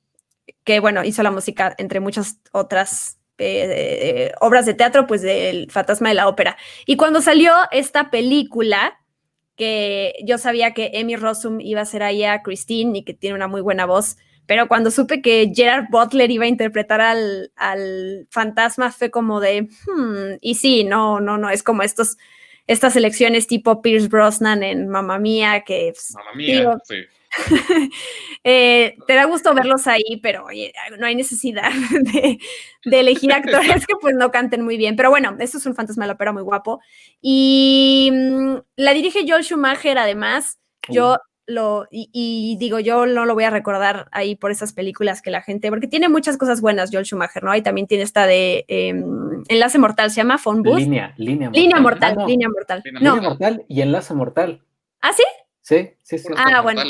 que 0.63 0.79
bueno, 0.79 1.03
hizo 1.03 1.23
la 1.23 1.31
música 1.31 1.75
entre 1.77 1.99
muchas 1.99 2.39
otras 2.51 3.19
eh, 3.37 4.31
obras 4.39 4.65
de 4.65 4.73
teatro, 4.73 5.07
pues 5.07 5.21
del 5.21 5.69
fantasma 5.71 6.09
de 6.09 6.15
la 6.15 6.27
ópera. 6.27 6.57
Y 6.85 6.95
cuando 6.95 7.21
salió 7.21 7.53
esta 7.71 8.09
película, 8.09 8.99
que 9.55 10.15
yo 10.23 10.37
sabía 10.37 10.73
que 10.73 10.91
Emmy 10.93 11.15
Rossum 11.15 11.61
iba 11.61 11.81
a 11.81 11.85
ser 11.85 12.03
ahí 12.03 12.23
a 12.23 12.41
Christine 12.41 12.99
y 12.99 13.03
que 13.03 13.13
tiene 13.13 13.35
una 13.35 13.47
muy 13.47 13.61
buena 13.61 13.85
voz, 13.85 14.17
pero 14.45 14.67
cuando 14.67 14.91
supe 14.91 15.21
que 15.21 15.51
Gerard 15.53 15.87
Butler 15.89 16.29
iba 16.29 16.45
a 16.45 16.49
interpretar 16.49 17.01
al, 17.01 17.51
al 17.55 18.27
fantasma 18.29 18.91
fue 18.91 19.09
como 19.09 19.39
de, 19.39 19.63
hmm, 19.63 20.37
y 20.41 20.55
sí, 20.55 20.83
no, 20.83 21.19
no, 21.19 21.37
no, 21.37 21.49
es 21.49 21.63
como 21.63 21.83
estos, 21.83 22.17
estas 22.67 22.95
elecciones 22.95 23.47
tipo 23.47 23.81
Pierce 23.81 24.07
Brosnan 24.07 24.61
en 24.61 24.87
Mamma 24.87 25.19
Mía, 25.19 25.63
que... 25.65 25.91
Pues, 25.93 26.13
Mamma 26.13 26.33
Mía, 26.35 26.77
sí. 26.83 26.95
Eh, 28.47 28.95
te 29.07 29.15
da 29.15 29.25
gusto 29.25 29.55
verlos 29.55 29.87
ahí, 29.87 30.19
pero 30.21 30.45
oye, 30.45 30.71
no 30.99 31.07
hay 31.07 31.15
necesidad 31.15 31.71
de, 32.13 32.39
elegir 32.99 33.33
actores 33.33 33.87
que 33.87 33.95
pues 33.99 34.13
no 34.15 34.29
canten 34.29 34.63
muy 34.63 34.77
bien. 34.77 34.95
Pero 34.95 35.09
bueno, 35.09 35.35
eso 35.39 35.57
es 35.57 35.65
un 35.65 35.73
fantasma 35.73 36.03
de 36.03 36.09
la 36.09 36.13
ópera 36.13 36.31
muy 36.31 36.43
guapo. 36.43 36.79
Y 37.21 38.11
mm, 38.13 38.57
la 38.75 38.93
dirige 38.93 39.25
Joel 39.27 39.43
Schumacher, 39.43 39.97
además. 39.97 40.59
Yo 40.89 41.17
lo, 41.47 41.87
y, 41.89 42.55
digo, 42.59 42.79
yo 42.79 43.07
no 43.07 43.25
lo 43.25 43.33
voy 43.33 43.43
a 43.45 43.49
recordar 43.49 44.07
ahí 44.11 44.35
por 44.35 44.51
esas 44.51 44.73
películas 44.73 45.23
que 45.23 45.31
la 45.31 45.41
gente, 45.41 45.69
porque 45.69 45.87
tiene 45.87 46.09
muchas 46.09 46.37
cosas 46.37 46.61
buenas 46.61 46.91
Joel 46.91 47.05
Schumacher, 47.05 47.43
¿no? 47.43 47.55
Y 47.55 47.63
también 47.63 47.87
tiene 47.87 48.03
esta 48.03 48.27
de 48.27 48.65
em, 48.67 49.43
Enlace 49.47 49.79
Mortal, 49.79 50.09
se 50.11 50.17
llama 50.17 50.37
Phone 50.37 50.63
Booth. 50.63 50.77
Línea, 50.77 51.13
línea 51.17 51.49
mortal. 51.49 51.55
Línea 51.59 51.79
mortal, 51.79 52.15
ah, 52.17 52.25
línea 52.27 52.49
mortal. 52.49 52.81
Línea 52.85 53.15
mortal 53.15 53.65
y 53.67 53.81
Enlace 53.81 54.13
Mortal. 54.13 54.61
¿Ah, 55.01 55.13
sí? 55.13 55.23
Sí, 55.61 55.93
sí, 56.03 56.19
sí. 56.19 56.27
Ah, 56.37 56.61
bueno. 56.61 56.83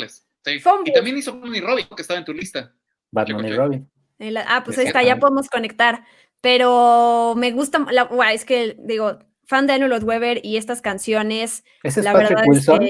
Y 0.54 0.92
también 0.92 1.18
hizo 1.18 1.32
Batman 1.32 1.54
y 1.54 1.60
Robin, 1.60 1.86
que 1.94 2.02
estaba 2.02 2.18
en 2.18 2.24
tu 2.24 2.32
lista. 2.32 2.72
Batman 3.10 3.46
y 3.46 3.52
Robin. 3.52 3.90
ah, 4.46 4.62
pues 4.64 4.78
ahí 4.78 4.86
está, 4.86 5.02
ya 5.02 5.18
podemos 5.18 5.48
conectar. 5.48 6.04
Pero 6.40 7.34
me 7.36 7.50
gusta, 7.52 7.84
la, 7.90 8.08
es 8.32 8.44
que 8.44 8.76
digo, 8.78 9.18
fan 9.46 9.66
de 9.66 9.74
Arnold 9.74 10.04
Weber 10.04 10.40
y 10.44 10.56
estas 10.56 10.82
canciones. 10.82 11.64
¿Ese 11.82 12.00
es 12.00 12.04
la 12.04 12.12
Patrick 12.12 12.30
verdad 12.30 12.44
Wilson? 12.48 12.86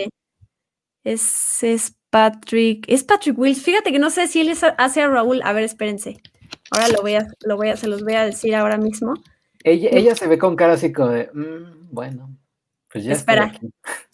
Es, 1.05 1.63
es, 1.63 1.97
Patrick, 2.11 2.85
es 2.89 3.05
Patrick 3.05 3.39
Wilson. 3.39 3.65
Fíjate 3.65 3.93
que 3.93 3.99
no 3.99 4.11
sé 4.11 4.27
si 4.27 4.41
él 4.41 4.53
hace 4.79 5.01
a 5.01 5.09
Raúl. 5.09 5.41
A 5.45 5.53
ver, 5.53 5.65
espérense. 5.65 6.17
Ahora 6.71 6.89
lo 6.89 7.03
voy 7.03 7.15
a, 7.15 7.27
lo 7.45 7.57
voy 7.57 7.69
a, 7.69 7.77
se 7.77 7.89
los 7.89 8.03
voy 8.03 8.15
a 8.15 8.25
decir 8.25 8.55
ahora 8.55 8.77
mismo. 8.77 9.15
Ella, 9.63 9.89
ella 9.93 10.15
se 10.15 10.27
ve 10.27 10.39
con 10.39 10.57
cara 10.57 10.75
así 10.75 10.93
como 10.93 11.11
de, 11.11 11.31
mm, 11.33 11.93
bueno, 11.93 12.37
pues 12.91 13.05
ya 13.05 13.13
Espera. 13.13 13.53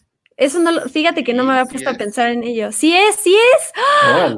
Eso 0.42 0.58
no 0.58 0.72
lo, 0.72 0.82
fíjate 0.88 1.24
que 1.24 1.34
no 1.34 1.44
me 1.44 1.52
había 1.52 1.66
puesto 1.66 1.90
a 1.90 1.94
pensar 1.94 2.28
en 2.30 2.42
ello. 2.42 2.72
Sí 2.72 2.94
es, 2.96 3.16
sí 3.16 3.34
es. 3.34 3.72
¡Ah! 4.04 4.34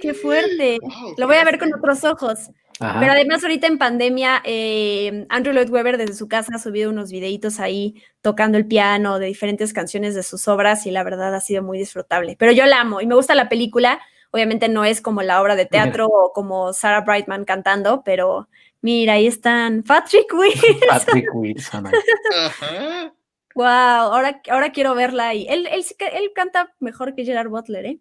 ¡Qué 0.00 0.14
fuerte! 0.14 0.78
lo 1.16 1.26
voy 1.26 1.36
a 1.36 1.44
ver 1.44 1.58
con 1.58 1.72
otros 1.74 2.04
ojos. 2.04 2.50
Pero 2.78 3.12
además 3.12 3.42
ahorita 3.42 3.66
en 3.66 3.76
pandemia, 3.76 4.40
eh, 4.42 5.26
Andrew 5.28 5.52
Lloyd 5.52 5.68
Webber 5.68 5.98
desde 5.98 6.14
su 6.14 6.28
casa 6.28 6.52
ha 6.54 6.58
subido 6.58 6.88
unos 6.90 7.10
videitos 7.10 7.60
ahí 7.60 8.02
tocando 8.22 8.56
el 8.56 8.66
piano 8.66 9.18
de 9.18 9.26
diferentes 9.26 9.74
canciones 9.74 10.14
de 10.14 10.22
sus 10.22 10.48
obras 10.48 10.86
y 10.86 10.90
la 10.90 11.04
verdad 11.04 11.34
ha 11.34 11.40
sido 11.42 11.62
muy 11.62 11.76
disfrutable. 11.76 12.36
Pero 12.38 12.52
yo 12.52 12.64
la 12.64 12.80
amo 12.80 13.02
y 13.02 13.06
me 13.06 13.14
gusta 13.14 13.34
la 13.34 13.50
película. 13.50 14.00
Obviamente 14.30 14.70
no 14.70 14.86
es 14.86 15.02
como 15.02 15.20
la 15.20 15.42
obra 15.42 15.56
de 15.56 15.66
teatro 15.66 16.06
o 16.06 16.32
como 16.32 16.72
Sarah 16.72 17.02
Brightman 17.02 17.44
cantando, 17.44 18.02
pero 18.02 18.48
mira, 18.80 19.14
ahí 19.14 19.26
están 19.26 19.82
Patrick 19.82 20.32
Wilson. 20.32 20.76
Patrick 20.88 21.34
Wilson. 21.34 21.86
Ajá. 22.34 23.12
Wow, 23.60 23.66
ahora, 23.66 24.40
ahora 24.48 24.72
quiero 24.72 24.94
verla 24.94 25.34
y 25.34 25.46
él, 25.46 25.66
él, 25.66 25.84
él 25.98 26.30
canta 26.34 26.74
mejor 26.80 27.14
que 27.14 27.26
Gerard 27.26 27.50
Butler, 27.50 27.84
¿eh? 27.84 28.00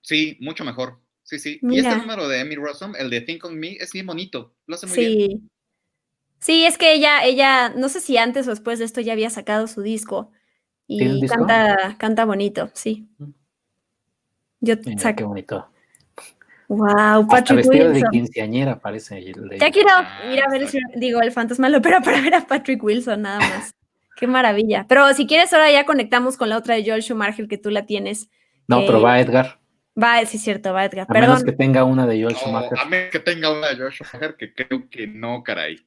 Sí, 0.00 0.38
mucho 0.40 0.64
mejor. 0.64 1.00
Sí, 1.24 1.40
sí. 1.40 1.58
Y 1.60 1.80
este 1.80 1.96
número 1.96 2.28
de 2.28 2.38
Emmy 2.38 2.54
Rossum, 2.54 2.94
el 2.96 3.10
de 3.10 3.20
Think 3.22 3.44
on 3.46 3.58
Me, 3.58 3.72
es 3.72 3.90
bien 3.90 4.06
bonito. 4.06 4.54
Lo 4.66 4.76
hace 4.76 4.86
muy 4.86 4.94
sí. 4.94 5.16
bien. 5.16 5.50
Sí, 6.38 6.64
es 6.66 6.78
que 6.78 6.92
ella, 6.92 7.24
ella, 7.24 7.70
no 7.70 7.88
sé 7.88 7.98
si 8.00 8.16
antes 8.16 8.46
o 8.46 8.50
después 8.50 8.78
de 8.78 8.84
esto 8.84 9.00
ya 9.00 9.14
había 9.14 9.28
sacado 9.28 9.66
su 9.66 9.82
disco 9.82 10.30
y 10.86 11.26
canta, 11.26 11.96
canta 11.98 12.24
bonito, 12.24 12.70
sí. 12.74 13.08
Yo 14.60 14.76
Mira, 14.86 15.16
qué 15.16 15.24
bonito. 15.24 15.68
Wow, 16.68 17.26
Patrick 17.26 17.58
Hasta 17.58 17.70
Wilson. 17.70 17.92
de 17.92 18.02
quinceañera 18.08 18.78
parece. 18.78 19.20
Ya 19.58 19.70
quiero 19.72 19.90
ir 20.32 20.40
a 20.44 20.48
ver, 20.48 20.68
digo, 20.94 21.20
el 21.22 21.32
fantasma 21.32 21.68
lo 21.70 21.78
opera 21.78 22.00
para 22.00 22.20
ver 22.20 22.36
a 22.36 22.46
Patrick 22.46 22.84
Wilson 22.84 23.22
nada 23.22 23.40
más. 23.40 23.74
Qué 24.16 24.26
maravilla. 24.26 24.86
Pero 24.88 25.12
si 25.14 25.26
quieres, 25.26 25.52
ahora 25.52 25.70
ya 25.70 25.84
conectamos 25.84 26.36
con 26.36 26.48
la 26.48 26.56
otra 26.56 26.74
de 26.74 26.84
Joel 26.84 27.02
Schumacher 27.02 27.48
que 27.48 27.58
tú 27.58 27.70
la 27.70 27.86
tienes. 27.86 28.28
No, 28.68 28.84
pero 28.86 29.00
va 29.00 29.20
Edgar. 29.20 29.60
Va, 30.00 30.24
sí, 30.26 30.36
es 30.36 30.42
cierto, 30.42 30.72
va 30.72 30.84
Edgar. 30.84 31.06
A 31.08 31.12
menos 31.12 31.44
que 31.44 31.52
tenga 31.52 31.84
una 31.84 32.06
de 32.06 32.22
Joel 32.22 32.36
Schumacher. 32.36 32.78
a 32.78 32.84
menos 32.84 33.10
que 33.10 33.20
tenga 33.20 33.50
una 33.50 33.68
de 33.68 33.76
Joel 33.76 33.92
Schumacher, 33.92 34.36
que 34.36 34.54
creo 34.54 34.88
que 34.88 35.06
no, 35.06 35.42
caray. 35.42 35.78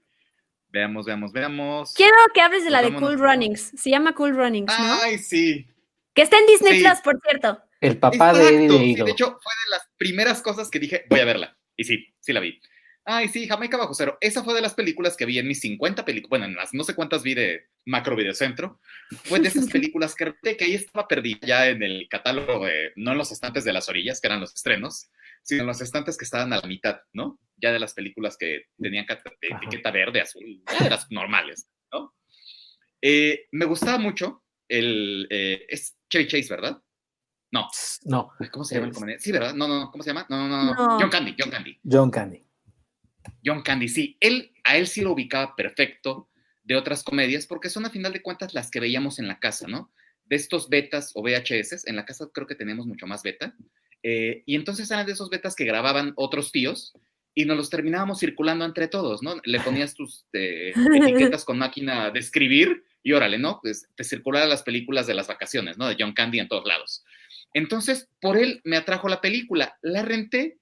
Veamos, 0.70 1.06
veamos, 1.06 1.32
veamos. 1.32 1.94
Quiero 1.94 2.16
que 2.34 2.42
hables 2.42 2.64
de 2.64 2.70
la 2.70 2.82
de 2.82 2.94
Cool 2.94 3.18
Runnings. 3.18 3.72
Se 3.76 3.90
llama 3.90 4.14
Cool 4.14 4.36
Runnings, 4.36 4.74
¿no? 4.78 5.00
Ay, 5.02 5.18
sí. 5.18 5.66
Que 6.14 6.22
está 6.22 6.38
en 6.38 6.46
Disney 6.48 6.82
Plus, 6.82 7.00
por 7.02 7.20
cierto. 7.22 7.62
El 7.80 7.98
papá 7.98 8.34
de 8.34 8.50
Eddie 8.50 8.68
de, 8.68 8.78
sí, 8.78 8.96
de 8.96 9.12
hecho, 9.12 9.26
fue 9.26 9.54
de 9.66 9.72
las 9.72 9.88
primeras 9.98 10.42
cosas 10.42 10.70
que 10.70 10.80
dije, 10.80 11.06
voy 11.10 11.20
a 11.20 11.26
verla. 11.26 11.58
Y 11.76 11.84
sí, 11.84 12.08
sí 12.20 12.34
la 12.34 12.40
vi. 12.40 12.60
Ay, 13.10 13.30
sí, 13.30 13.48
Jamaica 13.48 13.78
Bajo 13.78 13.94
Cero. 13.94 14.18
Esa 14.20 14.44
fue 14.44 14.54
de 14.54 14.60
las 14.60 14.74
películas 14.74 15.16
que 15.16 15.26
vi 15.26 15.40
en 15.40 15.48
mis 15.48 15.62
50 15.62 16.04
películas, 16.04 16.30
bueno, 16.30 16.46
en 16.46 16.56
las 16.56 16.74
no 16.74 16.84
sé 16.84 16.94
cuántas 16.94 17.24
vi 17.24 17.36
de 17.36 17.70
Macro 17.86 18.18
Videocentro. 18.18 18.82
Fue 19.24 19.40
de 19.40 19.48
esas 19.48 19.68
películas 19.72 20.14
que, 20.14 20.36
que 20.44 20.66
ahí 20.66 20.74
estaba 20.74 21.08
perdida 21.08 21.40
ya 21.42 21.68
en 21.70 21.84
el 21.84 22.10
catálogo, 22.10 22.66
de, 22.66 22.92
no 22.98 23.14
en 23.14 23.18
los 23.18 23.32
estantes 23.32 23.64
de 23.64 23.72
las 23.72 23.88
orillas, 23.88 24.20
que 24.20 24.28
eran 24.28 24.42
los 24.42 24.54
estrenos, 24.54 25.10
sino 25.42 25.62
en 25.62 25.68
los 25.68 25.80
estantes 25.80 26.18
que 26.18 26.26
estaban 26.26 26.52
a 26.52 26.58
la 26.58 26.68
mitad, 26.68 27.00
¿no? 27.14 27.40
Ya 27.56 27.72
de 27.72 27.80
las 27.80 27.94
películas 27.94 28.36
que 28.36 28.66
tenían 28.78 29.06
etiqueta 29.40 29.90
verde, 29.90 30.20
azul, 30.20 30.62
ya 30.70 30.84
de 30.84 30.90
las 30.90 31.10
normales, 31.10 31.66
¿no? 31.94 32.14
Eh, 33.02 33.48
me 33.52 33.64
gustaba 33.64 34.00
mucho 34.00 34.44
el... 34.68 35.28
Eh, 35.30 35.66
es 35.70 35.96
Chevy 36.10 36.28
Chase, 36.28 36.54
¿verdad? 36.54 36.82
No. 37.52 37.70
No. 38.04 38.34
¿Cómo 38.52 38.66
se 38.66 38.76
llama 38.76 38.88
el 38.88 38.94
comediante? 38.94 39.24
Sí, 39.24 39.32
¿verdad? 39.32 39.54
No, 39.54 39.66
no, 39.66 39.80
no. 39.80 39.92
¿Cómo 39.92 40.04
se 40.04 40.10
llama? 40.10 40.26
No, 40.30 40.46
no, 40.46 40.66
no. 40.66 40.74
no. 40.74 41.00
John 41.00 41.10
Candy, 41.10 41.34
John 41.40 41.50
Candy. 41.50 41.80
John 41.90 42.12
Candy. 42.12 42.47
John 43.46 43.62
Candy, 43.62 43.88
sí, 43.88 44.18
él, 44.20 44.52
a 44.64 44.78
él 44.78 44.88
sí 44.88 45.02
lo 45.02 45.12
ubicaba 45.12 45.56
perfecto 45.56 46.30
de 46.64 46.76
otras 46.76 47.04
comedias, 47.04 47.48
porque 47.48 47.70
son 47.70 47.86
a 47.86 47.90
final 47.90 48.14
de 48.14 48.22
cuentas 48.22 48.54
las 48.54 48.70
que 48.70 48.80
veíamos 48.80 49.20
en 49.20 49.28
la 49.28 49.40
casa, 49.40 49.68
¿no? 49.68 49.92
De 50.26 50.36
estos 50.36 50.70
betas 50.70 51.12
o 51.16 51.22
VHS, 51.22 51.88
en 51.88 51.96
la 51.96 52.06
casa 52.06 52.30
creo 52.34 52.46
que 52.46 52.56
tenemos 52.56 52.86
mucho 52.86 53.08
más 53.08 53.24
beta, 53.24 53.56
eh, 54.04 54.44
y 54.46 54.56
entonces 54.56 54.90
eran 54.92 55.06
de 55.06 55.14
esos 55.14 55.30
betas 55.30 55.56
que 55.56 55.66
grababan 55.66 56.14
otros 56.16 56.52
tíos 56.52 56.94
y 57.34 57.46
nos 57.46 57.58
los 57.58 57.70
terminábamos 57.70 58.20
circulando 58.20 58.66
entre 58.66 58.88
todos, 58.88 59.22
¿no? 59.22 59.36
Le 59.44 59.60
ponías 59.60 59.94
tus 59.94 60.26
eh, 60.34 60.74
etiquetas 60.96 61.46
con 61.46 61.58
máquina 61.58 62.10
de 62.10 62.20
escribir 62.20 62.84
y 63.04 63.14
órale, 63.14 63.38
¿no? 63.38 63.60
Pues 63.62 63.88
te 63.96 64.04
circulaban 64.04 64.50
las 64.50 64.64
películas 64.64 65.08
de 65.08 65.14
las 65.14 65.28
vacaciones, 65.28 65.78
¿no? 65.78 65.88
De 65.88 65.96
John 66.00 66.14
Candy 66.14 66.40
en 66.40 66.48
todos 66.48 66.66
lados. 66.66 67.04
Entonces, 67.54 68.10
por 68.20 68.38
él 68.38 68.62
me 68.64 68.76
atrajo 68.76 69.08
la 69.08 69.22
película, 69.22 69.78
la 69.82 70.02
renté 70.04 70.58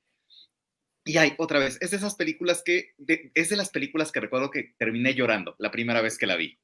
y 1.08 1.18
hay, 1.18 1.36
otra 1.38 1.60
vez, 1.60 1.77
es 1.82 1.92
de 1.92 1.98
esas 1.98 2.15
películas 2.15 2.63
que, 2.65 2.96
es 3.36 3.50
de 3.50 3.56
las 3.56 3.69
películas 3.69 4.12
que 4.12 4.19
recuerdo 4.19 4.50
que 4.50 4.73
terminé 4.79 5.13
llorando 5.13 5.56
la 5.60 5.69
primera 5.69 6.02
vez 6.02 6.17
que 6.17 6.25
la 6.25 6.36
vi. 6.36 6.60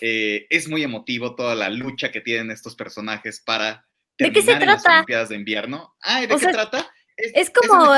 Eh, 0.00 0.46
es 0.48 0.68
muy 0.68 0.84
emotivo 0.84 1.34
toda 1.34 1.56
la 1.56 1.68
lucha 1.68 2.12
que 2.12 2.20
tienen 2.20 2.52
estos 2.52 2.76
personajes 2.76 3.40
para 3.40 3.88
terminar 4.14 4.44
¿De 4.44 4.46
qué 4.46 4.52
se 4.52 4.58
trata? 4.58 4.74
las 4.74 4.86
Olimpiadas 4.86 5.28
de 5.30 5.34
invierno. 5.34 5.96
Ah, 6.02 6.20
¿de 6.20 6.28
qué 6.28 6.38
se 6.38 6.52
trata? 6.52 6.88
Es, 7.16 7.50
como... 7.50 7.92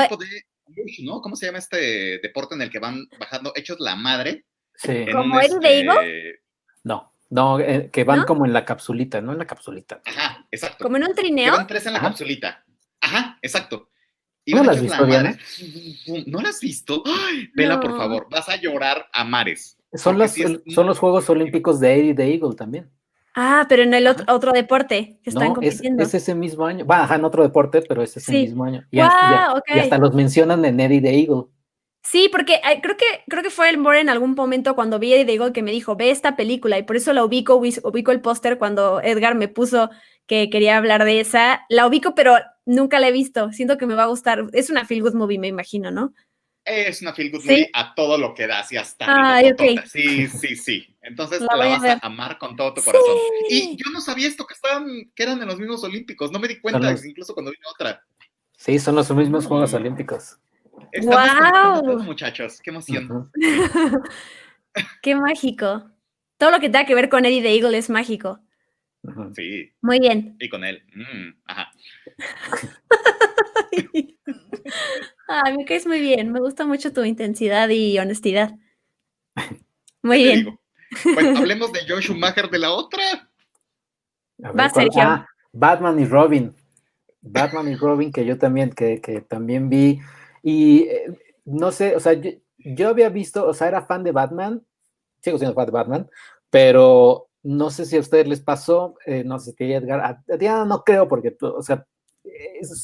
¿no? 1.03 1.21
¿Cómo 1.21 1.35
se 1.35 1.45
llama 1.45 1.59
este 1.59 2.17
deporte 2.23 2.55
en 2.55 2.63
el 2.63 2.71
que 2.71 2.79
van 2.79 3.07
bajando 3.19 3.53
hechos 3.55 3.79
la 3.79 3.95
madre? 3.95 4.45
Sí. 4.73 5.05
¿Como 5.11 5.39
Eddie 5.39 5.59
de 5.59 6.39
No, 6.83 7.13
No, 7.29 7.59
eh, 7.59 7.91
que 7.93 8.03
van 8.03 8.23
como 8.23 8.47
en 8.47 8.53
la 8.53 8.65
capsulita, 8.65 9.21
¿no? 9.21 9.31
En 9.31 9.37
la 9.37 9.45
capsulita. 9.45 10.01
Ajá, 10.05 10.47
exacto. 10.49 10.83
Como 10.83 10.97
en 10.97 11.03
un 11.03 11.13
trineo. 11.13 11.55
van 11.55 11.67
tres 11.67 11.85
en 11.85 11.93
la 11.93 12.01
capsulita. 12.01 12.65
Ajá, 12.99 13.37
exacto. 13.43 13.91
Y 14.45 14.53
¿No 14.53 14.63
las 14.63 14.75
has 14.75 14.81
visto, 14.81 15.05
Diana? 15.05 15.37
¿No 16.25 16.41
las 16.41 16.55
has 16.55 16.61
visto? 16.61 17.03
Ay, 17.05 17.49
vela, 17.55 17.79
por 17.79 17.97
favor. 17.97 18.27
Vas 18.29 18.49
a 18.49 18.57
llorar 18.57 19.07
a 19.13 19.23
mares. 19.23 19.77
Son, 19.93 20.17
son 20.67 20.87
los 20.87 20.99
Juegos 20.99 21.29
Olímpicos 21.29 21.79
de 21.79 21.93
Eddie 21.93 22.13
de 22.13 22.33
Eagle 22.33 22.55
también. 22.55 22.89
Ah, 23.35 23.65
pero 23.67 23.81
en 23.81 23.93
el 23.93 24.07
otro, 24.07 24.51
deporte 24.51 25.19
que 25.23 25.29
están 25.29 25.53
compitiendo. 25.53 26.03
Es, 26.03 26.13
ese 26.13 26.35
mismo 26.35 26.65
año. 26.65 26.85
Va, 26.85 27.03
ajá, 27.03 27.15
en 27.15 27.25
otro 27.25 27.41
deporte, 27.41 27.81
pero 27.81 28.03
es 28.03 28.15
ese 28.15 28.31
mismo 28.31 28.63
año. 28.63 28.85
Y, 28.91 28.99
hasta, 28.99 29.97
los 29.97 30.13
mencionan 30.13 30.63
en 30.65 30.79
Eddie 30.79 31.01
the 31.01 31.19
Eagle. 31.19 31.45
Sí, 32.03 32.29
porque 32.31 32.59
creo 32.81 32.97
que 32.97 33.05
creo 33.29 33.41
que 33.41 33.49
fue 33.49 33.69
el 33.69 33.77
More 33.77 34.01
en 34.01 34.09
algún 34.09 34.35
momento 34.35 34.75
cuando 34.75 34.99
vi 34.99 35.13
Eddie 35.13 35.25
the 35.25 35.33
Eagle 35.33 35.53
que 35.53 35.63
me 35.63 35.71
dijo, 35.71 35.95
ve 35.95 36.11
esta 36.11 36.35
película, 36.35 36.77
y 36.77 36.83
por 36.83 36.97
eso 36.97 37.13
la 37.13 37.23
ubico, 37.23 37.55
ubico 37.55 38.11
el 38.11 38.21
póster 38.21 38.57
cuando 38.57 39.01
Edgar 39.01 39.35
me 39.35 39.47
puso 39.47 39.89
que 40.27 40.49
quería 40.49 40.77
hablar 40.77 41.03
de 41.03 41.19
esa. 41.19 41.65
La 41.69 41.87
ubico, 41.87 42.13
pero 42.13 42.35
nunca 42.65 42.99
la 42.99 43.09
he 43.09 43.11
visto. 43.11 43.51
Siento 43.51 43.77
que 43.77 43.85
me 43.85 43.95
va 43.95 44.03
a 44.03 44.07
gustar. 44.07 44.47
Es 44.53 44.69
una 44.69 44.85
feel 44.85 45.01
good 45.01 45.13
movie, 45.13 45.39
me 45.39 45.47
imagino, 45.47 45.91
¿no? 45.91 46.13
Es 46.65 47.01
una 47.01 47.13
feel 47.13 47.29
good 47.29 47.43
movie 47.43 47.69
a 47.73 47.93
todo 47.93 48.17
lo 48.17 48.33
que 48.33 48.47
da, 48.47 48.59
así 48.59 48.77
hasta. 48.77 49.05
Ay, 49.07 49.53
Sí, 49.85 50.27
sí, 50.27 50.55
sí. 50.55 50.95
Entonces 51.01 51.41
la, 51.41 51.57
vas 51.57 51.83
a, 51.83 51.99
amar 52.01 52.37
con 52.37 52.55
todo 52.55 52.73
tu 52.73 52.81
corazón. 52.81 53.17
Y 53.49 53.75
yo 53.75 53.91
no 53.91 53.99
sabía 53.99 54.27
esto, 54.27 54.45
que 54.45 54.53
estaban, 54.53 55.11
que 55.13 55.23
eran 55.23 55.41
en 55.41 55.47
los 55.47 55.59
mismos 55.59 55.83
Olímpicos. 55.83 56.31
No 56.31 56.39
me 56.39 56.47
di 56.47 56.61
cuenta, 56.61 56.95
incluso 57.05 57.33
cuando 57.33 57.51
vino 57.51 57.67
otra. 57.73 58.01
Sí, 58.57 58.79
son 58.79 58.95
los 58.95 59.11
mismos 59.11 59.45
Juegos 59.45 59.73
Olímpicos. 59.73 60.37
wow. 61.01 62.01
muchachos, 62.03 62.61
qué 62.61 62.69
emoción. 62.69 63.29
qué 65.01 65.15
mágico. 65.15 65.91
Todo 66.37 66.51
lo 66.51 66.59
que 66.59 66.69
tenga 66.69 66.85
que 66.85 66.95
ver 66.95 67.09
con 67.09 67.25
Eddie 67.25 67.41
the 67.41 67.53
Eagle 67.53 67.77
es 67.77 67.89
mágico. 67.89 68.39
Sí. 69.35 69.69
Muy 69.81 69.99
bien. 69.99 70.37
Y 70.39 70.47
con 70.47 70.63
él. 70.63 70.81
Mm, 70.93 71.41
ajá. 71.45 71.72
Ay, 75.27 75.57
me 75.57 75.65
caes 75.65 75.87
muy 75.87 75.99
bien. 75.99 76.31
Me 76.31 76.39
gusta 76.39 76.65
mucho 76.65 76.93
tu 76.93 77.03
intensidad 77.03 77.69
y 77.69 77.97
honestidad. 77.97 78.55
Muy 80.01 80.23
bien. 80.23 80.59
Bueno, 81.03 81.37
hablemos 81.39 81.71
de 81.71 81.79
Joe 81.87 82.01
Schumacher 82.01 82.49
de 82.49 82.59
la 82.59 82.71
otra. 82.71 83.29
Va, 84.39 84.69
Sergio. 84.69 85.01
Ah, 85.01 85.27
Batman 85.51 85.99
y 85.99 86.05
Robin. 86.05 86.53
Batman 87.21 87.69
y 87.69 87.75
Robin, 87.75 88.11
que 88.11 88.25
yo 88.25 88.37
también, 88.37 88.71
que, 88.71 89.25
también 89.27 89.69
vi. 89.69 90.01
Y 90.41 90.81
eh, 90.83 91.17
no 91.45 91.71
sé, 91.71 91.95
o 91.95 91.99
sea, 91.99 92.13
yo, 92.57 92.89
había 92.89 93.09
visto, 93.09 93.47
o 93.47 93.53
sea, 93.53 93.69
era 93.69 93.85
fan 93.85 94.03
de 94.03 94.11
Batman, 94.11 94.65
sigo 95.21 95.37
siendo 95.37 95.55
fan 95.55 95.67
de 95.67 95.71
Batman, 95.71 96.09
pero 96.49 97.29
no 97.41 97.69
sé 97.69 97.85
si 97.85 97.95
a 97.95 98.01
ustedes 98.01 98.27
les 98.27 98.41
pasó, 98.41 98.95
eh, 99.05 99.23
no 99.23 99.39
sé 99.39 99.53
si 99.53 99.71
Edgar, 99.71 100.01
a 100.01 100.37
Diana 100.37 100.65
no 100.65 100.83
creo, 100.83 101.07
porque, 101.07 101.35
o 101.39 101.61
sea, 101.61 101.85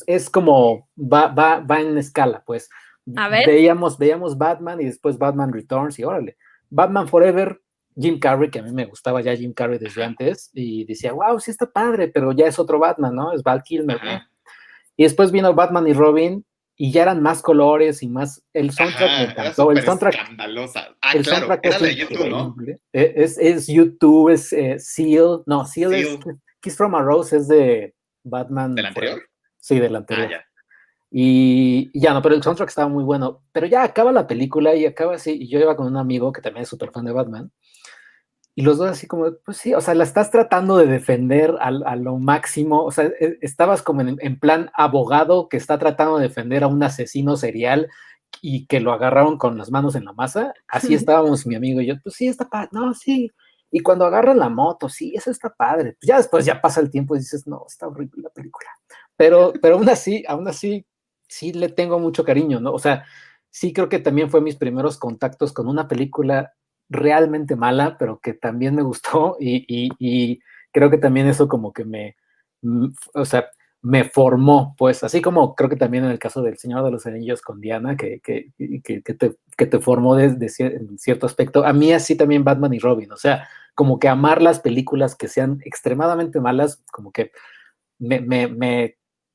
es, 0.08 0.30
como, 0.30 0.90
va, 0.98 1.28
va, 1.28 1.60
va 1.60 1.82
en 1.82 1.98
escala, 1.98 2.44
pues. 2.46 2.70
A 3.16 3.30
ver. 3.30 3.48
Veíamos, 3.48 3.98
veíamos 3.98 4.38
Batman 4.38 4.82
y 4.82 4.86
después 4.86 5.18
Batman 5.18 5.54
Returns 5.54 5.98
y 6.00 6.04
órale. 6.04 6.38
Batman 6.70 7.08
Forever, 7.08 7.62
Jim 7.96 8.20
Carrey, 8.20 8.50
que 8.50 8.60
a 8.60 8.64
mí 8.64 8.72
me 8.72 8.86
gustaba 8.86 9.22
ya 9.22 9.36
Jim 9.36 9.54
Carrey 9.54 9.80
desde 9.80 10.04
antes, 10.04 10.52
y 10.54 10.86
decía, 10.86 11.14
wow, 11.14 11.40
sí 11.40 11.52
está 11.52 11.70
padre, 11.70 12.08
pero 12.08 12.32
ya 12.32 12.46
es 12.46 12.60
otro 12.60 12.80
Batman, 12.80 13.16
¿no? 13.16 13.34
Es 13.34 13.44
Val 13.44 13.64
Kilmer, 13.64 14.00
Y 14.96 15.04
después 15.04 15.32
vino 15.32 15.54
Batman 15.54 15.88
y 15.88 15.94
Robin, 15.94 16.46
y 16.82 16.94
ya 16.94 17.02
eran 17.02 17.22
más 17.22 17.42
colores 17.42 18.02
y 18.04 18.08
más. 18.08 18.42
El 18.54 18.72
soundtrack 18.72 19.10
me 19.10 19.24
encantó. 19.32 19.72
El 19.72 19.82
soundtrack. 19.82 20.14
Escandalosa. 20.14 20.96
Ah, 21.02 21.12
el 21.14 21.24
claro, 21.24 21.48
soundtrack 21.48 21.66
es 21.66 21.82
de 21.82 21.96
YouTube, 21.96 22.30
¿no? 22.30 22.56
E, 22.94 23.14
es, 23.18 23.38
es, 23.38 23.68
YouTube, 23.68 24.30
es 24.30 24.54
eh, 24.54 24.80
Seal. 24.80 25.44
No, 25.46 25.66
Seal, 25.66 25.94
es. 25.94 26.18
Kiss 26.62 26.78
from 26.78 26.96
a 26.96 27.02
Rose 27.02 27.36
es 27.36 27.50
de 27.50 27.94
Batman. 28.24 28.76
¿Del 28.76 28.86
anterior? 28.86 29.29
Sí, 29.60 29.80
del 29.80 29.96
anterior. 29.96 30.42
Ah, 30.42 30.46
y, 31.12 31.90
ya 32.00 32.14
no, 32.14 32.22
pero 32.22 32.36
el 32.36 32.44
soundtrack 32.44 32.70
estaba 32.70 32.88
muy 32.88 33.04
bueno. 33.04 33.42
Pero 33.52 33.68
ya 33.68 33.84
acaba 33.84 34.12
la 34.12 34.28
película 34.28 34.76
y 34.76 34.86
acaba 34.86 35.16
así. 35.16 35.32
Y 35.32 35.48
yo 35.48 35.60
iba 35.60 35.76
con 35.76 35.88
un 35.88 35.98
amigo 35.98 36.32
que 36.32 36.42
también 36.42 36.64
es 36.64 36.70
súper 36.70 36.92
fan 36.92 37.06
de 37.06 37.12
Batman. 37.12 37.52
Y 38.56 38.62
los 38.62 38.78
dos 38.78 38.90
así 38.90 39.08
como, 39.08 39.32
pues 39.46 39.58
sí, 39.58 39.74
o 39.74 39.82
sea, 39.82 39.94
la 39.94 40.04
estás 40.04 40.32
tratando 40.32 40.78
de 40.78 40.86
defender 40.86 41.56
a, 41.62 41.96
lo 41.96 42.18
máximo. 42.18 42.84
O 42.84 42.92
sea, 42.92 43.06
e, 43.06 43.38
estabas 43.42 43.82
como 43.82 44.02
en, 44.02 44.40
plan 44.40 44.70
abogado 44.74 45.50
que 45.50 45.58
está 45.58 45.78
tratando 45.80 46.18
de 46.18 46.28
defender 46.28 46.64
a 46.64 46.68
un 46.68 46.84
asesino 46.84 47.38
serial 47.38 47.88
y 48.42 48.68
que 48.68 48.80
lo 48.80 48.92
agarraron 48.92 49.38
con 49.38 49.58
las 49.58 49.72
manos 49.72 49.96
en 49.96 50.06
la 50.06 50.14
masa. 50.14 50.54
Así 50.68 50.94
estábamos 50.94 51.48
mi 51.48 51.56
amigo 51.56 51.82
y 51.82 51.88
yo, 51.88 51.96
pues 52.04 52.16
sí, 52.16 52.28
está 52.28 52.50
padre. 52.50 52.70
No, 52.72 52.94
sí. 52.94 53.32
Y 53.72 53.82
cuando 53.82 54.06
agarran 54.06 54.40
la 54.40 54.50
moto, 54.50 54.90
sí, 54.90 55.14
eso 55.16 55.32
está 55.32 55.50
padre. 55.50 55.96
Pues 56.00 56.08
ya 56.08 56.18
después 56.18 56.46
ya 56.46 56.60
pasa 56.60 56.82
el 56.82 56.90
tiempo 56.90 57.16
y 57.16 57.20
dices, 57.20 57.48
no, 57.48 57.64
está 57.68 57.88
horrible 57.88 58.24
la 58.24 58.30
película. 58.30 58.70
Pero, 59.20 59.52
pero 59.62 59.76
aún 59.76 59.90
así, 59.90 60.24
aún 60.30 60.48
así, 60.48 60.86
sí 61.28 61.52
le 61.52 61.68
tengo 61.68 62.00
mucho 62.00 62.24
cariño, 62.24 62.62
¿no? 62.62 62.72
O 62.72 62.80
sea, 62.80 63.04
sí 63.50 63.74
creo 63.74 63.90
que 63.90 64.00
también 64.00 64.30
fue 64.30 64.40
mis 64.40 64.56
primeros 64.56 64.98
contactos 64.98 65.52
con 65.52 65.68
una 65.68 65.90
película 65.90 66.54
realmente 66.88 67.58
mala, 67.58 67.98
pero 67.98 68.20
que 68.22 68.34
también 68.34 68.76
me 68.76 68.82
gustó 68.82 69.36
y, 69.38 70.40
creo 70.72 70.90
que 70.90 70.98
también 70.98 71.28
eso 71.28 71.50
como 71.50 71.74
que 71.74 71.84
me, 71.84 72.16
mm, 72.62 72.88
o 73.14 73.26
sea, 73.26 73.50
me 73.82 74.06
formó, 74.06 74.74
pues, 74.78 75.04
así 75.04 75.22
como 75.22 75.54
creo 75.54 75.70
que 75.70 75.76
también 75.76 76.06
en 76.06 76.12
el 76.12 76.20
caso 76.20 76.42
del 76.42 76.58
Señor 76.58 76.86
de 76.86 76.92
los 76.92 77.06
Anillos 77.06 77.42
con 77.42 77.60
Diana, 77.60 77.98
que, 77.98 78.22
que, 78.22 78.54
te, 79.18 79.36
que 79.58 79.66
te, 79.66 79.80
formó 79.80 80.16
desde 80.16 80.66
en 80.66 80.98
cierto 80.98 81.26
aspecto, 81.26 81.66
a 81.66 81.74
mí 81.74 81.92
así 81.92 82.16
también 82.16 82.46
Batman 82.46 82.74
y 82.74 82.80
Robin, 82.80 83.12
o 83.12 83.18
sea, 83.18 83.50
como 83.76 84.00
que 84.00 84.08
amar 84.08 84.42
las 84.42 84.62
películas 84.62 85.16
que 85.16 85.28
sean 85.28 85.60
extremadamente 85.66 86.40
malas, 86.40 86.82
como 86.90 87.12
que 87.12 87.32
me 88.00 88.20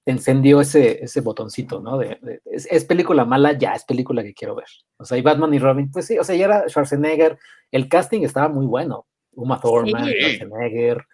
encendió 0.06 0.60
ese, 0.60 1.02
ese 1.02 1.20
botoncito, 1.20 1.80
¿no? 1.80 1.98
De, 1.98 2.18
es, 2.44 2.84
película 2.84 3.24
mala, 3.24 3.52
ya 3.52 3.72
es 3.72 3.84
película 3.84 4.22
que 4.22 4.34
quiero 4.34 4.54
ver. 4.54 4.68
O 4.98 5.04
sea, 5.04 5.16
y 5.16 5.22
Batman 5.22 5.54
y 5.54 5.58
Robin, 5.58 5.90
pues 5.90 6.06
sí, 6.06 6.18
o 6.18 6.24
sea, 6.24 6.36
ya 6.36 6.44
era 6.44 6.68
Schwarzenegger, 6.68 7.38
el 7.70 7.88
casting 7.88 8.22
estaba 8.22 8.48
muy 8.48 8.66
bueno. 8.66 9.06
Uma 9.32 9.60
Thurman, 9.60 10.06
Schwarzenegger, 10.06 11.06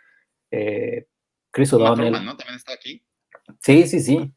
eh, 0.50 1.06
Chris 1.50 1.72
O'Donnell. 1.72 2.12
¿no? 2.24 2.36
También 2.36 2.56
está 2.56 2.72
aquí. 2.72 3.02
Sí, 3.60 3.86
sí, 3.86 4.00
sí. 4.00 4.34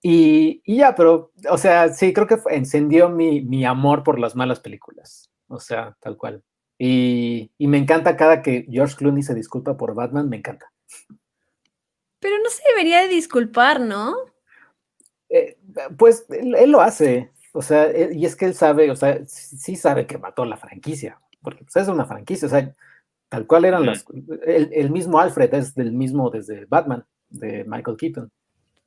Y, 0.00 0.62
ya, 0.76 0.94
pero, 0.94 1.32
o 1.50 1.58
sea, 1.58 1.92
sí, 1.92 2.12
creo 2.12 2.26
que 2.26 2.38
encendió 2.50 3.08
mi, 3.08 3.42
mi, 3.42 3.64
amor 3.64 4.04
por 4.04 4.18
las 4.20 4.36
malas 4.36 4.60
películas. 4.60 5.30
O 5.48 5.58
sea, 5.58 5.96
tal 6.00 6.16
cual. 6.16 6.44
Y, 6.78 7.50
y 7.58 7.66
me 7.66 7.78
encanta 7.78 8.16
cada 8.16 8.40
que 8.40 8.66
George 8.70 8.94
Clooney 8.96 9.24
se 9.24 9.34
disculpa 9.34 9.76
por 9.76 9.94
Batman, 9.94 10.28
me 10.28 10.36
encanta. 10.36 10.72
Pero 12.20 12.38
no 12.38 12.50
se 12.50 12.62
debería 12.70 13.02
de 13.02 13.08
disculpar, 13.08 13.80
¿no? 13.80 14.14
Eh, 15.28 15.58
pues 15.96 16.26
él, 16.30 16.70
lo 16.70 16.80
hace, 16.80 17.30
o 17.52 17.60
sea, 17.62 17.86
eh, 17.90 18.10
y 18.12 18.24
es 18.24 18.34
que 18.34 18.46
él 18.46 18.54
sabe, 18.54 18.90
o 18.90 18.96
sea, 18.96 19.20
sí 19.26 19.76
sabe 19.76 20.06
que 20.06 20.16
mató 20.16 20.44
la 20.44 20.56
franquicia, 20.56 21.20
porque 21.42 21.64
pues, 21.64 21.76
es 21.76 21.88
una 21.88 22.06
franquicia, 22.06 22.46
o 22.46 22.50
sea, 22.50 22.74
tal 23.28 23.46
cual 23.46 23.66
eran 23.66 23.84
las... 23.84 24.06
El, 24.46 24.90
mismo 24.90 25.20
Alfred 25.20 25.52
es 25.52 25.74
del 25.74 25.92
mismo 25.92 26.30
desde 26.30 26.64
Batman, 26.64 27.04
de 27.28 27.64
Michael 27.64 27.98
Keaton. 27.98 28.30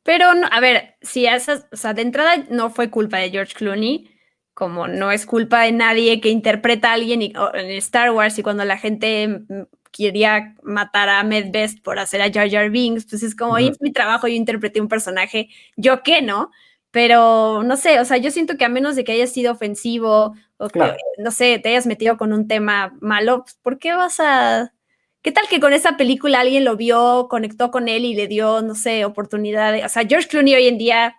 Pero, 0.04 0.26
a 0.50 0.60
ver, 0.60 0.96
si 1.02 1.28
esas, 1.28 1.68
o 1.72 1.76
sea, 1.76 1.94
de 1.94 2.02
entrada 2.02 2.46
no 2.50 2.72
fue 2.72 2.90
culpa 2.90 3.18
de 3.18 3.30
George 3.30 3.54
Clooney, 3.54 4.10
como 4.56 4.88
no 4.88 5.12
es 5.12 5.28
culpa 5.28 5.62
de 5.62 5.72
nadie 5.72 6.20
que 6.22 6.30
interpreta 6.30 6.90
a 6.90 6.94
alguien 6.94 7.22
en 7.22 7.72
Star 7.78 8.12
Wars 8.12 8.38
y 8.40 8.44
cuando 8.44 8.66
la 8.66 8.78
gente 8.78 9.28
mm, 9.28 9.62
quería 9.92 10.56
matar 10.64 11.10
a 11.10 11.24
Medvest 11.24 11.82
por 11.84 12.00
hacer 12.00 12.22
a 12.22 12.32
Jar 12.32 12.50
Jar 12.50 12.70
Binks, 12.70 13.06
pues 13.06 13.24
es 13.24 13.36
como, 13.36 13.58
es 13.58 13.82
mi 13.82 13.92
trabajo, 13.92 14.28
yo 14.28 14.36
interpreté 14.36 14.82
un 14.82 14.88
personaje, 14.88 15.50
yo 15.76 16.04
qué, 16.04 16.22
¿no? 16.22 16.52
Pero 16.92 17.64
no 17.64 17.78
sé, 17.78 18.00
o 18.00 18.06
sea, 18.06 18.18
yo 18.18 18.32
siento 18.32 18.58
que 18.58 18.66
a 18.66 18.70
menos 18.70 18.96
de 18.96 19.04
que 19.04 19.14
haya 19.14 19.28
sido 19.28 19.54
ofensivo 19.54 20.36
o 20.58 20.70
que, 20.70 20.80
no 21.18 21.32
sé, 21.32 21.60
te 21.60 21.70
hayas 21.70 21.88
metido 21.88 22.18
con 22.18 22.34
un 22.34 22.48
tema 22.48 22.96
malo, 23.02 23.44
pues, 23.44 23.56
¿por 23.56 23.80
qué 23.80 23.94
vas 23.94 24.20
a... 24.20 24.74
¿Qué 25.22 25.32
tal 25.32 25.48
que 25.48 25.60
con 25.60 25.72
esa 25.72 25.98
película 25.98 26.40
alguien 26.40 26.66
lo 26.66 26.76
vio, 26.76 27.28
conectó 27.30 27.70
con 27.70 27.88
él 27.88 28.06
y 28.06 28.16
le 28.16 28.28
dio, 28.28 28.62
no 28.64 28.74
sé, 28.74 29.06
oportunidad? 29.06 29.86
o 29.86 29.90
sea, 29.90 30.04
George 30.08 30.28
Clooney 30.28 30.56
hoy 30.56 30.68
en 30.68 30.80
día 30.80 31.16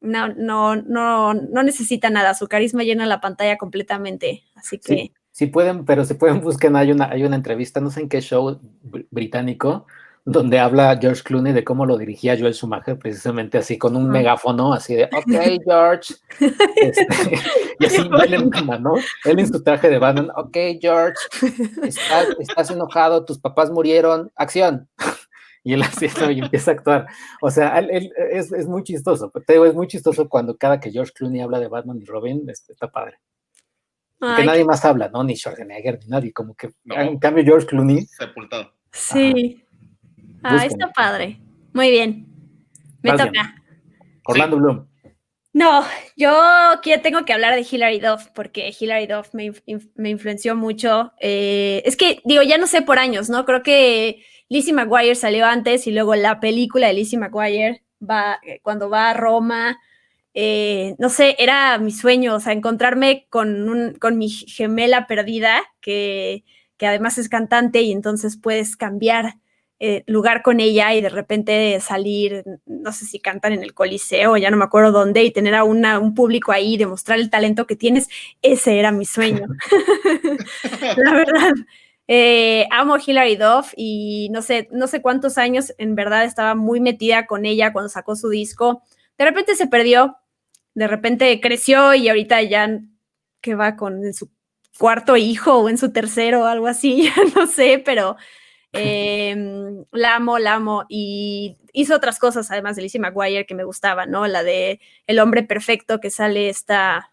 no, 0.00 0.28
no, 0.28 0.76
no, 0.76 1.34
no 1.34 1.62
necesita 1.62 2.10
nada, 2.10 2.34
su 2.34 2.46
carisma 2.46 2.82
llena 2.82 3.06
la 3.06 3.20
pantalla 3.20 3.56
completamente, 3.56 4.44
así 4.54 4.78
que 4.78 5.12
si 5.36 5.48
pueden, 5.48 5.84
pero 5.84 6.06
si 6.06 6.14
pueden 6.14 6.40
busquen, 6.42 6.76
hay 6.76 6.92
una, 6.92 7.10
hay 7.10 7.22
una 7.24 7.36
entrevista, 7.36 7.78
no 7.78 7.90
sé 7.90 8.00
en 8.00 8.08
qué 8.08 8.22
show 8.22 8.58
británico, 9.10 9.86
donde 10.24 10.58
habla 10.58 10.98
George 10.98 11.22
Clooney 11.22 11.52
de 11.52 11.62
cómo 11.62 11.84
lo 11.84 11.98
dirigía 11.98 12.38
Joel 12.38 12.54
Schumacher, 12.54 12.98
precisamente 12.98 13.58
así, 13.58 13.76
con 13.76 13.96
un 13.96 14.08
megáfono, 14.08 14.72
así 14.72 14.94
de, 14.94 15.04
ok, 15.04 15.62
George. 15.62 16.14
Este, 16.76 17.06
y 17.78 17.84
así, 17.84 18.08
él 18.24 18.34
en, 18.34 18.50
¿no? 18.82 18.94
él 19.26 19.38
en 19.38 19.46
su 19.46 19.62
traje 19.62 19.90
de 19.90 19.98
Batman, 19.98 20.30
ok, 20.36 20.56
George, 20.80 21.18
estás, 21.82 22.70
enojado, 22.70 23.26
tus 23.26 23.38
papás 23.38 23.70
murieron, 23.70 24.32
acción. 24.36 24.88
Y 25.62 25.74
él 25.74 25.82
así 25.82 26.06
y 26.30 26.38
empieza 26.38 26.70
a 26.70 26.74
actuar. 26.74 27.06
O 27.42 27.50
sea, 27.50 27.78
él, 27.78 28.10
es, 28.30 28.52
es, 28.52 28.66
muy 28.66 28.84
chistoso. 28.84 29.30
Te 29.46 29.52
digo, 29.52 29.66
es 29.66 29.74
muy 29.74 29.86
chistoso 29.86 30.28
cuando 30.28 30.56
cada 30.56 30.80
que 30.80 30.92
George 30.92 31.12
Clooney 31.12 31.42
habla 31.42 31.60
de 31.60 31.68
Batman 31.68 31.98
y 32.00 32.04
Robin, 32.06 32.48
este, 32.48 32.72
está 32.72 32.88
padre. 32.88 33.18
Que 34.20 34.44
nadie 34.44 34.64
más 34.64 34.84
habla, 34.84 35.08
¿no? 35.08 35.22
Ni 35.24 35.36
Schwarzenegger, 35.36 35.98
ni 36.00 36.06
nadie, 36.08 36.32
como 36.32 36.54
que 36.54 36.70
en 36.84 37.18
cambio 37.18 37.44
George 37.44 37.66
Clooney. 37.66 38.06
Sepultado. 38.06 38.72
Sí. 38.92 39.62
Ah, 40.42 40.64
está 40.64 40.92
padre. 40.92 41.40
Muy 41.72 41.90
bien. 41.90 42.26
Me 43.02 43.12
toca. 43.12 43.62
Orlando 44.24 44.56
Bloom. 44.56 44.86
No, 45.52 45.84
yo 46.16 46.30
tengo 47.02 47.24
que 47.24 47.32
hablar 47.32 47.54
de 47.54 47.66
Hilary 47.68 47.98
Duff 47.98 48.26
porque 48.34 48.74
Hilary 48.78 49.06
Duff 49.06 49.32
me, 49.32 49.52
influenció 50.10 50.54
mucho. 50.54 51.14
Eh, 51.18 51.82
es 51.86 51.96
que, 51.96 52.20
digo, 52.24 52.42
ya 52.42 52.58
no 52.58 52.66
sé 52.66 52.82
por 52.82 52.98
años, 52.98 53.30
¿no? 53.30 53.46
Creo 53.46 53.62
que 53.62 54.22
Lizzie 54.50 54.74
McGuire 54.74 55.14
salió 55.14 55.46
antes 55.46 55.86
y 55.86 55.92
luego 55.92 56.14
la 56.14 56.40
película 56.40 56.88
de 56.88 56.92
Lizzie 56.92 57.18
McGuire 57.18 57.82
va, 58.02 58.38
eh, 58.46 58.60
cuando 58.62 58.90
va 58.90 59.08
a 59.08 59.14
Roma. 59.14 59.78
Eh, 60.38 60.94
no 60.98 61.08
sé, 61.08 61.34
era 61.38 61.78
mi 61.78 61.90
sueño, 61.90 62.34
o 62.34 62.40
sea, 62.40 62.52
encontrarme 62.52 63.26
con, 63.30 63.96
con 63.98 64.18
mi 64.18 64.28
gemela 64.28 65.06
perdida, 65.06 65.62
que, 65.80 66.44
que 66.76 66.86
además 66.86 67.16
es 67.16 67.30
cantante 67.30 67.80
y 67.80 67.90
entonces 67.90 68.36
puedes 68.36 68.76
cambiar 68.76 69.36
eh, 69.78 70.04
lugar 70.06 70.42
con 70.42 70.60
ella 70.60 70.94
y 70.94 71.00
de 71.00 71.08
repente 71.08 71.80
salir, 71.80 72.44
no 72.66 72.92
sé 72.92 73.06
si 73.06 73.18
cantan 73.18 73.54
en 73.54 73.62
el 73.62 73.72
Coliseo, 73.72 74.36
ya 74.36 74.50
no 74.50 74.58
me 74.58 74.64
acuerdo 74.64 74.92
dónde, 74.92 75.24
y 75.24 75.30
tener 75.30 75.54
a 75.54 75.64
un 75.64 76.14
público 76.14 76.52
ahí, 76.52 76.76
demostrar 76.76 77.18
el 77.18 77.30
talento 77.30 77.66
que 77.66 77.76
tienes, 77.76 78.06
ese 78.42 78.78
era 78.78 78.92
mi 78.92 79.06
sueño. 79.06 79.46
La 80.98 81.12
verdad. 81.14 81.52
Eh, 82.08 82.68
amo 82.70 82.98
Hilary 83.04 83.36
Duff 83.36 83.72
y 83.74 84.28
no 84.32 84.42
sé, 84.42 84.68
no 84.70 84.86
sé 84.86 85.00
cuántos 85.02 85.38
años 85.38 85.72
en 85.78 85.94
verdad 85.94 86.24
estaba 86.24 86.54
muy 86.54 86.78
metida 86.80 87.26
con 87.26 87.46
ella 87.46 87.72
cuando 87.72 87.88
sacó 87.88 88.16
su 88.16 88.28
disco. 88.28 88.82
De 89.18 89.24
repente 89.24 89.56
se 89.56 89.66
perdió, 89.66 90.16
de 90.76 90.86
repente 90.86 91.40
creció 91.40 91.94
y 91.94 92.08
ahorita 92.08 92.42
ya 92.42 92.80
que 93.40 93.54
va 93.54 93.76
con 93.76 94.12
su 94.12 94.30
cuarto 94.78 95.16
hijo 95.16 95.58
o 95.58 95.68
en 95.68 95.78
su 95.78 95.90
tercero 95.90 96.42
o 96.42 96.46
algo 96.46 96.68
así, 96.68 97.10
ya 97.16 97.24
no 97.34 97.46
sé, 97.46 97.82
pero 97.84 98.16
Em, 98.72 99.84
la 99.92 100.16
amo, 100.16 100.38
la 100.38 100.54
amo. 100.54 100.84
Y 100.88 101.56
hizo 101.72 101.94
otras 101.94 102.18
cosas, 102.18 102.50
además 102.50 102.76
de 102.76 102.82
Lizzie 102.82 103.00
McGuire, 103.00 103.46
que 103.46 103.54
me 103.54 103.64
gustaba, 103.64 104.06
¿no? 104.06 104.26
La 104.26 104.42
de 104.42 104.80
El 105.06 105.18
hombre 105.18 105.42
perfecto, 105.42 105.98
que 106.00 106.10
sale 106.10 106.48
esta. 106.48 107.10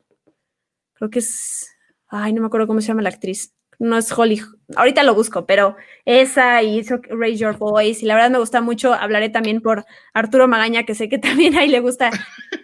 Creo 0.94 1.10
que 1.10 1.20
es. 1.20 1.70
Ay, 2.08 2.34
no 2.34 2.42
me 2.42 2.48
acuerdo 2.48 2.68
cómo 2.68 2.82
se 2.82 2.88
llama 2.88 3.02
la 3.02 3.10
actriz 3.10 3.54
no 3.80 3.98
es 3.98 4.12
Holly, 4.12 4.42
ahorita 4.76 5.04
lo 5.04 5.16
busco, 5.16 5.46
pero 5.46 5.76
esa 6.06 6.62
y 6.64 6.80
hizo 6.80 6.98
Raise 7.10 7.38
Your 7.38 7.58
Voice, 7.58 8.04
y 8.04 8.08
la 8.08 8.16
verdad 8.16 8.30
me 8.30 8.40
gusta 8.40 8.62
mucho, 8.62 8.94
hablaré 8.94 9.30
también 9.30 9.62
por 9.62 9.86
Arturo 10.14 10.48
Magaña, 10.48 10.84
que 10.84 10.96
sé 10.96 11.10
que 11.10 11.18
también 11.20 11.56
ahí 11.56 11.70
le 11.70 11.80
gusta 11.80 12.10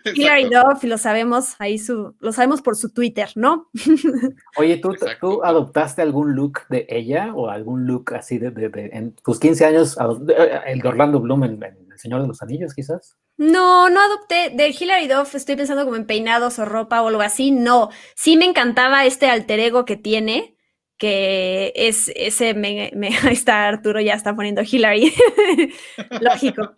Hilary 0.06 0.46
Duff, 0.46 0.84
y 0.84 0.88
lo 0.88 0.98
sabemos, 0.98 1.56
ahí 1.60 1.78
su, 1.78 2.16
lo 2.20 2.32
sabemos 2.32 2.62
por 2.62 2.76
su 2.76 2.92
Twitter, 2.92 3.30
¿no? 3.36 3.70
Oye, 4.58 4.78
¿tú, 4.78 4.96
¿tú 5.20 5.44
adoptaste 5.44 6.02
algún 6.02 6.36
look 6.36 6.62
de 6.70 6.86
ella 6.90 7.34
o 7.36 7.50
algún 7.50 7.86
look 7.86 8.14
así 8.14 8.38
de, 8.38 8.52
en 8.94 9.16
tus 9.16 9.40
15 9.40 9.66
años, 9.66 9.98
eh, 10.30 10.62
el 10.68 10.80
de 10.80 10.88
Orlando 10.88 11.20
Bloom 11.20 11.44
en, 11.44 11.64
El 11.64 12.00
Señor 12.00 12.22
de 12.22 12.28
los 12.28 12.42
Anillos, 12.42 12.74
quizás? 12.74 13.18
No, 13.38 13.90
no 13.90 14.02
adopté. 14.02 14.50
De 14.54 14.76
Hilary 14.78 15.08
Duff 15.08 15.34
estoy 15.36 15.56
pensando 15.56 15.86
como 15.86 15.96
en 15.96 16.06
peinados 16.06 16.60
o 16.60 16.66
ropa 16.66 17.02
o 17.02 17.08
algo 17.08 17.22
así. 17.22 17.52
No, 17.52 17.90
sí 18.16 18.36
me 18.36 18.44
encantaba 18.44 19.06
este 19.06 19.30
alter 19.30 19.62
ego 19.62 19.86
que 19.86 19.96
tiene 19.96 20.58
que 21.00 21.72
es 21.76 22.12
ese, 22.16 22.54
me, 22.54 22.92
está 23.32 23.68
Arturo 23.68 24.00
ya 24.00 24.14
está 24.14 24.36
poniendo 24.36 24.62
Hillary, 24.62 25.12
lógico. 26.22 26.74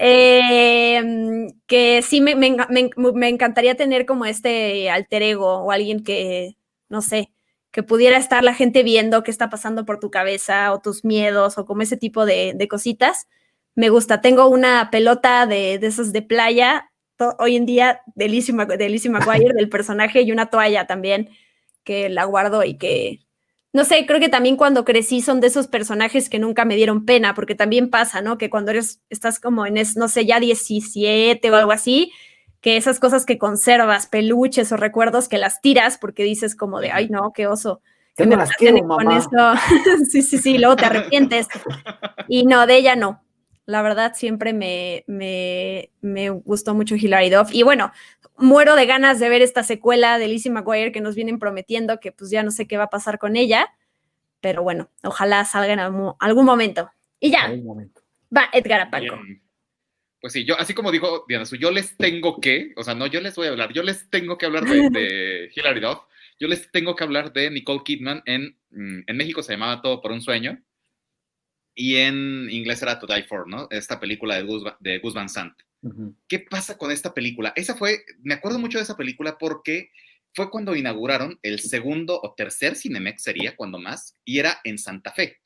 Em, 0.00 1.48
que 1.66 2.02
sí 2.02 2.20
me, 2.20 2.34
me, 2.34 3.28
encantaría 3.28 3.76
tener 3.76 4.06
como 4.06 4.24
este 4.24 4.90
alter 4.90 5.22
ego 5.22 5.58
o 5.58 5.72
alguien 5.72 6.02
que, 6.02 6.56
no 6.88 7.02
sé, 7.02 7.32
que 7.72 7.82
pudiera 7.82 8.16
estar 8.16 8.42
la 8.44 8.54
gente 8.54 8.82
viendo 8.82 9.22
qué 9.22 9.30
está 9.30 9.50
pasando 9.50 9.84
por 9.84 10.00
tu 10.00 10.10
cabeza 10.10 10.72
o 10.72 10.80
tus 10.80 11.04
miedos 11.04 11.58
o 11.58 11.66
como 11.66 11.82
ese 11.82 11.96
tipo 11.96 12.26
de, 12.26 12.66
cositas. 12.70 13.28
Me 13.74 13.90
gusta. 13.90 14.20
Tengo 14.20 14.48
una 14.48 14.90
pelota 14.90 15.46
de, 15.46 15.78
de 15.78 15.86
esos 15.88 16.12
de 16.12 16.22
playa 16.22 16.90
hoy 17.38 17.56
en 17.56 17.66
día 17.66 18.00
de 18.14 18.28
Lizzie, 18.28 18.54
de 18.54 19.10
McGuire, 19.10 19.54
del 19.54 19.68
personaje, 19.68 20.22
y 20.22 20.32
una 20.32 20.46
toalla 20.46 20.86
también 20.86 21.30
que 21.84 22.08
la 22.08 22.24
guardo 22.24 22.64
y 22.64 22.78
que 22.78 23.20
no 23.72 23.84
sé, 23.84 24.06
creo 24.06 24.18
que 24.20 24.28
también 24.28 24.56
cuando 24.56 24.84
crecí 24.84 25.20
son 25.20 25.40
de 25.40 25.48
esos 25.48 25.66
personajes 25.66 26.30
que 26.30 26.38
nunca 26.38 26.64
me 26.64 26.76
dieron 26.76 27.04
pena, 27.04 27.34
porque 27.34 27.54
también 27.54 27.90
pasa, 27.90 28.22
¿no? 28.22 28.38
Que 28.38 28.50
cuando 28.50 28.70
eres, 28.70 29.02
estás 29.10 29.40
como 29.40 29.66
en, 29.66 29.76
es, 29.76 29.96
no 29.96 30.08
sé, 30.08 30.24
ya 30.24 30.40
17 30.40 31.50
o 31.50 31.54
algo 31.54 31.72
así, 31.72 32.12
que 32.60 32.76
esas 32.76 32.98
cosas 32.98 33.26
que 33.26 33.38
conservas, 33.38 34.06
peluches 34.06 34.72
o 34.72 34.76
recuerdos, 34.76 35.28
que 35.28 35.38
las 35.38 35.60
tiras 35.60 35.98
porque 35.98 36.24
dices 36.24 36.56
como 36.56 36.80
de, 36.80 36.90
ay, 36.90 37.08
no, 37.08 37.32
qué 37.32 37.46
oso. 37.46 37.82
Que 38.16 38.26
me 38.26 38.36
las 38.36 38.50
quiero, 38.52 38.82
mamá. 38.82 39.20
sí, 40.10 40.22
sí, 40.22 40.38
sí, 40.38 40.58
luego 40.58 40.74
te 40.74 40.86
arrepientes. 40.86 41.46
Y 42.26 42.46
no, 42.46 42.66
de 42.66 42.76
ella 42.76 42.96
no. 42.96 43.22
La 43.68 43.82
verdad, 43.82 44.14
siempre 44.14 44.54
me, 44.54 45.04
me, 45.06 45.90
me 46.00 46.30
gustó 46.30 46.74
mucho 46.74 46.94
Hilary 46.94 47.28
Duff. 47.28 47.50
Y 47.52 47.64
bueno, 47.64 47.92
muero 48.38 48.74
de 48.76 48.86
ganas 48.86 49.20
de 49.20 49.28
ver 49.28 49.42
esta 49.42 49.62
secuela 49.62 50.16
de 50.16 50.26
Lizzie 50.26 50.50
McGuire 50.50 50.90
que 50.90 51.02
nos 51.02 51.14
vienen 51.14 51.38
prometiendo, 51.38 52.00
que 52.00 52.10
pues 52.10 52.30
ya 52.30 52.42
no 52.42 52.50
sé 52.50 52.66
qué 52.66 52.78
va 52.78 52.84
a 52.84 52.90
pasar 52.90 53.18
con 53.18 53.36
ella, 53.36 53.68
pero 54.40 54.62
bueno, 54.62 54.88
ojalá 55.02 55.44
salga 55.44 55.74
en 55.74 55.80
algún, 55.80 56.44
momento. 56.46 56.90
Y 57.20 57.30
ya, 57.30 57.52
va 58.34 58.48
Edgar 58.54 58.80
Apanco. 58.80 59.18
Pues 60.22 60.32
sí, 60.32 60.46
yo, 60.46 60.58
así 60.58 60.72
como 60.72 60.90
dijo 60.90 61.26
Diana 61.28 61.44
yo 61.60 61.70
les 61.70 61.94
tengo 61.98 62.40
que, 62.40 62.72
o 62.74 62.82
sea, 62.82 62.94
no 62.94 63.06
yo 63.06 63.20
les 63.20 63.36
voy 63.36 63.48
a 63.48 63.50
hablar, 63.50 63.74
yo 63.74 63.82
les 63.82 64.08
tengo 64.08 64.38
que 64.38 64.46
hablar 64.46 64.64
de, 64.64 64.88
de 64.90 65.50
Hilary 65.54 65.80
Duff, 65.80 65.98
yo 66.40 66.48
les 66.48 66.70
tengo 66.72 66.96
que 66.96 67.04
hablar 67.04 67.34
de 67.34 67.50
Nicole 67.50 67.82
Kidman 67.84 68.22
en, 68.24 68.56
mm, 68.70 69.00
en 69.06 69.16
México 69.18 69.42
se 69.42 69.52
llamaba 69.52 69.82
Todo 69.82 70.00
por 70.00 70.10
un 70.10 70.22
sueño, 70.22 70.58
y 71.78 71.94
en 71.94 72.50
inglés 72.50 72.82
era 72.82 72.98
To 72.98 73.06
Die 73.06 73.22
For, 73.22 73.46
¿no? 73.46 73.68
Esta 73.70 74.00
película 74.00 74.34
de 74.34 74.42
Gus, 74.42 74.64
de 74.80 74.98
Gus 74.98 75.14
Van 75.14 75.28
Sant. 75.28 75.56
¿Qué 76.26 76.40
pasa 76.40 76.76
con 76.76 76.90
esta 76.90 77.14
película? 77.14 77.52
Esa 77.54 77.76
fue, 77.76 78.04
me 78.20 78.34
acuerdo 78.34 78.58
mucho 78.58 78.78
de 78.78 78.82
esa 78.82 78.96
película 78.96 79.38
porque 79.38 79.92
fue 80.34 80.50
cuando 80.50 80.74
inauguraron 80.74 81.38
el 81.40 81.60
segundo 81.60 82.20
o 82.20 82.34
tercer 82.34 82.74
Cinemex, 82.74 83.22
sería 83.22 83.54
cuando 83.54 83.78
más, 83.78 84.12
y 84.24 84.40
era 84.40 84.60
en 84.64 84.76
Santa 84.76 85.12
Fe. 85.12 85.38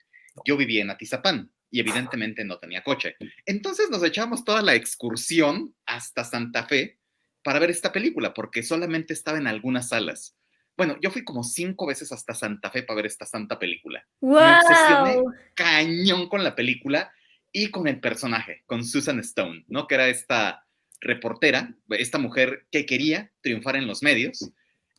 Yo 0.47 0.57
vivía 0.57 0.81
en 0.81 0.89
Atizapán 0.89 1.53
y 1.71 1.81
evidentemente 1.81 2.47
no 2.47 2.59
tenía 2.59 2.83
coche. 2.83 3.15
Entonces 3.45 3.91
nos 3.91 4.03
echamos 4.03 4.43
toda 4.43 4.63
la 4.63 4.75
excursión 4.75 5.75
hasta 5.85 6.25
Santa 6.25 6.65
Fe 6.65 6.99
para 7.45 7.59
ver 7.59 7.69
esta 7.69 7.93
película, 7.93 8.33
porque 8.33 8.63
solamente 8.63 9.13
estaba 9.13 9.37
en 9.37 9.49
algunas 9.49 9.91
salas. 9.91 10.35
Bueno, 10.77 10.97
yo 11.01 11.11
fui 11.11 11.25
como 11.25 11.45
cinco 11.45 11.87
veces 11.87 12.13
hasta 12.13 12.35
Santa 12.35 12.71
Fe 12.71 12.83
para 12.83 12.97
ver 12.97 13.07
esta 13.07 13.27
santa 13.27 13.59
película. 13.59 14.07
¡Wow! 14.21 14.41
Me 14.41 14.59
obsesioné 14.59 15.25
cañón 15.55 16.29
con 16.29 16.43
la 16.43 16.55
película 16.55 17.13
y 17.53 17.71
con 17.71 17.87
el 17.87 18.01
personaje, 18.01 18.63
con 18.67 18.85
Susan 18.85 19.19
Stone, 19.21 19.65
¿no? 19.69 19.87
Que 19.87 19.97
era 19.97 20.09
esta 20.09 20.67
reportera, 21.01 21.75
esta 21.91 22.19
mujer 22.19 22.67
que 22.71 22.87
quería 22.87 23.31
triunfar 23.43 23.77
en 23.77 23.87
los 23.87 24.03
medios 24.03 24.51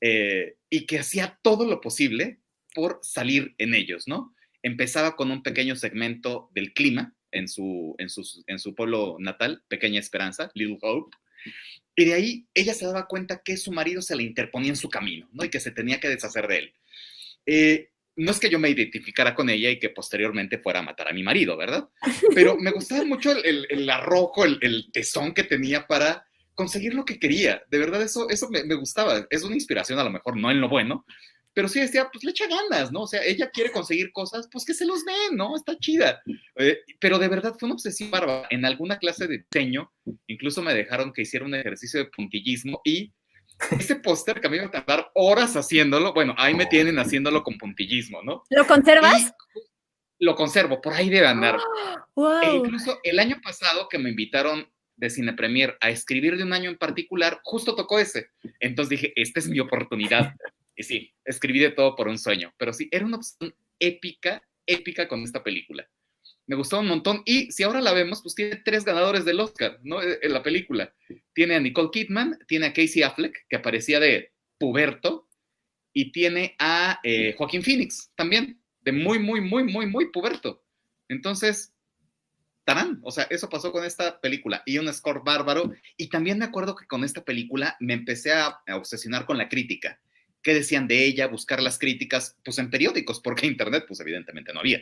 eh, 0.02 0.58
y 0.70 0.86
que 0.86 1.00
hacía 1.00 1.40
todo 1.42 1.66
lo 1.66 1.82
posible 1.82 2.40
por 2.76 3.00
salir 3.02 3.56
en 3.58 3.74
ellos, 3.74 4.08
¿no? 4.08 4.36
Empezaba 4.62 5.16
con 5.16 5.32
un 5.32 5.42
pequeño 5.44 5.76
segmento 5.76 6.50
del 6.54 6.74
clima 6.74 7.16
en 7.32 7.48
su, 7.48 7.96
en 7.98 8.10
su, 8.10 8.44
en 8.48 8.60
su 8.60 8.76
pueblo 8.76 9.18
natal, 9.20 9.64
Pequeña 9.68 10.00
Esperanza, 10.00 10.52
Little 10.54 10.78
Hope, 10.82 11.18
y 11.96 12.06
de 12.06 12.14
ahí 12.14 12.48
ella 12.54 12.74
se 12.74 12.86
daba 12.86 13.08
cuenta 13.08 13.42
que 13.44 13.58
su 13.58 13.72
marido 13.72 14.02
se 14.02 14.16
le 14.16 14.24
interponía 14.24 14.70
en 14.70 14.76
su 14.76 14.90
camino, 14.90 15.30
¿no? 15.32 15.44
Y 15.44 15.50
que 15.50 15.60
se 15.60 15.72
tenía 15.72 16.00
que 16.00 16.10
deshacer 16.10 16.48
de 16.48 16.58
él. 16.58 16.74
Eh, 17.46 17.90
no 18.16 18.32
es 18.32 18.40
que 18.40 18.50
yo 18.50 18.60
me 18.60 18.70
identificara 18.70 19.34
con 19.34 19.50
ella 19.50 19.70
y 19.70 19.80
que 19.80 19.90
posteriormente 19.90 20.60
fuera 20.60 20.80
a 20.80 20.84
matar 20.84 21.08
a 21.08 21.14
mi 21.14 21.24
marido, 21.24 21.58
¿verdad? 21.58 21.90
Pero 22.36 22.58
me 22.58 22.72
gustaba 22.72 23.04
mucho 23.06 23.32
el, 23.32 23.90
arrojo, 23.90 24.46
el, 24.46 24.90
tesón 24.92 25.34
que 25.34 25.44
tenía 25.44 25.88
para 25.88 26.26
conseguir 26.54 26.94
lo 26.94 27.06
que 27.06 27.20
quería. 27.20 27.64
De 27.70 27.80
verdad, 27.80 28.02
eso, 28.02 28.30
eso 28.30 28.50
me, 28.50 28.62
gustaba. 28.76 29.26
Es 29.30 29.44
una 29.44 29.56
inspiración 29.56 29.98
a 30.00 30.04
lo 30.04 30.12
mejor, 30.12 30.38
no 30.38 30.52
en 30.52 30.62
lo 30.62 30.70
bueno, 30.70 31.06
pero 31.54 31.68
sí 31.68 31.80
decía, 31.80 32.10
pues 32.12 32.24
le 32.24 32.32
echa 32.32 32.46
ganas, 32.48 32.92
¿no? 32.92 33.02
O 33.02 33.08
sea, 33.08 33.24
ella 33.24 33.50
quiere 33.52 33.72
conseguir 33.72 34.12
cosas, 34.12 34.48
pues 34.52 34.66
que 34.66 34.74
se 34.74 34.86
los 34.86 35.06
den, 35.06 35.38
¿no? 35.38 35.56
Está 35.56 35.78
chida. 35.78 36.22
Eh, 36.56 36.80
pero 37.00 37.20
de 37.20 37.28
verdad 37.28 37.56
fue 37.60 37.68
una 37.68 37.76
obsesión 37.76 38.12
bárbara. 38.12 38.48
En 38.50 38.66
alguna 38.66 38.98
clase 38.98 39.28
de 39.28 39.40
diseño, 39.40 39.92
incluso 40.28 40.62
me 40.62 40.74
dejaron 40.74 41.14
que 41.14 41.24
hiciera 41.24 41.46
un 41.46 41.56
ejercicio 41.56 42.00
de 42.00 42.10
puntillismo 42.10 42.82
y 42.84 43.14
ese 43.72 43.96
póster 43.98 44.42
que 44.42 44.48
a 44.48 44.50
mí 44.50 44.58
me 44.58 44.64
va 44.64 44.70
a 44.70 44.84
tardar 44.84 45.12
horas 45.14 45.56
haciéndolo, 45.56 46.14
bueno, 46.14 46.34
ahí 46.38 46.54
me 46.56 46.66
tienen 46.66 46.98
haciéndolo 46.98 47.44
con 47.44 47.58
puntillismo, 47.58 48.22
¿no? 48.24 48.44
¿Lo 48.50 48.66
conservas? 48.66 49.34
lo 50.20 50.36
conservo, 50.36 50.82
por 50.82 50.94
ahí 50.94 51.10
debe 51.10 51.28
andar. 51.28 51.58
E 52.44 52.56
incluso 52.56 53.00
el 53.04 53.18
año 53.18 53.42
pasado 53.44 53.90
que 53.90 53.98
me 53.98 54.12
invitaron 54.12 54.72
de 54.98 55.10
Cine 55.10 55.34
Premier 55.34 55.76
a 55.82 55.90
escribir 55.90 56.38
de 56.38 56.44
un 56.44 56.54
año 56.54 56.70
en 56.70 56.78
particular, 56.78 57.40
justo 57.44 57.74
tocó 57.74 57.98
ese. 57.98 58.28
Entonces 58.60 58.90
dije, 58.92 59.14
esta 59.16 59.40
es 59.40 59.50
mi 59.50 59.60
oportunidad. 59.60 60.36
Y 60.76 60.84
sí, 60.84 61.14
escribí 61.26 61.60
de 61.60 61.72
todo 61.72 61.96
por 61.96 62.08
un 62.08 62.18
sueño, 62.18 62.54
pero 62.58 62.74
sí, 62.74 62.90
era 62.92 63.06
una 63.06 63.18
opción 63.18 63.56
épica, 63.80 64.44
épica 64.66 65.08
con 65.08 65.24
esta 65.24 65.44
película 65.44 65.88
me 66.46 66.56
gustó 66.56 66.80
un 66.80 66.88
montón. 66.88 67.22
Y 67.26 67.52
si 67.52 67.64
ahora 67.64 67.82
la 67.82 67.94
vemos, 67.94 68.22
pues 68.22 68.36
tiene 68.36 68.58
tres 68.58 68.86
ganadores 68.86 69.26
del 69.26 69.40
Oscar, 69.40 69.80
¿no? 69.84 70.02
E, 70.02 70.20
en 70.22 70.34
la 70.34 70.44
película. 70.44 70.94
Tiene 71.34 71.56
a 71.56 71.60
Nicole 71.60 71.90
Kidman, 71.92 72.40
tiene 72.48 72.68
a 72.68 72.74
Casey 72.74 73.04
Affleck, 73.04 73.46
que 73.48 73.56
aparecía 73.56 74.00
de 74.00 74.34
puberto, 74.58 75.28
y 75.94 76.12
tiene 76.12 76.56
a 76.60 77.00
eh, 77.04 77.36
Joaquín 77.38 77.64
Phoenix 77.64 78.12
también, 78.16 78.60
de 78.82 78.92
muy, 78.92 79.20
muy, 79.20 79.42
muy, 79.42 79.64
muy, 79.64 79.86
muy 79.86 80.12
puberto. 80.12 80.64
Entonces, 81.08 81.74
tarán, 82.66 83.00
o 83.04 83.12
sea, 83.12 83.26
eso 83.30 83.50
pasó 83.50 83.72
con 83.72 83.86
esta 83.86 84.20
película 84.20 84.64
y 84.66 84.80
un 84.80 84.92
score 84.92 85.22
bárbaro. 85.24 85.72
Y 85.98 86.10
también 86.10 86.40
me 86.40 86.46
acuerdo 86.46 86.76
que 86.76 86.88
con 86.88 87.04
esta 87.04 87.24
película 87.24 87.78
me 87.80 87.94
empecé 87.94 88.34
a, 88.34 88.60
obsesionar 88.74 89.26
con 89.26 89.38
la 89.38 89.50
crítica. 89.50 90.00
¿Qué 90.44 90.54
decían 90.54 90.88
de 90.88 91.06
ella? 91.06 91.28
Buscar 91.28 91.62
las 91.62 91.80
críticas, 91.80 92.38
pues 92.44 92.60
en 92.60 92.70
periódicos, 92.70 93.22
porque 93.22 93.48
internet, 93.48 93.86
pues 93.88 94.00
evidentemente 94.02 94.54
no 94.54 94.60
había. 94.60 94.82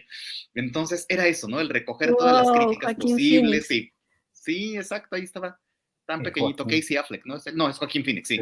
Entonces 0.56 1.06
era 1.08 1.28
eso, 1.28 1.48
¿no? 1.48 1.62
El 1.62 1.70
recoger 1.70 2.14
todas 2.18 2.46
las 2.46 2.58
críticas 2.58 2.96
posibles 2.96 3.72
y 3.72 3.94
sí, 4.32 4.76
exacto, 4.76 5.16
ahí 5.16 5.24
estaba 5.24 5.60
tan 6.08 6.24
pequeñito 6.24 6.66
Casey 6.66 6.98
Affleck, 6.98 7.26
¿no? 7.26 7.38
No, 7.54 7.70
es 7.70 7.78
Joaquín 7.78 8.04
Phoenix, 8.04 8.28
sí. 8.28 8.40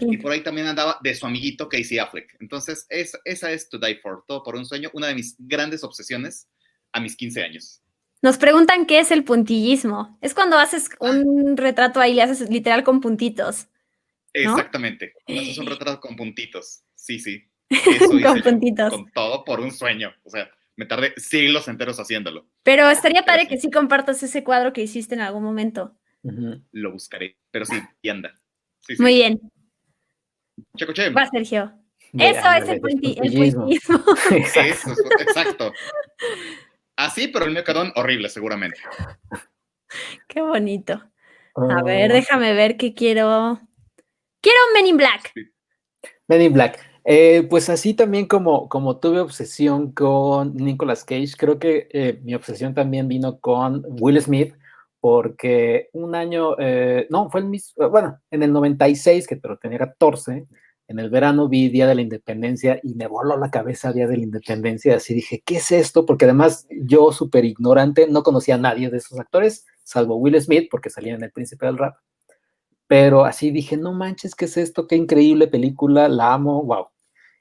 Y 0.00 0.16
por 0.18 0.32
ahí 0.32 0.42
también 0.42 0.66
andaba 0.66 0.98
de 1.02 1.14
su 1.14 1.24
amiguito 1.24 1.68
Casey 1.68 1.98
Affleck. 1.98 2.36
Entonces, 2.40 2.86
esa 2.90 3.50
es 3.52 3.68
To 3.70 3.78
Die 3.78 4.00
For, 4.02 4.24
todo 4.26 4.42
por 4.42 4.56
un 4.56 4.66
sueño, 4.66 4.90
una 4.92 5.06
de 5.06 5.14
mis 5.14 5.36
grandes 5.38 5.84
obsesiones 5.84 6.48
a 6.92 7.00
mis 7.00 7.16
15 7.16 7.42
años. 7.42 7.80
Nos 8.22 8.38
preguntan 8.38 8.86
qué 8.86 8.98
es 8.98 9.12
el 9.12 9.24
puntillismo. 9.24 10.18
Es 10.20 10.34
cuando 10.34 10.58
haces 10.58 10.90
un 10.98 11.56
retrato 11.56 12.00
ahí, 12.00 12.12
le 12.12 12.22
haces 12.22 12.50
literal 12.50 12.82
con 12.82 13.00
puntitos. 13.00 13.68
Exactamente. 14.42 15.14
Haces 15.26 15.58
un 15.58 15.66
retrato 15.66 16.00
con 16.00 16.16
puntitos. 16.16 16.82
Sí, 16.94 17.18
sí. 17.18 17.44
con 18.22 18.42
puntitos. 18.42 18.92
Con 18.92 19.10
todo 19.12 19.44
por 19.44 19.60
un 19.60 19.72
sueño. 19.72 20.12
O 20.24 20.30
sea, 20.30 20.48
me 20.76 20.86
tardé 20.86 21.14
siglos 21.16 21.68
enteros 21.68 21.98
haciéndolo. 21.98 22.46
Pero 22.62 22.88
estaría 22.90 23.24
padre 23.24 23.48
que 23.48 23.58
sí 23.58 23.70
compartas 23.70 24.22
ese 24.22 24.44
cuadro 24.44 24.72
que 24.72 24.82
hiciste 24.82 25.14
en 25.14 25.22
algún 25.22 25.42
momento. 25.42 25.96
Lo 26.72 26.92
buscaré, 26.92 27.36
pero 27.50 27.64
sí, 27.64 27.76
y 28.02 28.08
anda. 28.08 28.34
Muy 28.98 29.14
bien. 29.14 29.40
Checo 30.76 30.92
che. 30.92 31.10
Va, 31.10 31.26
Sergio. 31.26 31.72
Eso 32.12 32.52
es 32.52 32.68
el, 32.68 32.80
puntillismo. 32.80 33.66
Eso, 34.30 34.94
exacto. 35.20 35.72
Así, 36.96 37.28
pero 37.28 37.46
el 37.46 37.62
quedó 37.62 37.92
horrible, 37.94 38.28
seguramente. 38.28 38.80
Qué 40.26 40.40
bonito. 40.40 41.02
A 41.54 41.82
ver, 41.82 42.10
oh. 42.10 42.14
déjame 42.14 42.54
ver 42.54 42.76
qué 42.76 42.94
quiero. 42.94 43.60
Quiero 44.46 44.60
Men 44.74 44.86
in 44.86 44.96
Black. 44.96 45.32
Men 46.28 46.40
in 46.40 46.52
Black. 46.52 46.78
Eh, 47.04 47.44
pues 47.50 47.68
así 47.68 47.94
también 47.94 48.26
como, 48.26 48.68
como 48.68 49.00
tuve 49.00 49.18
obsesión 49.18 49.90
con 49.90 50.54
Nicolas 50.54 51.02
Cage, 51.02 51.32
creo 51.36 51.58
que 51.58 51.88
eh, 51.90 52.20
mi 52.22 52.32
obsesión 52.32 52.72
también 52.72 53.08
vino 53.08 53.40
con 53.40 53.84
Will 54.00 54.22
Smith, 54.22 54.54
porque 55.00 55.88
un 55.94 56.14
año, 56.14 56.54
eh, 56.60 57.08
no, 57.10 57.28
fue 57.28 57.40
el 57.40 57.46
mismo, 57.46 57.90
bueno, 57.90 58.20
en 58.30 58.44
el 58.44 58.52
96, 58.52 59.26
que 59.26 59.34
pero 59.34 59.58
tenía 59.58 59.78
14, 59.78 60.46
en 60.86 60.98
el 61.00 61.10
verano 61.10 61.48
vi 61.48 61.68
Día 61.68 61.88
de 61.88 61.96
la 61.96 62.02
Independencia 62.02 62.78
y 62.84 62.94
me 62.94 63.08
voló 63.08 63.36
la 63.36 63.50
cabeza 63.50 63.92
Día 63.92 64.06
de 64.06 64.16
la 64.16 64.22
Independencia, 64.22 64.94
así 64.94 65.12
dije, 65.12 65.42
¿qué 65.44 65.56
es 65.56 65.72
esto? 65.72 66.06
Porque 66.06 66.24
además 66.24 66.68
yo, 66.70 67.10
súper 67.10 67.44
ignorante, 67.44 68.06
no 68.06 68.22
conocía 68.22 68.54
a 68.54 68.58
nadie 68.58 68.90
de 68.90 68.98
esos 68.98 69.18
actores, 69.18 69.66
salvo 69.82 70.14
Will 70.14 70.40
Smith, 70.40 70.68
porque 70.70 70.90
salía 70.90 71.14
en 71.16 71.24
El 71.24 71.32
Príncipe 71.32 71.66
del 71.66 71.78
Rap. 71.78 71.96
Pero 72.88 73.24
así 73.24 73.50
dije, 73.50 73.76
no 73.76 73.92
manches, 73.92 74.34
¿qué 74.34 74.44
es 74.44 74.56
esto? 74.56 74.86
Qué 74.86 74.96
increíble 74.96 75.48
película, 75.48 76.08
la 76.08 76.34
amo, 76.34 76.62
wow. 76.62 76.86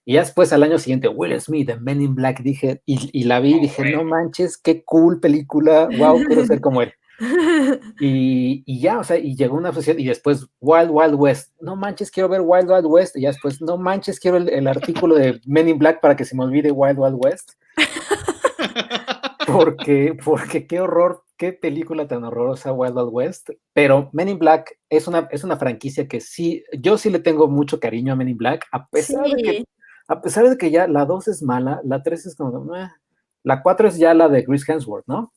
Y 0.05 0.13
ya 0.13 0.21
después 0.21 0.53
al 0.53 0.63
año 0.63 0.77
siguiente, 0.77 1.07
Will 1.07 1.39
Smith 1.41 1.69
en 1.69 1.83
Men 1.83 2.01
in 2.01 2.15
Black, 2.15 2.41
dije, 2.41 2.81
y, 2.85 3.23
la 3.23 3.39
vi, 3.39 3.59
dije, 3.59 3.91
no 3.91 4.03
manches, 4.03 4.57
qué 4.57 4.83
cool 4.83 5.19
película, 5.19 5.89
wow, 5.97 6.23
quiero 6.25 6.45
ser 6.45 6.61
como 6.61 6.81
él. 6.81 6.93
Y, 7.99 8.81
ya, 8.81 8.99
o 8.99 9.03
sea, 9.03 9.17
y 9.17 9.35
llegó 9.35 9.55
una 9.55 9.69
obsesión, 9.69 9.99
y 9.99 10.05
después 10.05 10.47
Wild 10.59 10.89
Wild 10.91 11.15
West, 11.15 11.53
no 11.61 11.75
manches, 11.75 12.11
quiero 12.11 12.27
ver 12.27 12.41
Wild 12.41 12.69
Wild 12.69 12.85
West, 12.85 13.15
y 13.15 13.21
ya 13.21 13.29
después, 13.29 13.61
no 13.61 13.77
manches, 13.77 14.19
quiero 14.19 14.37
el, 14.37 14.67
artículo 14.67 15.15
de 15.15 15.39
Men 15.45 15.69
in 15.69 15.79
Black 15.79 16.01
para 16.01 16.15
que 16.15 16.25
se 16.25 16.35
me 16.35 16.43
olvide 16.43 16.71
Wild 16.71 16.99
Wild 16.99 17.17
West. 17.17 17.53
Porque, 19.47 20.17
porque 20.25 20.65
qué 20.65 20.79
horror, 20.81 21.23
qué 21.37 21.53
película 21.53 22.07
tan 22.07 22.23
horrorosa 22.23 22.71
Wild 22.73 22.95
Wild 22.97 23.09
West, 23.11 23.49
pero 23.73 24.09
Men 24.13 24.29
in 24.29 24.39
Black 24.39 24.77
es 24.89 25.07
una, 25.07 25.27
es 25.31 25.43
una 25.43 25.57
franquicia 25.57 26.07
que 26.07 26.21
sí, 26.21 26.63
yo 26.79 26.97
sí 26.97 27.09
le 27.09 27.19
tengo 27.19 27.47
mucho 27.47 27.79
cariño 27.79 28.13
a 28.13 28.15
Men 28.15 28.29
in 28.29 28.37
Black, 28.37 28.65
a 28.71 28.87
pesar 28.87 29.25
de 29.25 29.35
que 29.41 29.65
a 30.07 30.21
pesar 30.21 30.49
de 30.49 30.57
que 30.57 30.71
ya 30.71 30.87
la 30.87 31.05
2 31.05 31.27
es 31.29 31.41
mala, 31.41 31.81
la 31.83 32.03
3 32.03 32.25
es 32.27 32.35
como, 32.35 32.71
la 33.43 33.61
4 33.63 33.87
es 33.87 33.97
ya 33.97 34.13
la 34.13 34.29
de 34.29 34.45
Chris 34.45 34.67
Hemsworth, 34.67 35.07
¿no? 35.07 35.33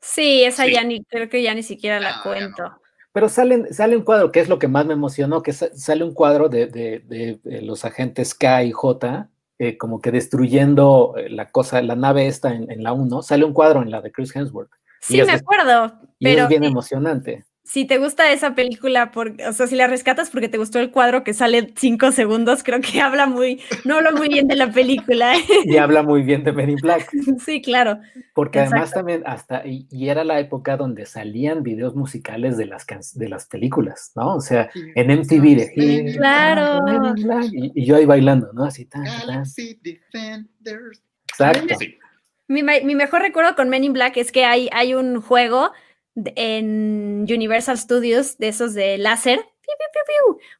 Sí, 0.00 0.42
esa 0.42 0.66
ya 0.66 0.82
ni, 0.82 1.04
creo 1.04 1.28
que 1.28 1.42
ya 1.42 1.54
ni 1.54 1.62
siquiera 1.62 2.00
la 2.00 2.16
ah, 2.16 2.22
cuento. 2.22 2.64
Pero 3.12 3.28
sale, 3.28 3.72
sale 3.72 3.96
un 3.96 4.02
cuadro, 4.02 4.32
que 4.32 4.40
es 4.40 4.48
lo 4.48 4.58
que 4.58 4.68
más 4.68 4.84
me 4.84 4.94
emocionó, 4.94 5.42
que 5.42 5.52
sale 5.52 6.02
un 6.02 6.12
cuadro 6.12 6.48
de, 6.48 7.40
los 7.62 7.84
agentes 7.84 8.34
K 8.34 8.64
y 8.64 8.72
J, 8.72 9.30
eh, 9.58 9.78
como 9.78 10.00
que 10.00 10.10
destruyendo 10.10 11.14
eh, 11.16 11.30
la 11.30 11.50
cosa, 11.50 11.80
la 11.82 11.94
nave 11.94 12.26
esta 12.26 12.52
en, 12.52 12.82
la 12.82 12.92
1, 12.92 13.22
sale 13.22 13.44
un 13.44 13.52
cuadro 13.52 13.82
en 13.82 13.90
la 13.90 14.00
de 14.00 14.10
Chris 14.10 14.34
Hemsworth. 14.34 14.72
Sí, 15.02 15.20
me 15.22 15.32
acuerdo. 15.32 16.00
pero 16.18 16.44
es 16.44 16.48
bien 16.48 16.64
emocionante 16.64 17.44
si 17.64 17.84
te 17.86 17.98
gusta 17.98 18.30
esa 18.32 18.54
película, 18.54 19.12
por, 19.12 19.34
o 19.48 19.52
sea, 19.52 19.66
si 19.66 19.76
la 19.76 19.86
rescatas 19.86 20.30
porque 20.30 20.48
te 20.48 20.58
gustó 20.58 20.78
el 20.80 20.90
cuadro 20.90 21.22
que 21.22 21.32
sale 21.32 21.72
cinco 21.76 22.10
segundos, 22.12 22.62
creo 22.62 22.80
que 22.80 23.00
habla 23.00 23.26
muy, 23.26 23.60
no 23.84 23.96
habla 23.96 24.10
muy 24.10 24.28
bien 24.28 24.46
de 24.48 24.56
la 24.56 24.70
película. 24.70 25.32
Y 25.64 25.76
habla 25.76 26.02
muy 26.02 26.22
bien 26.22 26.44
de 26.44 26.52
Men 26.52 26.76
Black. 26.76 27.08
Sí, 27.44 27.62
claro. 27.62 27.98
Porque 28.34 28.60
además 28.60 28.90
también 28.90 29.22
hasta, 29.26 29.62
y, 29.66 29.86
era 30.08 30.24
la 30.24 30.38
época 30.40 30.76
donde 30.76 31.06
salían 31.06 31.62
videos 31.62 31.94
musicales 31.94 32.56
de 32.56 32.66
las, 32.66 32.86
de 33.14 33.28
las 33.28 33.46
películas, 33.46 34.12
¿no? 34.16 34.36
O 34.36 34.40
sea, 34.40 34.68
en 34.74 35.10
MTV 35.10 35.56
de 35.56 36.14
Claro. 36.16 36.80
Y, 37.52 37.86
yo 37.86 37.96
ahí 37.96 38.04
bailando, 38.04 38.52
¿no? 38.52 38.64
Así 38.64 38.86
tan. 38.86 39.06
Exacto. 41.28 41.74
Mi, 42.48 42.62
mi, 42.62 42.94
mejor 42.94 43.22
recuerdo 43.22 43.54
con 43.54 43.68
Men 43.68 43.84
in 43.84 43.92
Black 43.92 44.16
es 44.16 44.32
que 44.32 44.44
hay, 44.44 44.68
hay 44.72 44.94
un 44.94 45.20
juego 45.20 45.72
en 46.14 47.26
Universal 47.28 47.78
Studios 47.78 48.38
de 48.38 48.48
esos 48.48 48.74
de 48.74 48.98
láser, 48.98 49.40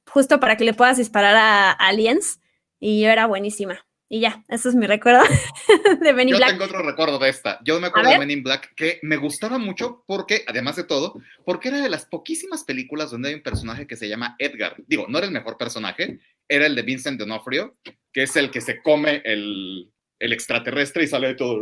justo 0.07 0.41
para 0.41 0.57
que 0.57 0.64
le 0.64 0.74
puedas 0.74 0.97
disparar 0.97 1.37
a 1.37 1.72
aliens. 1.72 2.41
Y 2.80 3.03
yo 3.03 3.11
era 3.11 3.26
buenísima. 3.26 3.87
Y 4.09 4.20
ya, 4.20 4.45
eso 4.49 4.68
es 4.68 4.74
mi 4.74 4.87
recuerdo 4.87 5.22
de 6.01 6.12
Men 6.12 6.28
in 6.28 6.37
Black. 6.37 6.51
Yo 6.51 6.59
tengo 6.59 6.64
otro 6.64 6.83
recuerdo 6.83 7.18
de 7.18 7.30
esta. 7.30 7.59
Yo 7.64 7.80
me 7.80 7.87
acuerdo 7.87 8.11
de 8.11 8.18
Men 8.18 8.30
in 8.30 8.43
Black 8.43 8.74
que 8.74 8.99
me 9.03 9.16
gustaba 9.16 9.57
mucho 9.59 10.05
porque, 10.07 10.45
además 10.47 10.76
de 10.76 10.85
todo, 10.85 11.14
porque 11.47 11.68
era 11.68 11.80
de 11.80 11.89
las 11.89 12.07
poquísimas 12.07 12.64
películas 12.64 13.11
donde 13.11 13.30
hay 13.30 13.37
un 13.37 13.43
personaje 13.43 13.87
que 13.87 13.97
se 13.97 14.09
llama 14.09 14.37
Edgar. 14.39 14.76
Digo, 14.87 15.07
no 15.09 15.18
era 15.18 15.26
el 15.26 15.33
mejor 15.33 15.57
personaje, 15.57 16.18
era 16.47 16.66
el 16.66 16.74
de 16.74 16.83
Vincent 16.83 17.18
D'Onofrio, 17.18 17.76
que 18.12 18.24
es 18.24 18.37
el 18.37 18.51
que 18.51 18.61
se 18.61 18.83
come 18.83 19.22
el, 19.24 19.91
el 20.23 20.33
extraterrestre 20.33 21.05
y 21.05 21.09
sale 21.09 21.29
de 21.29 21.35
todo. 21.35 21.61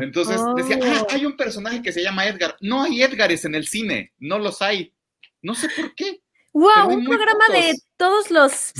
Entonces 0.00 0.40
decía, 0.56 0.78
ah, 0.82 1.02
oh. 1.02 1.06
hay 1.10 1.24
un 1.24 1.36
personaje 1.36 1.80
que 1.80 1.92
se 1.92 2.02
llama 2.02 2.26
Edgar. 2.26 2.56
No 2.60 2.82
hay 2.82 3.02
Edgares 3.02 3.46
en 3.46 3.54
el 3.54 3.66
cine, 3.66 4.12
no 4.18 4.38
los 4.38 4.60
hay. 4.60 4.92
No 5.40 5.54
sé 5.54 5.68
por 5.74 5.94
qué. 5.94 6.20
Wow, 6.52 6.88
un 6.88 7.04
programa 7.04 7.46
de 7.52 7.74
todos 7.96 8.30
los 8.30 8.72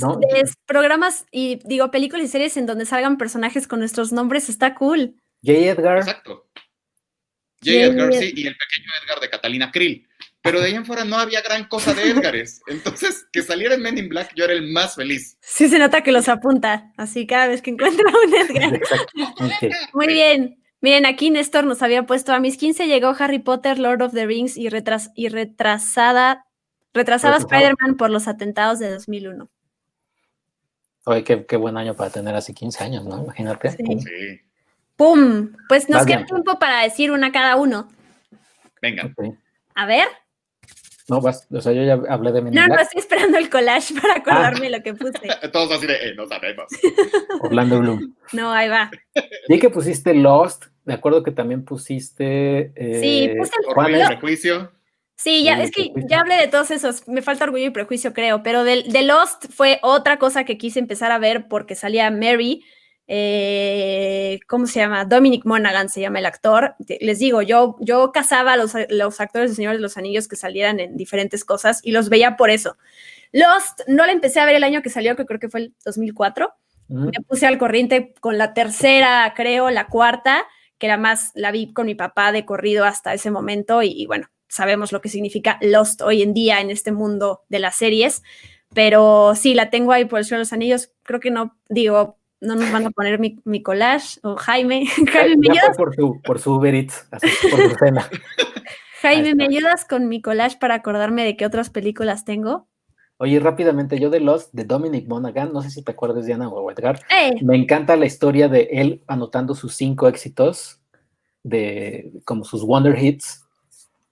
programas 0.65 1.25
y 1.31 1.59
digo 1.65 1.91
películas 1.91 2.25
y 2.25 2.29
series 2.29 2.55
en 2.57 2.65
donde 2.65 2.85
salgan 2.85 3.17
personajes 3.17 3.67
con 3.67 3.79
nuestros 3.79 4.13
nombres 4.13 4.47
está 4.47 4.75
cool. 4.75 5.15
J. 5.43 5.57
Edgar. 5.57 5.97
Exacto. 5.97 6.47
J. 7.63 7.71
Edgar, 7.71 8.13
sí, 8.13 8.33
y 8.35 8.47
el 8.47 8.55
pequeño 8.55 8.91
Edgar 9.03 9.19
de 9.19 9.29
Catalina 9.29 9.71
Krill. 9.71 10.07
Pero 10.45 10.59
de 10.61 10.67
ahí 10.67 10.75
en 10.75 10.85
fuera 10.85 11.03
no 11.03 11.17
había 11.17 11.41
gran 11.41 11.67
cosa 11.67 11.95
de 11.95 12.07
Edgares. 12.11 12.61
Entonces, 12.67 13.25
que 13.31 13.41
saliera 13.41 13.73
en 13.73 13.81
Men 13.81 13.97
in 13.97 14.07
Black, 14.07 14.31
yo 14.35 14.45
era 14.45 14.53
el 14.53 14.71
más 14.71 14.93
feliz. 14.93 15.39
Sí, 15.41 15.67
se 15.67 15.79
nota 15.79 16.03
que 16.03 16.11
los 16.11 16.29
apunta, 16.29 16.91
así 16.97 17.25
cada 17.25 17.47
vez 17.47 17.63
que 17.63 17.71
encuentra 17.71 18.05
un 18.23 18.35
Edgar. 18.35 18.79
Muy 19.93 20.05
bien. 20.05 20.63
Miren, 20.81 21.07
aquí 21.07 21.31
Néstor 21.31 21.63
nos 21.63 21.81
había 21.81 22.05
puesto 22.05 22.31
a 22.31 22.39
mis 22.39 22.57
15 22.57 22.85
llegó 22.85 23.15
Harry 23.17 23.39
Potter, 23.39 23.79
Lord 23.79 24.03
of 24.03 24.13
the 24.13 24.27
Rings 24.27 24.55
y, 24.55 24.69
retras 24.69 25.09
y 25.15 25.29
retrasada, 25.29 26.45
retrasada 26.93 27.37
Spider-Man 27.37 27.97
por 27.97 28.11
los 28.11 28.27
atentados 28.27 28.77
de 28.77 28.91
2001. 28.91 29.49
Oye, 31.05 31.23
qué, 31.23 31.57
buen 31.57 31.75
año 31.75 31.95
para 31.95 32.11
tener 32.11 32.35
así 32.35 32.53
15 32.53 32.83
años, 32.83 33.03
¿no? 33.03 33.23
Imagínate. 33.23 33.71
Sí. 33.71 34.41
¡Pum! 34.95 35.53
Pues 35.67 35.89
nos 35.89 36.05
queda 36.05 36.23
tiempo 36.23 36.59
para 36.59 36.83
decir 36.83 37.09
una 37.09 37.31
cada 37.31 37.55
uno. 37.55 37.89
Venga. 38.79 39.11
A 39.73 39.87
ver. 39.87 40.07
No, 41.07 41.21
vas, 41.21 41.47
o 41.51 41.61
sea, 41.61 41.71
yo 41.71 41.83
ya 41.83 41.99
hablé 42.09 42.31
de 42.31 42.41
mi 42.41 42.49
No, 42.49 42.67
no, 42.67 42.79
estoy 42.79 42.99
esperando 42.99 43.37
el 43.37 43.49
collage 43.49 43.93
para 43.93 44.15
acordarme 44.15 44.71
lo 44.71 44.81
que 44.81 44.95
puse. 44.95 45.13
Todos 45.53 45.71
así 45.71 45.85
de, 45.85 45.93
eh, 45.93 46.15
no 46.15 46.27
sabemos. 46.27 46.65
Orlando 47.41 47.79
Bloom. 47.79 48.15
No, 48.33 48.51
ahí 48.51 48.67
va. 48.69 48.89
Vi 49.47 49.59
que 49.59 49.69
pusiste 49.69 50.15
Lost, 50.15 50.65
me 50.83 50.95
acuerdo 50.95 51.21
que 51.21 51.31
también 51.31 51.63
pusiste. 51.63 52.71
Eh, 52.75 52.99
sí, 53.01 53.35
puse 53.37 53.51
el 53.59 53.69
Orgullo 53.69 54.03
y 54.03 54.07
Prejuicio. 54.07 54.71
Sí, 55.17 55.43
ya, 55.43 55.61
es 55.61 55.71
que 55.71 55.93
ya 56.09 56.21
hablé 56.21 56.35
de 56.35 56.47
todos 56.47 56.71
esos, 56.71 57.07
me 57.07 57.21
falta 57.21 57.45
Orgullo 57.45 57.65
y 57.65 57.69
Prejuicio, 57.69 58.13
creo, 58.13 58.43
pero 58.43 58.63
de, 58.63 58.83
de 58.83 59.03
Lost 59.03 59.45
fue 59.49 59.79
otra 59.81 60.19
cosa 60.19 60.43
que 60.43 60.57
quise 60.57 60.79
empezar 60.79 61.11
a 61.11 61.19
ver 61.19 61.47
porque 61.47 61.75
salía 61.75 62.11
Mary, 62.11 62.65
eh, 63.07 64.39
¿cómo 64.47 64.65
se 64.67 64.79
llama? 64.79 65.05
Dominic 65.05 65.45
Monaghan 65.45 65.89
se 65.89 66.01
llama 66.01 66.19
el 66.19 66.25
actor. 66.25 66.75
Les 66.99 67.19
digo, 67.19 67.41
yo, 67.41 67.75
yo 67.79 68.11
cazaba 68.11 68.57
los, 68.57 68.73
los 68.89 69.21
actores 69.21 69.51
de 69.51 69.55
Señor 69.55 69.75
de 69.75 69.81
los 69.81 69.97
Anillos 69.97 70.27
que 70.27 70.35
salieran 70.35 70.79
en 70.79 70.97
diferentes 70.97 71.45
cosas 71.45 71.81
y 71.83 71.91
los 71.91 72.09
veía 72.09 72.35
por 72.35 72.49
eso. 72.49 72.77
Lost 73.31 73.81
no 73.87 74.05
la 74.05 74.11
empecé 74.11 74.39
a 74.39 74.45
ver 74.45 74.55
el 74.55 74.63
año 74.63 74.81
que 74.81 74.89
salió, 74.89 75.15
que 75.15 75.25
creo 75.25 75.39
que 75.39 75.49
fue 75.49 75.59
el 75.59 75.73
2004. 75.83 76.53
Me 76.87 77.19
puse 77.27 77.47
al 77.47 77.57
corriente 77.57 78.13
con 78.19 78.37
la 78.37 78.53
tercera, 78.53 79.33
creo, 79.35 79.71
la 79.71 79.87
cuarta, 79.87 80.43
que 80.77 80.85
era 80.85 80.97
más, 80.97 81.31
la 81.33 81.51
vi 81.51 81.73
con 81.73 81.87
mi 81.87 81.95
papá 81.95 82.31
de 82.31 82.45
corrido 82.45 82.85
hasta 82.85 83.13
ese 83.13 83.31
momento 83.31 83.81
y, 83.81 84.05
bueno, 84.05 84.27
sabemos 84.47 84.91
lo 84.91 85.01
que 85.01 85.09
significa 85.09 85.57
Lost 85.61 86.01
hoy 86.01 86.21
en 86.21 86.33
día 86.33 86.61
en 86.61 86.69
este 86.69 86.91
mundo 86.91 87.43
de 87.49 87.59
las 87.59 87.75
series. 87.75 88.21
Pero 88.73 89.33
sí, 89.35 89.53
la 89.53 89.69
tengo 89.69 89.93
ahí 89.93 90.05
por 90.05 90.19
el 90.19 90.25
Señor 90.25 90.39
de 90.39 90.41
los 90.41 90.53
Anillos. 90.53 90.91
Creo 91.03 91.19
que 91.19 91.31
no, 91.31 91.57
digo, 91.69 92.19
no 92.45 92.55
nos 92.55 92.71
van 92.71 92.85
a 92.85 92.91
poner 92.91 93.19
mi, 93.19 93.39
mi 93.43 93.61
collage 93.61 94.19
o 94.23 94.35
Jaime. 94.35 94.85
Jaime, 95.11 95.35
¿me 95.37 95.51
ayudas? 95.51 95.77
Por 95.77 95.95
su, 95.95 96.21
por 96.21 96.39
su 96.39 96.53
Uber 96.53 96.73
Eats, 96.73 97.07
así, 97.11 97.27
por 97.49 97.69
su 97.69 97.75
cena. 97.75 98.09
Jaime, 99.01 99.35
¿me 99.35 99.45
ayudas 99.45 99.85
con 99.85 100.07
mi 100.07 100.21
collage 100.21 100.57
para 100.59 100.75
acordarme 100.75 101.23
de 101.23 101.37
qué 101.37 101.45
otras 101.45 101.69
películas 101.69 102.25
tengo? 102.25 102.67
Oye, 103.17 103.39
rápidamente, 103.39 103.99
yo 103.99 104.09
de 104.09 104.19
Lost, 104.19 104.53
de 104.53 104.65
Dominic 104.65 105.07
Monaghan, 105.07 105.53
no 105.53 105.61
sé 105.61 105.69
si 105.69 105.83
te 105.83 105.91
acuerdas, 105.91 106.25
Diana 106.25 106.49
o 106.49 106.69
Edgar, 106.69 106.99
me 107.43 107.55
encanta 107.55 107.95
la 107.95 108.05
historia 108.05 108.49
de 108.49 108.67
él 108.71 109.03
anotando 109.07 109.55
sus 109.55 109.75
cinco 109.75 110.09
éxitos, 110.09 110.81
de 111.41 112.11
como 112.25 112.43
sus 112.43 112.65
Wonder 112.65 113.01
Hits, 113.01 113.44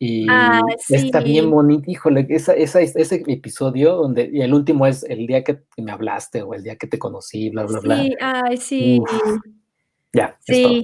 y 0.06 0.26
ah, 0.30 0.62
está 0.90 1.22
bien 1.22 1.50
bonito, 1.50 1.90
híjole, 1.90 2.28
esa, 2.28 2.54
ese 2.56 3.24
episodio 3.26 3.96
donde, 3.96 4.30
y 4.34 4.42
el 4.42 4.54
último 4.54 4.86
es 4.86 5.04
el 5.04 5.26
día 5.26 5.46
que 5.46 5.60
me 5.78 5.94
hablaste 5.94 6.42
o 6.42 6.54
el 6.54 6.62
día 6.62 6.76
que 6.76 6.88
te 6.88 7.00
conocí, 7.00 7.50
bla, 7.52 7.64
bla, 7.64 7.80
bla. 7.80 8.04
Sí, 8.04 8.16
ay, 8.20 8.58
sí. 8.58 9.02
ya. 10.12 10.38
Sí. 10.42 10.84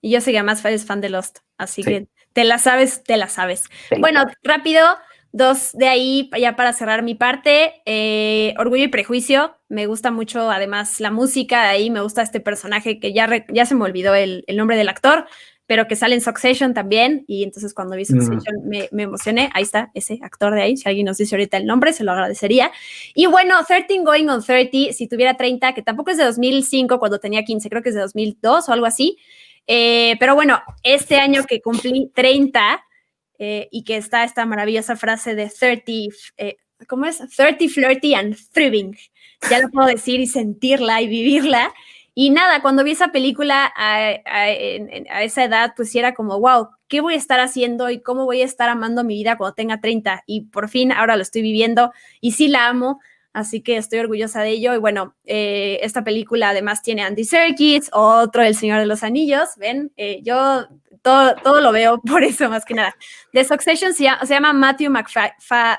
Y 0.00 0.10
yo 0.10 0.20
seguía 0.20 0.42
más 0.42 0.60
fan 0.60 1.00
de 1.00 1.08
Lost, 1.08 1.38
así 1.56 1.84
que 1.84 2.08
te 2.32 2.42
la 2.42 2.58
sabes, 2.58 3.04
te 3.04 3.16
la 3.16 3.28
sabes. 3.28 3.66
Bueno, 4.00 4.24
rápido, 4.42 4.82
dos 5.30 5.70
de 5.74 5.86
ahí 5.86 6.28
ya 6.36 6.56
para 6.56 6.72
cerrar 6.72 7.04
mi 7.04 7.14
parte. 7.14 7.74
Eh, 7.84 8.54
Orgullo 8.58 8.82
y 8.82 8.88
Prejuicio, 8.88 9.56
me 9.68 9.86
gusta 9.86 10.10
mucho 10.10 10.50
además 10.50 10.98
la 10.98 11.12
música, 11.12 11.62
de 11.62 11.68
ahí 11.68 11.90
me 11.90 12.00
gusta 12.00 12.22
este 12.22 12.40
personaje 12.40 12.98
que 12.98 13.12
ya, 13.12 13.28
ya 13.52 13.66
se 13.66 13.76
me 13.76 13.84
olvidó 13.84 14.16
el, 14.16 14.42
el 14.48 14.56
nombre 14.56 14.76
del 14.76 14.88
actor, 14.88 15.26
pero 15.66 15.88
que 15.88 15.96
sale 15.96 16.14
en 16.14 16.20
Succession 16.20 16.74
también, 16.74 17.24
y 17.26 17.42
entonces 17.42 17.74
cuando 17.74 17.96
vi 17.96 18.02
mm. 18.02 18.06
Succession 18.06 18.56
me, 18.64 18.88
me, 18.92 19.02
emocioné, 19.02 19.50
ahí 19.52 19.64
está, 19.64 19.90
ese 19.94 20.18
actor 20.22 20.54
de 20.54 20.62
ahí, 20.62 20.76
si 20.76 20.88
alguien 20.88 21.06
nos 21.06 21.18
dice 21.18 21.34
ahorita 21.34 21.56
el 21.56 21.66
nombre, 21.66 21.92
se 21.92 22.04
lo 22.04 22.12
agradecería. 22.12 22.70
Y 23.14 23.26
bueno, 23.26 23.56
13 23.66 24.02
Going 24.04 24.28
on 24.28 24.44
30, 24.44 24.92
si 24.92 25.08
tuviera 25.08 25.36
30, 25.36 25.74
que 25.74 25.82
tampoco 25.82 26.10
es 26.10 26.18
de 26.18 26.24
2005 26.24 26.98
cuando 26.98 27.18
tenía 27.18 27.44
15, 27.44 27.68
creo 27.68 27.82
que 27.82 27.88
es 27.88 27.94
de 27.94 28.00
2002 28.02 28.68
o 28.68 28.72
algo 28.72 28.86
así, 28.86 29.18
eh, 29.66 30.16
pero 30.20 30.34
bueno, 30.34 30.60
este 30.82 31.16
año 31.16 31.44
que 31.44 31.60
cumplí 31.60 32.10
30 32.14 32.84
eh, 33.38 33.68
y 33.72 33.82
que 33.84 33.96
está 33.96 34.24
esta 34.24 34.46
maravillosa 34.46 34.96
frase 34.96 35.34
de 35.34 35.50
30, 35.50 35.92
eh, 36.36 36.56
¿cómo 36.86 37.06
es? 37.06 37.18
30, 37.36 37.68
flirty 37.68 38.14
and 38.14 38.36
thriving, 38.52 38.96
ya 39.50 39.58
lo 39.58 39.68
puedo 39.70 39.88
decir 39.88 40.20
y 40.20 40.26
sentirla 40.26 41.02
y 41.02 41.08
vivirla. 41.08 41.74
Y 42.18 42.30
nada, 42.30 42.62
cuando 42.62 42.82
vi 42.82 42.92
esa 42.92 43.08
película 43.08 43.70
a, 43.76 44.10
esa 45.20 45.44
edad, 45.44 45.74
pues 45.76 45.94
era 45.94 46.14
como, 46.14 46.40
wow, 46.40 46.70
¿qué 46.88 47.02
voy 47.02 47.12
a 47.12 47.18
estar 47.18 47.40
haciendo 47.40 47.90
y 47.90 48.00
cómo 48.00 48.24
voy 48.24 48.40
a 48.40 48.46
estar 48.46 48.70
amando 48.70 49.04
mi 49.04 49.16
vida 49.16 49.36
cuando 49.36 49.52
tenga 49.54 49.82
30? 49.82 50.22
Y 50.24 50.46
por 50.46 50.70
fin 50.70 50.92
ahora 50.92 51.16
lo 51.16 51.22
estoy 51.22 51.42
viviendo 51.42 51.92
y 52.22 52.32
sí 52.32 52.48
la 52.48 52.68
amo, 52.68 53.00
así 53.34 53.60
que 53.60 53.76
estoy 53.76 53.98
orgullosa 53.98 54.40
de 54.40 54.48
ello. 54.52 54.74
Y 54.74 54.78
bueno, 54.78 55.14
eh, 55.26 55.78
esta 55.82 56.04
película 56.04 56.48
además 56.48 56.80
tiene 56.80 57.02
Andy 57.02 57.24
Serkis, 57.24 57.90
otro 57.92 58.42
El 58.42 58.54
Señor 58.54 58.78
de 58.78 58.86
los 58.86 59.02
Anillos, 59.02 59.50
ven, 59.58 59.92
eh, 59.98 60.22
yo 60.22 60.68
todo, 61.02 61.34
todo, 61.44 61.60
lo 61.60 61.70
veo 61.70 62.00
por 62.06 62.24
eso 62.24 62.48
más 62.48 62.64
que 62.64 62.72
nada. 62.72 62.96
The 63.34 63.44
Succession 63.44 63.92
se 63.92 64.04
llama, 64.26 64.54
Matthew 64.54 64.90
McFadden. 64.90 65.34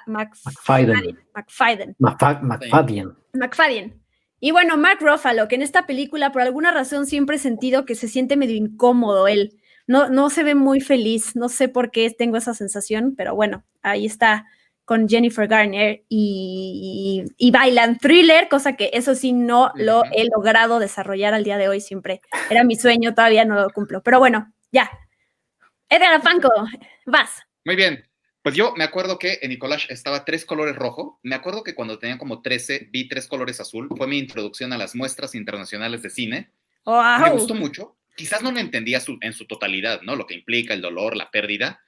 McFadden. 0.06 1.96
McFadden. 2.00 3.16
McFadden. 3.34 4.07
Y 4.40 4.52
bueno, 4.52 4.78
Mark 4.78 5.00
Ruffalo, 5.02 5.48
que 5.48 5.56
en 5.56 5.62
esta 5.62 5.88
película 5.88 6.32
por 6.32 6.42
alguna 6.42 6.72
razón 6.72 7.06
siempre 7.06 7.38
he 7.38 7.40
sentido 7.40 7.86
que 7.86 7.96
se 7.96 8.08
siente 8.08 8.38
medio 8.38 8.56
incómodo 8.56 9.28
él. 9.28 9.60
No, 9.88 10.10
no 10.10 10.30
se 10.30 10.44
ve 10.44 10.54
muy 10.54 10.82
feliz, 10.82 11.36
no 11.36 11.50
sé 11.50 11.70
por 11.70 11.92
qué 11.92 12.10
tengo 12.12 12.38
esa 12.38 12.54
sensación, 12.54 13.16
pero 13.16 13.36
bueno, 13.36 13.64
ahí 13.82 14.06
está 14.06 14.46
con 14.88 15.10
Jennifer 15.10 15.48
Garner 15.48 16.04
y, 16.08 17.26
y, 17.38 17.52
bailan 17.52 17.98
thriller, 17.98 18.48
cosa 18.48 18.78
que 18.78 18.90
eso 18.94 19.16
sí 19.16 19.34
no 19.34 19.72
lo 19.76 20.04
he 20.14 20.26
logrado 20.34 20.80
desarrollar 20.80 21.34
al 21.34 21.44
día 21.44 21.58
de 21.58 21.68
hoy 21.68 21.82
siempre. 21.82 22.22
Era 22.50 22.64
mi 22.64 22.78
sueño, 22.78 23.14
todavía 23.14 23.44
no 23.44 23.56
lo 23.56 23.70
cumplo. 23.70 24.02
Pero 24.02 24.20
bueno, 24.20 24.54
ya. 24.72 24.90
Edgar 25.90 26.14
Afanco, 26.14 26.50
vas. 27.06 27.32
Muy 27.66 27.76
bien. 27.76 28.07
Pues 28.48 28.56
yo 28.56 28.74
me 28.78 28.86
acuerdo 28.86 29.20
que 29.20 29.40
en 29.42 29.50
Nicolás 29.50 29.88
estaba 29.90 30.24
tres 30.24 30.46
colores 30.46 30.74
rojo. 30.74 31.20
Me 31.22 31.36
acuerdo 31.36 31.64
que 31.64 31.76
cuando 31.76 32.00
tenía 32.00 32.18
como 32.18 32.42
13 32.42 32.88
vi 32.94 33.10
tres 33.10 33.28
colores 33.28 33.60
azul. 33.60 33.90
Fue 33.98 34.08
mi 34.08 34.20
introducción 34.20 34.72
a 34.72 34.78
las 34.78 34.96
muestras 34.96 35.36
internacionales 35.36 36.02
de 36.02 36.10
cine. 36.10 36.52
Me 36.86 37.30
gustó 37.32 37.56
mucho. 37.56 37.98
Quizás 38.16 38.42
no 38.42 38.54
lo 38.54 38.60
entendía 38.60 39.02
en 39.20 39.34
su 39.34 39.48
totalidad, 39.48 40.02
¿no? 40.04 40.16
Lo 40.16 40.26
que 40.26 40.34
implica 40.36 40.74
el 40.74 40.80
dolor, 40.80 41.18
la 41.18 41.30
pérdida, 41.30 41.82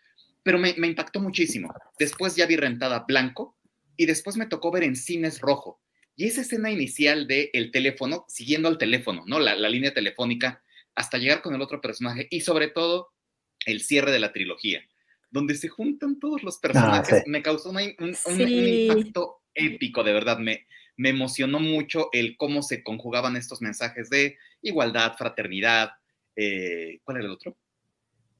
pero 0.43 0.59
me, 0.59 0.71
impactó 0.71 1.21
muchísimo. 1.21 1.73
Después 1.97 2.35
ya 2.35 2.45
vi 2.45 2.57
rentada 2.57 3.05
blanco 3.07 3.55
y 3.95 4.05
después 4.05 4.35
me 4.35 4.45
tocó 4.45 4.69
ver 4.69 4.83
en 4.83 4.97
cines 4.97 5.39
rojo. 5.39 5.79
Y 6.17 6.25
esa 6.25 6.41
escena 6.41 6.69
inicial 6.69 7.25
de 7.25 7.51
el 7.53 7.71
teléfono, 7.71 8.25
siguiendo 8.27 8.67
al 8.67 8.77
teléfono, 8.77 9.23
¿no? 9.27 9.39
La, 9.39 9.55
la 9.55 9.69
línea 9.69 9.93
telefónica, 9.93 10.61
hasta 10.93 11.19
llegar 11.19 11.41
con 11.41 11.55
el 11.55 11.61
otro 11.61 11.79
personaje 11.79 12.27
y 12.29 12.41
sobre 12.41 12.67
todo 12.67 13.13
el 13.65 13.79
cierre 13.79 14.11
de 14.11 14.19
la 14.19 14.33
trilogía 14.33 14.83
donde 15.31 15.55
se 15.55 15.67
juntan 15.67 16.19
todos 16.19 16.43
los 16.43 16.57
ah, 16.57 16.61
personajes, 16.61 17.23
me 17.27 17.41
causó 17.41 17.69
un, 17.69 17.81
impacto 17.81 19.41
épico, 19.53 20.03
de 20.03 20.13
verdad, 20.13 20.39
me, 20.39 20.65
me 20.97 21.09
emocionó 21.09 21.59
mucho 21.59 22.09
el 22.11 22.35
cómo 22.37 22.61
se 22.61 22.83
conjugaban 22.83 23.35
estos 23.35 23.61
mensajes 23.61 24.09
de 24.09 24.37
igualdad, 24.61 25.15
fraternidad, 25.17 25.91
eh, 26.35 26.99
¿cuál 27.03 27.17
era 27.17 27.25
el 27.25 27.31
otro? 27.31 27.57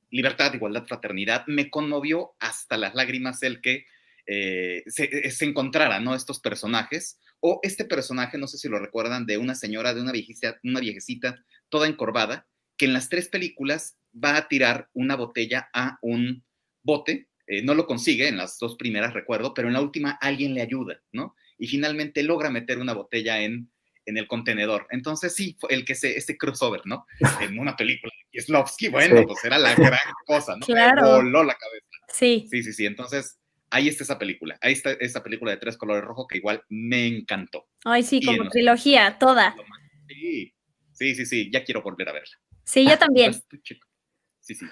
Libertad, 0.10 0.54
igualdad, 0.54 0.86
fraternidad. 0.88 1.46
Me 1.48 1.70
conmovió 1.70 2.32
hasta 2.40 2.78
las 2.78 2.96
lágrimas 2.96 3.44
el 3.44 3.62
que 3.62 3.86
eh, 4.26 4.84
se, 4.88 5.06
eh, 5.06 5.32
se 5.32 5.46
encontraran 5.46 6.04
¿no? 6.04 6.16
estos 6.16 6.40
personajes. 6.40 7.20
O 7.40 7.60
este 7.64 7.86
personaje, 7.86 8.38
no 8.38 8.48
sé 8.48 8.58
si 8.58 8.68
lo 8.68 8.80
recuerdan, 8.80 9.26
de 9.26 9.38
una 9.38 9.56
señora, 9.56 9.94
de 9.94 10.02
una 10.02 10.12
viejecita, 10.12 10.60
una 10.64 10.82
viejecita 10.82 11.44
toda 11.70 11.88
encorvada, 11.88 12.48
que 12.76 12.86
en 12.86 12.94
las 12.94 13.08
tres 13.08 13.30
películas 13.30 13.98
va 14.14 14.36
a 14.36 14.48
tirar 14.48 14.90
una 14.94 15.16
botella 15.16 15.70
a 15.74 15.98
un 16.02 16.44
bote, 16.90 17.30
eh, 17.46 17.62
no 17.62 17.74
lo 17.74 17.86
consigue 17.86 18.28
en 18.28 18.38
las 18.38 18.58
dos 18.58 18.76
primeras, 18.76 19.14
recuerdo, 19.14 19.54
pero 19.54 19.68
en 19.68 19.76
la 19.76 19.82
última 19.82 20.18
alguien 20.22 20.54
le 20.54 20.62
ayuda, 20.62 21.02
¿no? 21.12 21.36
Y 21.58 21.68
finalmente 21.68 22.24
logra 22.24 22.50
meter 22.50 22.80
una 22.80 22.94
botella 22.94 23.42
en, 23.42 23.72
en 24.06 24.18
el 24.18 24.28
contenedor. 24.28 24.88
Entonces, 24.90 25.36
sí, 25.36 25.56
el 25.70 25.86
que 25.86 25.96
se, 25.96 26.18
este 26.18 26.38
crossover, 26.38 26.82
¿no? 26.86 27.06
En 27.42 27.60
una 27.60 27.76
película 27.76 28.12
de 28.18 28.30
Kieslowski, 28.32 28.90
bueno, 28.90 29.24
pues 29.26 29.44
era 29.46 29.58
la 29.58 29.76
gran 29.76 30.00
cosa, 30.26 30.56
¿no? 30.56 30.66
Claro. 30.66 31.18
voló 31.18 31.44
la 31.44 31.56
cabeza. 31.56 31.86
Sí. 32.08 32.48
Sí, 32.50 32.64
sí, 32.64 32.74
sí. 32.74 32.86
Entonces, 32.86 33.40
ahí 33.70 33.88
está 33.88 34.04
esa 34.04 34.18
película. 34.18 34.58
Ahí 34.62 34.74
está 34.74 34.92
esa 34.92 35.24
película 35.24 35.52
de 35.52 35.58
tres 35.58 35.78
colores 35.78 36.04
rojos 36.04 36.28
que 36.28 36.38
igual 36.38 36.64
me 36.70 37.06
encantó. 37.06 37.68
Ay, 37.86 38.04
sí, 38.04 38.22
como 38.24 38.50
trilogía, 38.50 39.18
toda. 39.20 39.56
Sí, 40.08 40.54
sí, 40.94 41.16
sí, 41.16 41.26
sí. 41.26 41.50
Ya 41.52 41.64
quiero 41.64 41.82
volver 41.82 42.10
a 42.10 42.14
verla. 42.14 42.38
Sí, 42.64 42.88
yo 42.88 42.98
también. 43.00 43.34
Sí, 44.42 44.56
sí. 44.56 44.66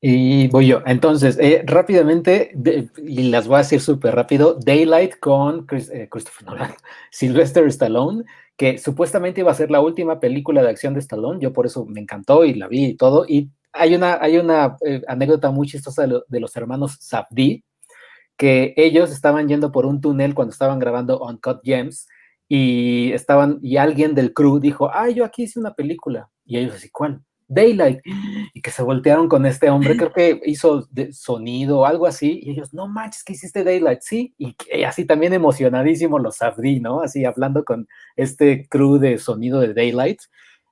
Y 0.00 0.48
voy 0.48 0.66
yo. 0.66 0.82
Entonces, 0.86 1.38
eh, 1.40 1.62
rápidamente, 1.66 2.54
y 2.98 3.24
las 3.30 3.48
voy 3.48 3.56
a 3.56 3.58
decir 3.58 3.80
súper 3.80 4.14
rápido, 4.14 4.54
Daylight 4.54 5.18
con 5.18 5.66
eh, 5.70 6.08
Christopher 6.10 6.46
Nolan, 6.46 6.74
Sylvester 7.10 7.66
Stallone, 7.68 8.24
que 8.56 8.78
supuestamente 8.78 9.40
iba 9.40 9.50
a 9.50 9.54
ser 9.54 9.70
la 9.70 9.80
última 9.80 10.20
película 10.20 10.62
de 10.62 10.70
acción 10.70 10.94
de 10.94 11.00
Stallone, 11.00 11.40
yo 11.40 11.52
por 11.52 11.66
eso 11.66 11.86
me 11.86 12.00
encantó 12.00 12.44
y 12.44 12.54
la 12.54 12.68
vi 12.68 12.86
y 12.86 12.96
todo, 12.96 13.24
y 13.26 13.50
hay 13.72 13.94
una, 13.94 14.18
hay 14.20 14.38
una 14.38 14.76
eh, 14.84 15.02
anécdota 15.08 15.50
muy 15.50 15.66
chistosa 15.66 16.06
de, 16.06 16.40
los 16.40 16.56
hermanos 16.56 16.96
Sabdi, 17.00 17.64
que 18.36 18.74
ellos 18.76 19.10
estaban 19.10 19.48
yendo 19.48 19.72
por 19.72 19.86
un 19.86 20.00
túnel 20.00 20.34
cuando 20.34 20.52
estaban 20.52 20.78
grabando 20.78 21.20
Uncut 21.20 21.60
Gems, 21.64 22.06
y 22.48 23.12
estaban, 23.12 23.58
y 23.62 23.76
alguien 23.78 24.14
del 24.14 24.32
crew 24.32 24.60
dijo, 24.60 24.90
ah, 24.92 25.08
yo 25.08 25.24
aquí 25.24 25.44
hice 25.44 25.58
una 25.58 25.74
película, 25.74 26.30
y 26.44 26.58
ellos 26.58 26.76
así, 26.76 26.90
¿cuál? 26.90 27.22
Daylight, 27.48 28.00
y 28.52 28.60
que 28.60 28.70
se 28.70 28.82
voltearon 28.82 29.28
con 29.28 29.46
este 29.46 29.70
hombre, 29.70 29.96
creo 29.96 30.12
que 30.12 30.40
hizo 30.44 30.86
de 30.90 31.12
sonido 31.12 31.80
o 31.80 31.86
algo 31.86 32.06
así, 32.06 32.40
y 32.42 32.50
ellos, 32.50 32.74
no 32.74 32.88
manches, 32.88 33.24
que 33.24 33.34
hiciste 33.34 33.64
Daylight, 33.64 34.00
sí, 34.02 34.34
y, 34.38 34.56
así 34.84 35.04
también 35.04 35.32
emocionadísimo 35.32 36.18
los 36.18 36.36
Safdie, 36.36 36.80
¿no? 36.80 37.00
Así 37.00 37.24
hablando 37.24 37.64
con 37.64 37.88
este 38.16 38.68
crew 38.68 38.98
de 38.98 39.18
sonido 39.18 39.60
de 39.60 39.74
Daylight, 39.74 40.20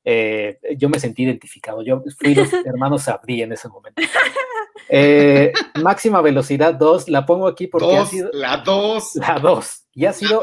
eh, 0.05 0.59
yo 0.77 0.89
me 0.89 1.01
sentí 1.01 1.23
identificado, 1.23 1.83
yo 1.83 2.03
fui 2.19 2.35
los 2.35 2.49
hermanos 2.67 3.03
Safdie 3.03 3.45
en 3.45 3.53
ese 3.53 3.69
momento. 3.69 4.03
Eh, 4.91 5.53
máxima 5.83 6.21
velocidad 6.21 6.75
2, 6.75 7.09
la 7.09 7.25
pongo 7.25 7.49
aquí 7.49 7.67
porque 7.67 7.97
ha 7.97 8.07
sido... 8.07 8.31
La 8.33 8.59
2. 8.59 9.15
La 9.17 9.39
2, 9.39 9.87
y 9.95 10.05
ha 10.05 10.13
sido 10.13 10.41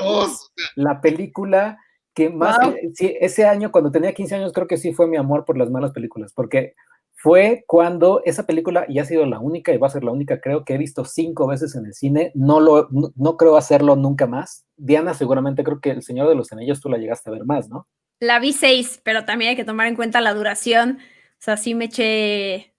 la 0.75 0.99
película 0.99 1.77
que 2.13 2.29
más, 2.29 2.57
sí, 2.93 3.15
ese 3.19 3.45
año, 3.45 3.71
cuando 3.71 3.91
tenía 3.91 4.13
15 4.13 4.35
años, 4.35 4.53
creo 4.53 4.67
que 4.67 4.77
sí 4.77 4.93
fue 4.93 5.07
mi 5.07 5.17
amor 5.17 5.45
por 5.45 5.57
las 5.57 5.69
malas 5.69 5.91
películas, 5.91 6.33
porque 6.33 6.75
fue 7.21 7.63
cuando 7.67 8.21
esa 8.25 8.47
película, 8.47 8.85
y 8.89 8.97
ha 8.97 9.05
sido 9.05 9.25
la 9.25 9.39
única, 9.39 9.71
y 9.71 9.77
va 9.77 9.87
a 9.87 9.91
ser 9.91 10.03
la 10.03 10.11
única, 10.11 10.41
creo 10.41 10.65
que 10.65 10.73
he 10.73 10.77
visto 10.77 11.05
cinco 11.05 11.45
veces 11.47 11.75
en 11.75 11.85
el 11.85 11.93
cine, 11.93 12.31
no, 12.33 12.59
lo, 12.59 12.89
no, 12.89 13.37
creo 13.37 13.57
hacerlo 13.57 13.95
nunca 13.95 14.25
más. 14.25 14.65
Diana, 14.75 15.13
seguramente 15.13 15.63
creo 15.63 15.79
que 15.79 15.91
El 15.91 16.01
Señor 16.01 16.27
de 16.27 16.35
los 16.35 16.51
Anillos 16.51 16.81
tú 16.81 16.89
la 16.89 16.97
llegaste 16.97 17.29
a 17.29 17.33
ver 17.33 17.45
más, 17.45 17.69
¿no? 17.69 17.87
La 18.19 18.39
vi 18.39 18.53
seis, 18.53 18.99
pero 19.03 19.23
también 19.23 19.49
hay 19.49 19.55
que 19.55 19.63
tomar 19.63 19.87
en 19.87 19.95
cuenta 19.95 20.19
la 20.19 20.33
duración. 20.33 20.97
O 20.99 21.43
sea, 21.43 21.57
sí 21.57 21.75
me 21.75 21.85
eché, 21.85 22.73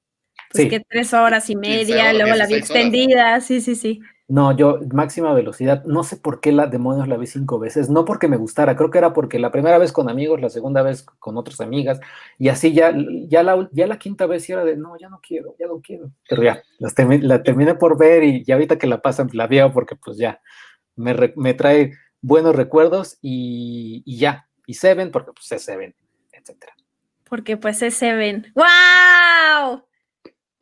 pues 0.51 0.69
que 0.69 0.81
tres 0.81 1.15
horas 1.15 1.49
y 1.49 1.57
media, 1.57 2.13
luego 2.13 2.35
la 2.35 2.47
vi 2.47 2.55
extendida, 2.55 3.41
sí, 3.41 3.61
sí, 3.61 3.75
sí. 3.75 4.01
No, 4.33 4.57
yo, 4.57 4.81
máxima 4.91 5.35
velocidad, 5.35 5.85
no 5.85 6.05
sé 6.05 6.17
por 6.17 6.41
qué 6.41 6.53
la 6.53 6.67
demonios 6.67 7.07
la 7.07 7.19
vi 7.19 7.27
cinco 7.27 7.59
veces, 7.59 7.91
no 7.91 8.07
porque 8.07 8.29
me 8.29 8.39
gustara, 8.39 8.77
creo 8.77 8.91
que 8.91 8.97
era 8.97 9.13
porque 9.13 9.39
la 9.39 9.53
primera 9.53 9.77
vez 9.77 9.93
con 9.93 10.09
amigos, 10.09 10.41
la 10.41 10.49
segunda 10.49 10.81
vez 10.81 11.03
con 11.03 11.37
otras 11.37 11.61
amigas, 11.61 12.01
y 12.39 12.49
así 12.49 12.73
ya, 12.73 12.95
ya, 13.29 13.43
la, 13.43 13.69
ya 13.73 13.87
la 13.87 13.99
quinta 13.99 14.25
vez 14.25 14.49
era 14.49 14.65
de, 14.65 14.75
no, 14.75 14.97
ya 14.99 15.11
no 15.11 15.21
quiero, 15.21 15.55
ya 15.59 15.67
no 15.67 15.83
quiero, 15.83 16.13
pero 16.27 16.43
ya, 16.43 16.63
la 16.79 17.43
terminé 17.43 17.75
por 17.75 17.99
ver 17.99 18.25
y 18.25 18.43
ya 18.43 18.55
ahorita 18.55 18.79
que 18.79 18.87
la 18.87 19.03
pasan, 19.03 19.29
la 19.35 19.47
veo 19.47 19.71
porque 19.71 19.97
pues 19.97 20.17
ya, 20.17 20.41
me, 20.97 21.15
me 21.37 21.53
trae 21.53 21.93
buenos 22.23 22.57
recuerdos 22.57 23.19
y, 23.21 24.03
y, 24.07 24.17
ya, 24.17 24.49
y 24.67 24.73
Seven 24.73 25.11
porque 25.11 25.33
pues 25.33 25.53
es 25.53 25.63
Seven, 25.63 25.95
etcétera. 26.33 26.73
Porque 27.29 27.59
pues 27.59 27.83
es 27.83 27.93
Seven. 27.97 28.47
¡Wow! 28.55 29.83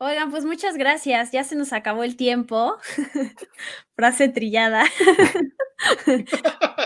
Oigan, 0.03 0.31
pues 0.31 0.45
muchas 0.45 0.77
gracias. 0.77 1.31
Ya 1.31 1.43
se 1.43 1.55
nos 1.55 1.73
acabó 1.73 2.03
el 2.03 2.15
tiempo. 2.15 2.75
Frase 3.95 4.29
trillada. 4.29 4.83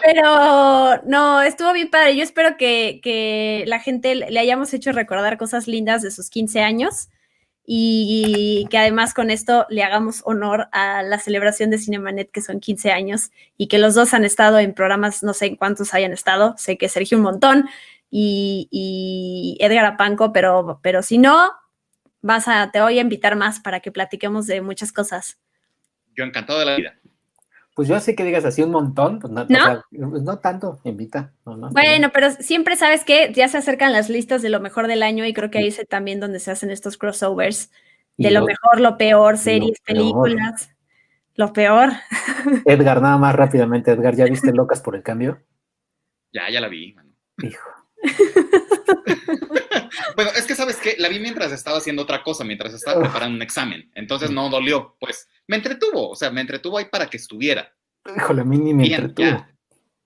Pero 0.03 1.01
no, 1.05 1.41
estuvo 1.41 1.71
bien 1.71 1.89
padre. 1.89 2.17
Yo 2.17 2.23
espero 2.23 2.57
que, 2.57 3.63
la 3.67 3.79
gente 3.79 4.15
le 4.15 4.37
hayamos 4.37 4.73
hecho 4.73 4.91
recordar 4.91 5.37
cosas 5.37 5.65
lindas 5.65 6.01
de 6.01 6.11
sus 6.11 6.29
15 6.29 6.59
años 6.59 7.07
y 7.65 8.67
que 8.69 8.77
además 8.77 9.13
con 9.13 9.31
esto 9.31 9.65
le 9.69 9.83
hagamos 9.83 10.21
honor 10.25 10.67
a 10.73 11.01
la 11.01 11.17
celebración 11.17 11.69
de 11.69 11.77
Cinemanet, 11.77 12.31
que 12.31 12.41
son 12.41 12.59
15 12.59 12.91
años, 12.91 13.31
y 13.55 13.69
que 13.69 13.79
los 13.79 13.95
dos 13.95 14.13
han 14.13 14.25
estado 14.25 14.59
en 14.59 14.73
programas, 14.73 15.23
no 15.23 15.33
sé 15.33 15.45
en 15.45 15.55
cuántos 15.55 15.93
hayan 15.93 16.11
estado, 16.11 16.53
sé 16.57 16.77
que 16.77 16.89
Sergio 16.89 17.17
un 17.17 17.23
montón 17.23 17.69
y, 18.11 18.67
y 18.71 19.57
Edgar 19.63 19.85
Apanco, 19.85 20.33
pero, 20.33 20.81
pero 20.83 21.01
si 21.01 21.17
no, 21.17 21.49
vas 22.25 22.47
a, 22.47 22.71
te 22.71 22.81
voy 22.81 22.97
a 22.97 23.01
invitar 23.01 23.35
más 23.35 23.59
para 23.59 23.79
que 23.79 23.91
platiquemos 23.91 24.47
de 24.47 24.61
muchas 24.61 24.91
cosas. 24.91 25.39
Yo 26.15 26.23
encantado 26.23 26.59
de 26.59 26.65
la 26.65 26.75
vida. 26.75 26.95
Pues 27.75 27.87
yo 27.87 27.99
sé 27.99 28.15
que 28.15 28.23
digas 28.23 28.45
así 28.45 28.63
un 28.63 28.71
montón, 28.71 29.19
pues 29.19 29.31
no, 29.31 29.45
pues 29.45 30.23
no 30.23 30.39
tanto, 30.39 30.79
invita. 30.85 31.33
bueno, 31.43 32.09
pero 32.13 32.31
siempre 32.31 32.77
sabes 32.77 33.03
que 33.03 33.33
ya 33.33 33.49
se 33.49 33.57
acercan 33.57 33.91
las 33.91 34.09
listas 34.09 34.41
de 34.41 34.49
lo 34.49 34.61
mejor 34.61 34.87
del 34.87 35.03
año 35.03 35.25
y 35.25 35.33
creo 35.33 35.51
que 35.51 35.57
ahí 35.57 35.67
es 35.67 35.85
también 35.89 36.21
donde 36.21 36.39
se 36.39 36.51
hacen 36.51 36.71
estos 36.71 36.97
crossovers 36.97 37.69
de 38.17 38.31
lo, 38.31 38.45
mejor, 38.45 38.79
lo 38.79 38.97
peor, 38.97 39.37
series, 39.37 39.81
películas, 39.81 40.69
lo 41.35 41.51
peor. 41.51 41.89
Edgar, 42.65 43.01
nada 43.01 43.17
más 43.17 43.35
rápidamente, 43.35 43.91
Edgar, 43.91 44.15
¿ya 44.15 44.23
viste 44.23 44.53
Locas 44.53 44.79
por 44.81 44.95
el 44.95 45.03
Cambio? 45.03 45.41
Ya, 46.31 46.49
ya 46.49 46.61
la 46.61 46.69
vi, 46.69 46.95
Hijo. 47.43 47.69
bueno, 50.15 50.31
es 50.35 50.45
que 50.45 50.55
sabes 50.55 50.77
que 50.77 50.95
la 50.97 51.09
vi 51.09 51.19
mientras 51.19 51.51
estaba 51.51 51.77
haciendo 51.77 52.03
otra 52.03 52.23
cosa, 52.23 52.43
mientras 52.43 52.73
estaba 52.73 53.01
preparando 53.01 53.35
un 53.35 53.41
examen. 53.41 53.89
Entonces 53.95 54.31
no 54.31 54.49
dolió. 54.49 54.95
Pues 54.99 55.27
me 55.47 55.57
entretuvo, 55.57 56.09
o 56.09 56.15
sea, 56.15 56.31
me 56.31 56.41
entretuvo 56.41 56.77
ahí 56.77 56.85
para 56.85 57.07
que 57.07 57.17
estuviera. 57.17 57.73
Híjole, 58.15 58.41
a 58.41 58.45
mí 58.45 58.57
ni 58.57 58.73
me 58.73 58.87
entretuvo. 58.87 59.45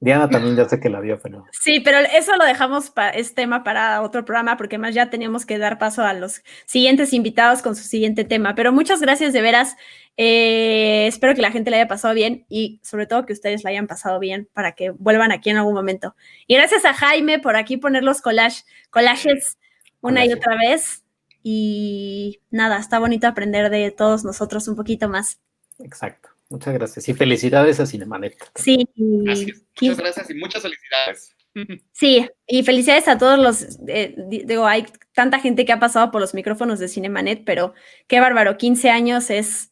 Diana 0.02 0.30
también 0.30 0.56
ya 0.56 0.68
sé 0.68 0.80
que 0.80 0.90
la 0.90 1.02
vio, 1.02 1.20
pero. 1.22 1.46
Sí, 1.52 1.82
pero 1.82 1.98
eso 2.00 2.34
lo 2.38 2.46
dejamos, 2.46 2.90
para 2.90 3.10
es 3.10 3.36
tema 3.36 3.66
para 3.66 4.02
otro 4.02 4.24
programa, 4.24 4.56
porque 4.56 4.78
más 4.78 4.96
ya 4.96 5.10
teníamos 5.10 5.46
que 5.46 5.58
dar 5.58 5.78
paso 5.78 6.04
a 6.04 6.14
los 6.14 6.42
siguientes 6.66 7.12
invitados 7.12 7.62
con 7.62 7.76
su 7.76 7.84
siguiente 7.84 8.24
tema. 8.24 8.56
Pero 8.56 8.72
muchas 8.72 9.02
gracias 9.02 9.34
de 9.34 9.42
veras. 9.42 9.76
Eh, 10.16 11.08
espero 11.08 11.36
que 11.36 11.42
la 11.42 11.52
gente 11.52 11.70
le 11.70 11.78
haya 11.78 11.88
pasado 11.88 12.14
bien 12.14 12.46
y 12.48 12.80
sobre 12.82 13.08
todo 13.08 13.26
que 13.26 13.34
ustedes 13.34 13.64
la 13.66 13.72
hayan 13.72 13.88
pasado 13.88 14.20
bien 14.20 14.50
para 14.54 14.72
que 14.72 14.90
vuelvan 14.92 15.34
aquí 15.34 15.50
en 15.50 15.58
algún 15.58 15.74
momento. 15.74 16.16
Y 16.48 16.56
gracias 16.56 16.86
a 16.86 16.94
Jaime 16.94 17.40
por 17.40 17.58
aquí 17.58 17.76
poner 17.76 18.04
los 18.04 18.22
collage, 18.22 18.64
collages 18.90 19.58
una 20.02 20.26
y 20.26 20.34
otra 20.34 20.56
vez. 20.58 21.04
Y 21.44 22.42
nada, 22.50 22.80
está 22.80 23.00
bonito 23.00 23.28
aprender 23.28 23.70
de 23.70 23.92
todos 23.92 24.24
nosotros 24.24 24.68
un 24.68 24.76
poquito 24.76 25.10
más. 25.10 25.40
Exacto. 25.80 26.30
Muchas 26.50 26.74
gracias 26.74 27.08
y 27.08 27.14
felicidades 27.14 27.80
a 27.80 27.86
Cinemanet. 27.86 28.36
Sí, 28.56 28.88
muchas 28.96 29.98
gracias 29.98 30.30
y 30.30 30.34
muchas 30.34 30.62
felicidades. 30.62 31.36
Sí, 31.92 32.30
y 32.48 32.64
felicidades 32.64 33.08
a 33.10 33.18
todos 33.18 33.38
los, 33.38 33.80
eh, 33.88 34.16
digo, 34.28 34.66
hay 34.66 34.86
tanta 35.14 35.40
gente 35.40 35.66
que 35.66 35.74
ha 35.74 35.80
pasado 35.80 36.10
por 36.10 36.22
los 36.22 36.34
micrófonos 36.34 36.80
de 36.80 36.88
Cinemanet, 36.88 37.44
pero 37.44 37.74
qué 38.08 38.22
bárbaro, 38.22 38.58
15 38.58 38.90
años 38.90 39.30
es, 39.30 39.72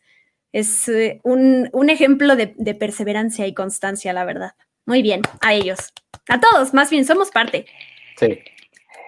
es 0.52 0.90
eh, 0.90 1.22
un, 1.24 1.90
ejemplo 1.90 2.36
de, 2.36 2.56
de, 2.58 2.76
perseverancia 2.76 3.48
y 3.48 3.54
constancia, 3.54 4.12
la 4.12 4.26
verdad. 4.26 4.56
Muy 4.86 5.02
bien, 5.02 5.22
a 5.40 5.54
ellos, 5.54 5.94
a 6.28 6.42
todos, 6.42 6.74
más 6.74 6.90
bien, 6.90 7.06
somos 7.06 7.32
parte. 7.32 7.68
Sí. 8.20 8.40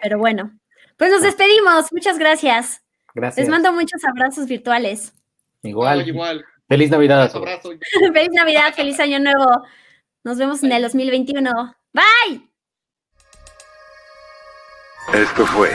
Pero 0.02 0.18
bueno, 0.18 0.58
pues 1.00 1.12
nos 1.12 1.22
despedimos, 1.22 1.93
muchas 1.93 2.20
gracias. 2.20 2.84
Gracias. 3.16 3.38
Les 3.38 3.50
mando 3.50 3.72
muchos 3.72 4.04
abrazos 4.04 4.47
virtuales. 4.47 5.14
Igual. 5.64 6.06
igual. 6.08 6.45
Feliz 6.68 6.91
Navidad. 6.91 7.32
feliz 8.14 8.30
Navidad, 8.34 8.74
feliz 8.76 9.00
Año 9.00 9.18
Nuevo. 9.20 9.64
Nos 10.26 10.38
vemos 10.38 10.62
en 10.62 10.74
el 10.74 10.84
2021. 10.84 11.76
Bye. 11.93 12.50
Esto 15.14 15.45
fue 15.45 15.72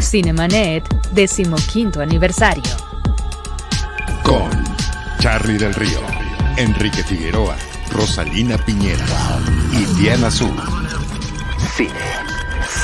Cinemanet, 0.00 0.84
decimoquinto 1.12 2.02
aniversario. 2.02 2.62
Con 4.22 4.50
Charlie 5.18 5.56
del 5.56 5.74
Río, 5.74 6.00
Enrique 6.58 7.02
Figueroa, 7.02 7.56
Rosalina 7.90 8.58
Piñera 8.58 9.06
y 9.72 9.84
Diana 10.00 10.28
Azul. 10.28 10.54
Cine, 11.74 12.27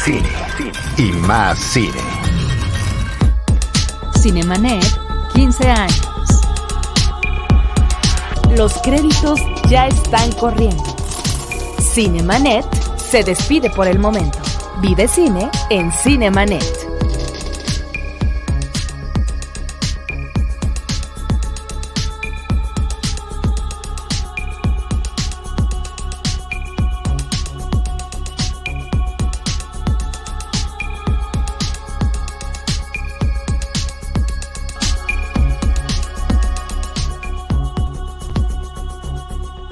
cine 0.04 0.28
y 0.98 1.12
más 1.26 1.58
cine. 1.58 2.00
Cinemanet, 4.20 4.84
15 5.34 5.70
años. 5.70 6.08
Los 8.54 8.74
créditos 8.82 9.40
ya 9.70 9.86
están 9.86 10.30
corriendo. 10.32 10.84
Cinemanet 11.80 12.66
se 12.98 13.24
despide 13.24 13.70
por 13.70 13.88
el 13.88 13.98
momento. 13.98 14.38
Vive 14.82 15.08
cine 15.08 15.50
en 15.70 15.90
Cinemanet. 15.90 16.83